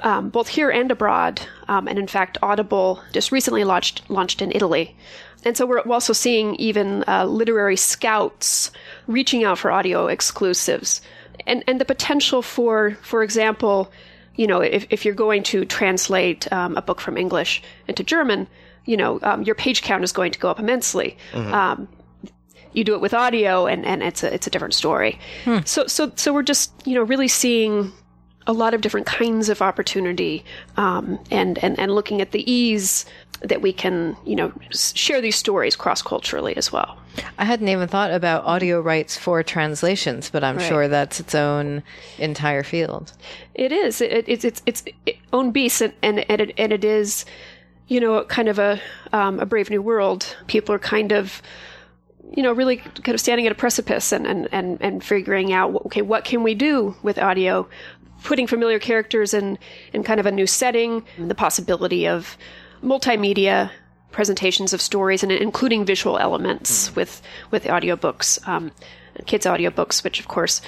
um, 0.00 0.28
both 0.28 0.48
here 0.48 0.70
and 0.70 0.90
abroad. 0.90 1.40
Um, 1.68 1.88
and 1.88 1.98
in 1.98 2.06
fact, 2.06 2.38
Audible 2.42 3.02
just 3.12 3.32
recently 3.32 3.64
launched 3.64 4.08
launched 4.10 4.42
in 4.42 4.52
Italy. 4.52 4.96
And 5.44 5.56
so 5.56 5.64
we're 5.64 5.80
also 5.80 6.12
seeing 6.12 6.56
even 6.56 7.04
uh, 7.06 7.24
literary 7.24 7.76
scouts 7.76 8.70
reaching 9.06 9.44
out 9.44 9.58
for 9.58 9.70
audio 9.70 10.08
exclusives, 10.08 11.00
and 11.46 11.62
and 11.66 11.80
the 11.80 11.84
potential 11.84 12.42
for, 12.42 12.96
for 13.02 13.22
example, 13.22 13.92
you 14.34 14.46
know, 14.46 14.60
if, 14.60 14.86
if 14.90 15.04
you're 15.04 15.14
going 15.14 15.42
to 15.44 15.64
translate 15.64 16.50
um, 16.52 16.76
a 16.76 16.82
book 16.82 17.00
from 17.00 17.16
English 17.16 17.62
into 17.88 18.02
German, 18.02 18.48
you 18.84 18.96
know, 18.96 19.18
um, 19.22 19.42
your 19.42 19.54
page 19.54 19.82
count 19.82 20.04
is 20.04 20.12
going 20.12 20.32
to 20.32 20.38
go 20.38 20.48
up 20.50 20.58
immensely. 20.58 21.16
Um, 21.52 21.88
you 22.72 22.84
do 22.84 22.94
it 22.94 23.00
with 23.00 23.14
audio, 23.14 23.66
and, 23.66 23.86
and 23.86 24.02
it's 24.02 24.22
a 24.22 24.32
it's 24.34 24.46
a 24.46 24.50
different 24.50 24.74
story. 24.74 25.18
So 25.64 25.86
so 25.86 26.12
so 26.16 26.32
we're 26.34 26.42
just 26.42 26.72
you 26.86 26.94
know 26.94 27.02
really 27.02 27.28
seeing 27.28 27.92
a 28.46 28.52
lot 28.52 28.74
of 28.74 28.80
different 28.80 29.06
kinds 29.06 29.48
of 29.48 29.60
opportunity 29.60 30.44
um, 30.76 31.18
and, 31.30 31.58
and 31.58 31.78
and 31.78 31.94
looking 31.94 32.20
at 32.20 32.30
the 32.32 32.50
ease 32.50 33.04
that 33.40 33.60
we 33.60 33.72
can 33.72 34.16
you 34.24 34.34
know 34.36 34.52
share 34.70 35.20
these 35.20 35.36
stories 35.36 35.76
cross 35.76 36.00
culturally 36.02 36.56
as 36.56 36.72
well. 36.72 36.98
I 37.38 37.44
hadn't 37.44 37.68
even 37.68 37.88
thought 37.88 38.10
about 38.10 38.44
audio 38.44 38.80
rights 38.80 39.16
for 39.16 39.42
translations, 39.42 40.30
but 40.30 40.44
I'm 40.44 40.56
Right. 40.58 40.68
sure 40.68 40.88
that's 40.88 41.18
its 41.20 41.34
own 41.34 41.82
entire 42.18 42.62
field. 42.62 43.12
It 43.54 43.72
is 43.72 44.00
it, 44.00 44.24
it's 44.28 44.44
it's 44.44 44.62
it's 44.66 44.84
its 45.06 45.18
own 45.32 45.50
beast 45.50 45.80
and 45.82 45.92
and 46.02 46.24
and 46.30 46.40
it, 46.40 46.54
and 46.56 46.72
it 46.72 46.84
is 46.84 47.24
you 47.88 48.00
know 48.00 48.24
kind 48.24 48.48
of 48.48 48.58
a 48.58 48.80
um, 49.12 49.40
a 49.40 49.46
brave 49.46 49.70
new 49.70 49.82
world. 49.82 50.36
People 50.46 50.74
are 50.74 50.78
kind 50.78 51.12
of 51.12 51.42
you 52.34 52.42
know 52.42 52.52
really 52.52 52.78
kind 52.78 53.14
of 53.14 53.20
standing 53.20 53.46
at 53.46 53.52
a 53.52 53.54
precipice 53.54 54.12
and 54.12 54.26
and 54.26 54.48
and, 54.52 54.78
and 54.80 55.04
figuring 55.04 55.52
out 55.52 55.74
okay 55.86 56.02
what 56.02 56.24
can 56.24 56.42
we 56.42 56.54
do 56.54 56.94
with 57.02 57.18
audio 57.18 57.68
putting 58.26 58.46
familiar 58.46 58.78
characters 58.78 59.32
in 59.32 59.58
in 59.92 60.02
kind 60.02 60.20
of 60.20 60.26
a 60.26 60.32
new 60.32 60.46
setting 60.46 61.04
the 61.18 61.34
possibility 61.34 62.06
of 62.06 62.36
multimedia 62.82 63.70
presentations 64.10 64.72
of 64.72 64.80
stories 64.80 65.22
and 65.22 65.30
including 65.30 65.84
visual 65.84 66.18
elements 66.18 66.94
with 66.96 67.22
with 67.50 67.64
audiobooks 67.64 68.46
um, 68.48 68.72
kids 69.26 69.46
audiobooks 69.46 70.02
which 70.02 70.18
of 70.20 70.28
course 70.28 70.60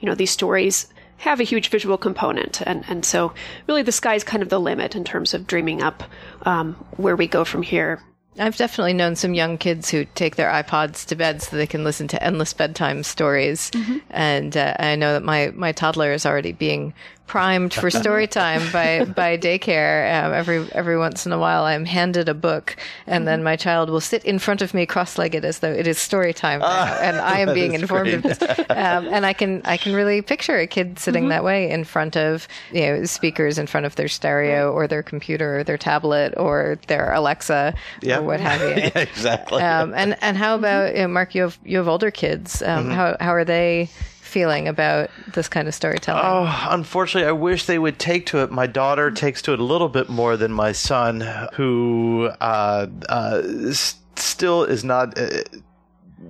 you 0.00 0.06
know 0.06 0.14
these 0.14 0.30
stories 0.30 0.88
have 1.18 1.40
a 1.40 1.44
huge 1.44 1.68
visual 1.68 1.96
component. 1.96 2.60
And 2.62 2.84
and 2.88 3.04
so 3.04 3.32
really 3.66 3.82
the 3.82 3.92
sky's 3.92 4.24
kind 4.24 4.42
of 4.42 4.48
the 4.48 4.60
limit 4.60 4.94
in 4.94 5.04
terms 5.04 5.34
of 5.34 5.46
dreaming 5.46 5.82
up 5.82 6.02
um, 6.42 6.74
where 6.96 7.16
we 7.16 7.26
go 7.26 7.44
from 7.44 7.62
here 7.62 8.00
I've 8.38 8.56
definitely 8.56 8.94
known 8.94 9.16
some 9.16 9.34
young 9.34 9.58
kids 9.58 9.90
who 9.90 10.06
take 10.14 10.36
their 10.36 10.50
iPods 10.50 11.06
to 11.06 11.14
bed 11.14 11.40
so 11.40 11.56
they 11.56 11.66
can 11.66 11.84
listen 11.84 12.08
to 12.08 12.22
endless 12.22 12.52
bedtime 12.52 13.02
stories. 13.02 13.70
And 14.10 14.56
uh, 14.56 14.74
I 14.78 14.96
know 14.96 15.12
that 15.12 15.22
my, 15.22 15.52
my 15.54 15.72
toddler 15.72 16.12
is 16.12 16.26
already 16.26 16.52
being 16.52 16.94
primed 17.26 17.72
for 17.72 17.90
story 18.02 18.26
time 18.26 18.62
by, 18.72 19.04
by 19.04 19.36
daycare. 19.38 20.24
Um, 20.24 20.32
every, 20.32 20.66
every 20.72 20.98
once 20.98 21.26
in 21.26 21.32
a 21.32 21.38
while, 21.38 21.64
I'm 21.64 21.84
handed 21.84 22.28
a 22.28 22.34
book 22.34 22.76
and 23.06 23.26
then 23.26 23.42
my 23.42 23.56
child 23.56 23.90
will 23.90 24.00
sit 24.00 24.24
in 24.24 24.38
front 24.38 24.62
of 24.62 24.74
me 24.74 24.86
cross-legged 24.86 25.44
as 25.44 25.60
though 25.60 25.72
it 25.72 25.86
is 25.86 25.98
story 25.98 26.32
time 26.32 26.60
now, 26.60 26.94
and 27.00 27.16
I 27.20 27.40
am 27.40 27.54
being 27.54 27.74
informed 27.74 28.10
of 28.14 28.22
this. 28.22 28.38
Um, 28.70 29.06
and 29.08 29.24
I 29.26 29.32
can, 29.32 29.62
I 29.64 29.76
can 29.76 29.94
really 29.94 30.22
picture 30.22 30.58
a 30.58 30.66
kid 30.66 30.98
sitting 30.98 31.28
that 31.28 31.44
way 31.44 31.70
in 31.70 31.84
front 31.84 32.16
of, 32.16 32.46
you 32.72 32.82
know, 32.82 33.04
speakers 33.04 33.58
in 33.58 33.66
front 33.66 33.86
of 33.86 33.96
their 33.96 34.08
stereo 34.08 34.72
or 34.72 34.86
their 34.86 35.02
computer 35.02 35.60
or 35.60 35.64
their 35.64 35.78
tablet 35.78 36.34
or 36.36 36.78
their 36.88 37.12
Alexa 37.12 37.74
Yeah. 38.02 38.18
or 38.18 38.22
what 38.22 38.40
have 38.40 38.60
you. 38.60 38.68
yeah, 38.84 38.98
exactly. 38.98 39.62
Um, 39.62 39.92
and 39.94 40.16
and 40.20 40.36
how 40.36 40.54
about 40.54 40.94
you 40.94 41.02
know, 41.02 41.08
Mark? 41.08 41.34
You 41.34 41.42
have 41.42 41.58
you 41.64 41.78
have 41.78 41.88
older 41.88 42.10
kids. 42.10 42.62
Um, 42.62 42.90
How 42.90 43.16
how 43.20 43.30
are 43.34 43.44
they 43.44 43.88
feeling 44.24 44.66
about 44.66 45.10
this 45.34 45.48
kind 45.48 45.68
of 45.68 45.74
storytelling? 45.74 46.22
Oh, 46.24 46.66
unfortunately, 46.70 47.28
I 47.28 47.32
wish 47.32 47.66
they 47.66 47.78
would 47.78 47.98
take 47.98 48.26
to 48.26 48.38
it. 48.38 48.50
My 48.50 48.66
daughter 48.66 49.10
takes 49.10 49.42
to 49.42 49.52
it 49.52 49.60
a 49.60 49.64
little 49.64 49.88
bit 49.88 50.08
more 50.08 50.36
than 50.36 50.50
my 50.52 50.72
son, 50.72 51.20
who 51.54 52.30
uh, 52.40 52.86
uh, 53.08 53.42
s- 53.68 53.96
still 54.16 54.64
is 54.64 54.82
not. 54.84 55.18
Uh, 55.18 55.42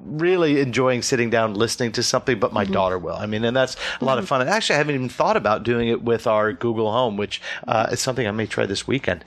Really 0.07 0.61
enjoying 0.61 1.03
sitting 1.03 1.31
down 1.31 1.55
listening 1.55 1.93
to 1.93 2.03
something, 2.03 2.41
but 2.41 2.53
my 2.53 2.65
daughter 2.65 2.99
will. 2.99 3.15
I 3.15 3.27
mean, 3.27 3.45
and 3.45 3.57
that's 3.57 3.77
a 4.01 4.05
lot 4.05 4.19
of 4.19 4.27
fun. 4.27 4.41
And 4.41 4.51
actually, 4.51 4.75
I 4.75 4.79
haven't 4.79 4.97
even 4.97 5.09
thought 5.09 5.37
about 5.37 5.63
doing 5.63 5.87
it 5.89 6.03
with 6.03 6.27
our 6.27 6.53
Google 6.53 6.91
Home, 6.91 7.17
which 7.17 7.41
uh, 7.69 7.87
is 7.93 8.01
something 8.01 8.27
I 8.27 8.33
may 8.33 8.47
try 8.47 8.67
this 8.67 8.89
weekend. 8.89 9.25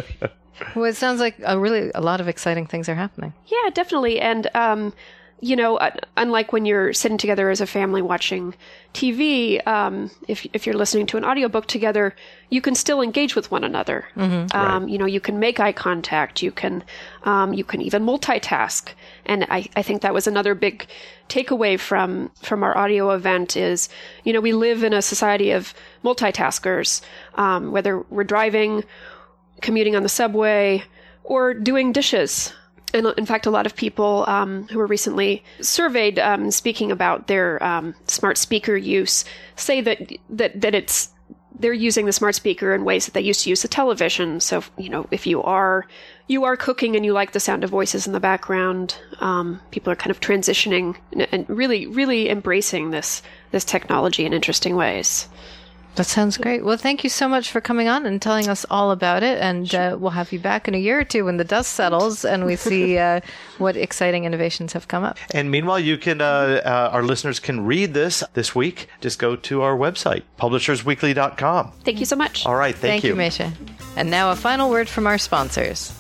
Well, 0.76 0.84
it 0.84 0.94
sounds 0.96 1.20
like 1.20 1.36
a 1.42 1.58
really 1.58 1.90
a 1.94 2.02
lot 2.02 2.20
of 2.20 2.28
exciting 2.28 2.66
things 2.66 2.86
are 2.88 2.94
happening. 2.94 3.32
Yeah, 3.46 3.70
definitely. 3.72 4.20
And 4.20 4.46
um, 4.54 4.92
you 5.40 5.56
know, 5.56 5.78
uh, 5.78 5.90
unlike 6.16 6.52
when 6.52 6.66
you're 6.66 6.92
sitting 6.92 7.16
together 7.16 7.48
as 7.48 7.60
a 7.60 7.66
family 7.66 8.02
watching 8.02 8.54
TV, 8.92 9.66
um, 9.66 10.10
if 10.28 10.46
if 10.52 10.66
you're 10.66 10.76
listening 10.76 11.06
to 11.06 11.16
an 11.16 11.24
audiobook 11.24 11.66
together, 11.66 12.14
you 12.50 12.60
can 12.60 12.74
still 12.74 13.00
engage 13.00 13.34
with 13.34 13.50
one 13.50 13.64
another. 13.64 14.06
Mm-hmm. 14.16 14.56
Um, 14.56 14.88
You 14.88 14.98
know, 14.98 15.06
you 15.06 15.20
can 15.20 15.38
make 15.38 15.58
eye 15.58 15.72
contact. 15.72 16.42
You 16.42 16.52
can 16.52 16.84
um, 17.24 17.54
you 17.54 17.64
can 17.64 17.80
even 17.80 18.04
multitask. 18.04 18.90
And 19.24 19.46
I, 19.48 19.66
I 19.76 19.82
think 19.82 20.02
that 20.02 20.12
was 20.12 20.26
another 20.26 20.54
big 20.54 20.86
takeaway 21.28 21.80
from 21.80 22.30
from 22.42 22.62
our 22.62 22.76
audio 22.76 23.10
event 23.10 23.56
is, 23.56 23.88
you 24.24 24.32
know, 24.34 24.40
we 24.40 24.52
live 24.52 24.84
in 24.84 24.92
a 24.92 25.00
society 25.00 25.52
of 25.52 25.72
multitaskers. 26.04 27.00
Um, 27.36 27.72
whether 27.72 28.00
we're 28.10 28.24
driving, 28.24 28.84
commuting 29.62 29.96
on 29.96 30.02
the 30.02 30.08
subway, 30.10 30.84
or 31.24 31.54
doing 31.54 31.92
dishes 31.92 32.52
and 32.94 33.06
in 33.16 33.26
fact, 33.26 33.46
a 33.46 33.50
lot 33.50 33.66
of 33.66 33.76
people 33.76 34.24
um, 34.28 34.66
who 34.68 34.78
were 34.78 34.86
recently 34.86 35.42
surveyed, 35.60 36.18
um, 36.18 36.50
speaking 36.50 36.90
about 36.90 37.26
their 37.26 37.62
um, 37.62 37.94
smart 38.06 38.38
speaker 38.38 38.76
use, 38.76 39.24
say 39.56 39.80
that 39.80 40.12
that 40.28 40.60
that 40.60 40.74
it's 40.74 41.10
they're 41.60 41.72
using 41.72 42.06
the 42.06 42.12
smart 42.12 42.34
speaker 42.34 42.74
in 42.74 42.84
ways 42.84 43.04
that 43.04 43.12
they 43.12 43.20
used 43.20 43.44
to 43.44 43.50
use 43.50 43.62
the 43.62 43.68
television. 43.68 44.40
So, 44.40 44.64
you 44.78 44.88
know, 44.88 45.06
if 45.10 45.26
you 45.26 45.42
are 45.42 45.86
you 46.26 46.44
are 46.44 46.56
cooking 46.56 46.96
and 46.96 47.04
you 47.04 47.12
like 47.12 47.32
the 47.32 47.40
sound 47.40 47.64
of 47.64 47.70
voices 47.70 48.06
in 48.06 48.12
the 48.12 48.20
background, 48.20 48.96
um, 49.20 49.60
people 49.70 49.92
are 49.92 49.96
kind 49.96 50.10
of 50.10 50.20
transitioning 50.20 50.96
and, 51.12 51.28
and 51.32 51.50
really, 51.50 51.86
really 51.86 52.30
embracing 52.30 52.90
this 52.90 53.22
this 53.50 53.64
technology 53.64 54.24
in 54.24 54.32
interesting 54.32 54.74
ways. 54.76 55.28
That 55.96 56.04
sounds 56.04 56.38
great. 56.38 56.64
Well, 56.64 56.76
thank 56.76 57.02
you 57.04 57.10
so 57.10 57.28
much 57.28 57.50
for 57.50 57.60
coming 57.60 57.88
on 57.88 58.06
and 58.06 58.22
telling 58.22 58.48
us 58.48 58.64
all 58.70 58.90
about 58.90 59.22
it. 59.22 59.38
And 59.38 59.74
uh, 59.74 59.96
we'll 59.98 60.12
have 60.12 60.32
you 60.32 60.38
back 60.38 60.68
in 60.68 60.74
a 60.74 60.78
year 60.78 61.00
or 61.00 61.04
two 61.04 61.24
when 61.24 61.36
the 61.36 61.44
dust 61.44 61.72
settles 61.72 62.24
and 62.24 62.46
we 62.46 62.56
see 62.56 62.96
uh, 62.96 63.20
what 63.58 63.76
exciting 63.76 64.24
innovations 64.24 64.72
have 64.72 64.88
come 64.88 65.02
up. 65.04 65.18
And 65.34 65.50
meanwhile, 65.50 65.80
you 65.80 65.98
can 65.98 66.20
uh, 66.20 66.62
uh, 66.64 66.90
our 66.92 67.02
listeners 67.02 67.40
can 67.40 67.66
read 67.66 67.92
this 67.92 68.22
this 68.34 68.54
week. 68.54 68.88
Just 69.00 69.18
go 69.18 69.36
to 69.36 69.62
our 69.62 69.76
website, 69.76 70.22
publishersweekly.com. 70.38 71.72
Thank 71.84 72.00
you 72.00 72.06
so 72.06 72.16
much. 72.16 72.46
All 72.46 72.56
right, 72.56 72.74
thank, 72.74 73.02
Thank 73.02 73.04
you, 73.04 73.14
Mesha. 73.14 73.52
And 73.96 74.10
now 74.10 74.30
a 74.30 74.36
final 74.36 74.70
word 74.70 74.88
from 74.88 75.06
our 75.06 75.18
sponsors. 75.18 75.92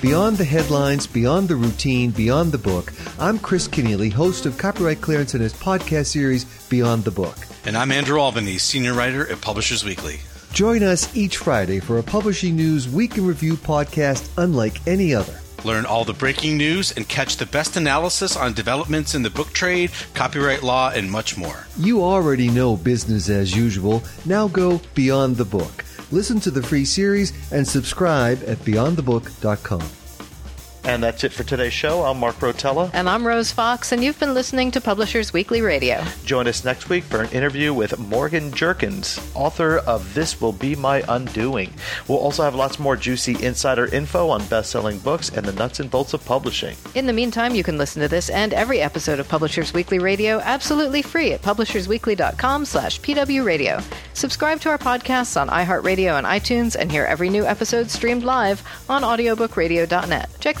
Beyond 0.00 0.38
the 0.38 0.46
headlines, 0.46 1.06
beyond 1.06 1.48
the 1.48 1.56
routine, 1.56 2.10
beyond 2.10 2.52
the 2.52 2.58
book, 2.58 2.94
I'm 3.18 3.38
Chris 3.38 3.68
Kenneally, 3.68 4.10
host 4.10 4.46
of 4.46 4.56
Copyright 4.56 5.02
Clearance 5.02 5.34
and 5.34 5.42
his 5.42 5.52
podcast 5.52 6.06
series, 6.06 6.46
Beyond 6.70 7.04
the 7.04 7.10
Book. 7.10 7.36
And 7.66 7.76
I'm 7.76 7.92
Andrew 7.92 8.18
Albanese, 8.18 8.58
senior 8.58 8.94
writer 8.94 9.30
at 9.30 9.40
Publishers 9.40 9.84
Weekly. 9.84 10.20
Join 10.52 10.82
us 10.82 11.14
each 11.14 11.36
Friday 11.36 11.78
for 11.78 11.98
a 11.98 12.02
Publishing 12.02 12.56
News 12.56 12.88
Week 12.88 13.18
in 13.18 13.26
Review 13.26 13.54
podcast 13.54 14.28
unlike 14.38 14.86
any 14.86 15.14
other. 15.14 15.40
Learn 15.64 15.84
all 15.84 16.04
the 16.04 16.14
breaking 16.14 16.56
news 16.56 16.92
and 16.92 17.06
catch 17.06 17.36
the 17.36 17.44
best 17.44 17.76
analysis 17.76 18.34
on 18.34 18.54
developments 18.54 19.14
in 19.14 19.22
the 19.22 19.28
book 19.28 19.52
trade, 19.52 19.90
copyright 20.14 20.62
law, 20.62 20.90
and 20.90 21.10
much 21.10 21.36
more. 21.36 21.66
You 21.76 22.02
already 22.02 22.48
know 22.48 22.76
business 22.76 23.28
as 23.28 23.54
usual. 23.54 24.02
Now 24.24 24.48
go 24.48 24.80
beyond 24.94 25.36
the 25.36 25.44
book. 25.44 25.84
Listen 26.10 26.40
to 26.40 26.50
the 26.50 26.62
free 26.62 26.86
series 26.86 27.32
and 27.52 27.68
subscribe 27.68 28.42
at 28.46 28.56
beyondthebook.com. 28.58 29.82
And 30.84 31.02
that's 31.02 31.24
it 31.24 31.32
for 31.32 31.44
today's 31.44 31.72
show. 31.72 32.02
I'm 32.04 32.18
Mark 32.18 32.36
Rotella. 32.36 32.90
And 32.92 33.08
I'm 33.08 33.26
Rose 33.26 33.52
Fox, 33.52 33.92
and 33.92 34.02
you've 34.02 34.18
been 34.18 34.34
listening 34.34 34.70
to 34.72 34.80
Publishers 34.80 35.32
Weekly 35.32 35.60
Radio. 35.60 36.02
Join 36.24 36.46
us 36.46 36.64
next 36.64 36.88
week 36.88 37.04
for 37.04 37.20
an 37.20 37.30
interview 37.30 37.74
with 37.74 37.98
Morgan 37.98 38.50
Jerkins, 38.52 39.20
author 39.34 39.78
of 39.78 40.14
This 40.14 40.40
Will 40.40 40.52
Be 40.52 40.74
My 40.74 41.04
Undoing. 41.08 41.72
We'll 42.08 42.18
also 42.18 42.42
have 42.42 42.54
lots 42.54 42.78
more 42.78 42.96
juicy 42.96 43.42
insider 43.44 43.86
info 43.86 44.28
on 44.30 44.44
best 44.46 44.70
selling 44.70 44.98
books 44.98 45.28
and 45.28 45.44
the 45.44 45.52
nuts 45.52 45.80
and 45.80 45.90
bolts 45.90 46.14
of 46.14 46.24
publishing. 46.24 46.76
In 46.94 47.06
the 47.06 47.12
meantime, 47.12 47.54
you 47.54 47.62
can 47.62 47.76
listen 47.78 48.00
to 48.02 48.08
this 48.08 48.30
and 48.30 48.54
every 48.54 48.80
episode 48.80 49.20
of 49.20 49.28
Publishers 49.28 49.74
Weekly 49.74 49.98
Radio 49.98 50.40
absolutely 50.40 51.02
free 51.02 51.32
at 51.32 51.42
publishersweekly.com 51.42 52.64
slash 52.64 53.00
pwradio. 53.00 53.82
Subscribe 54.14 54.60
to 54.60 54.70
our 54.70 54.78
podcasts 54.78 55.40
on 55.40 55.48
iHeartRadio 55.48 56.16
and 56.18 56.26
iTunes 56.26 56.74
and 56.74 56.90
hear 56.90 57.04
every 57.04 57.28
new 57.28 57.44
episode 57.44 57.90
streamed 57.90 58.24
live 58.24 58.62
on 58.88 59.02
audiobookradio.net. 59.02 60.30
Check 60.40 60.56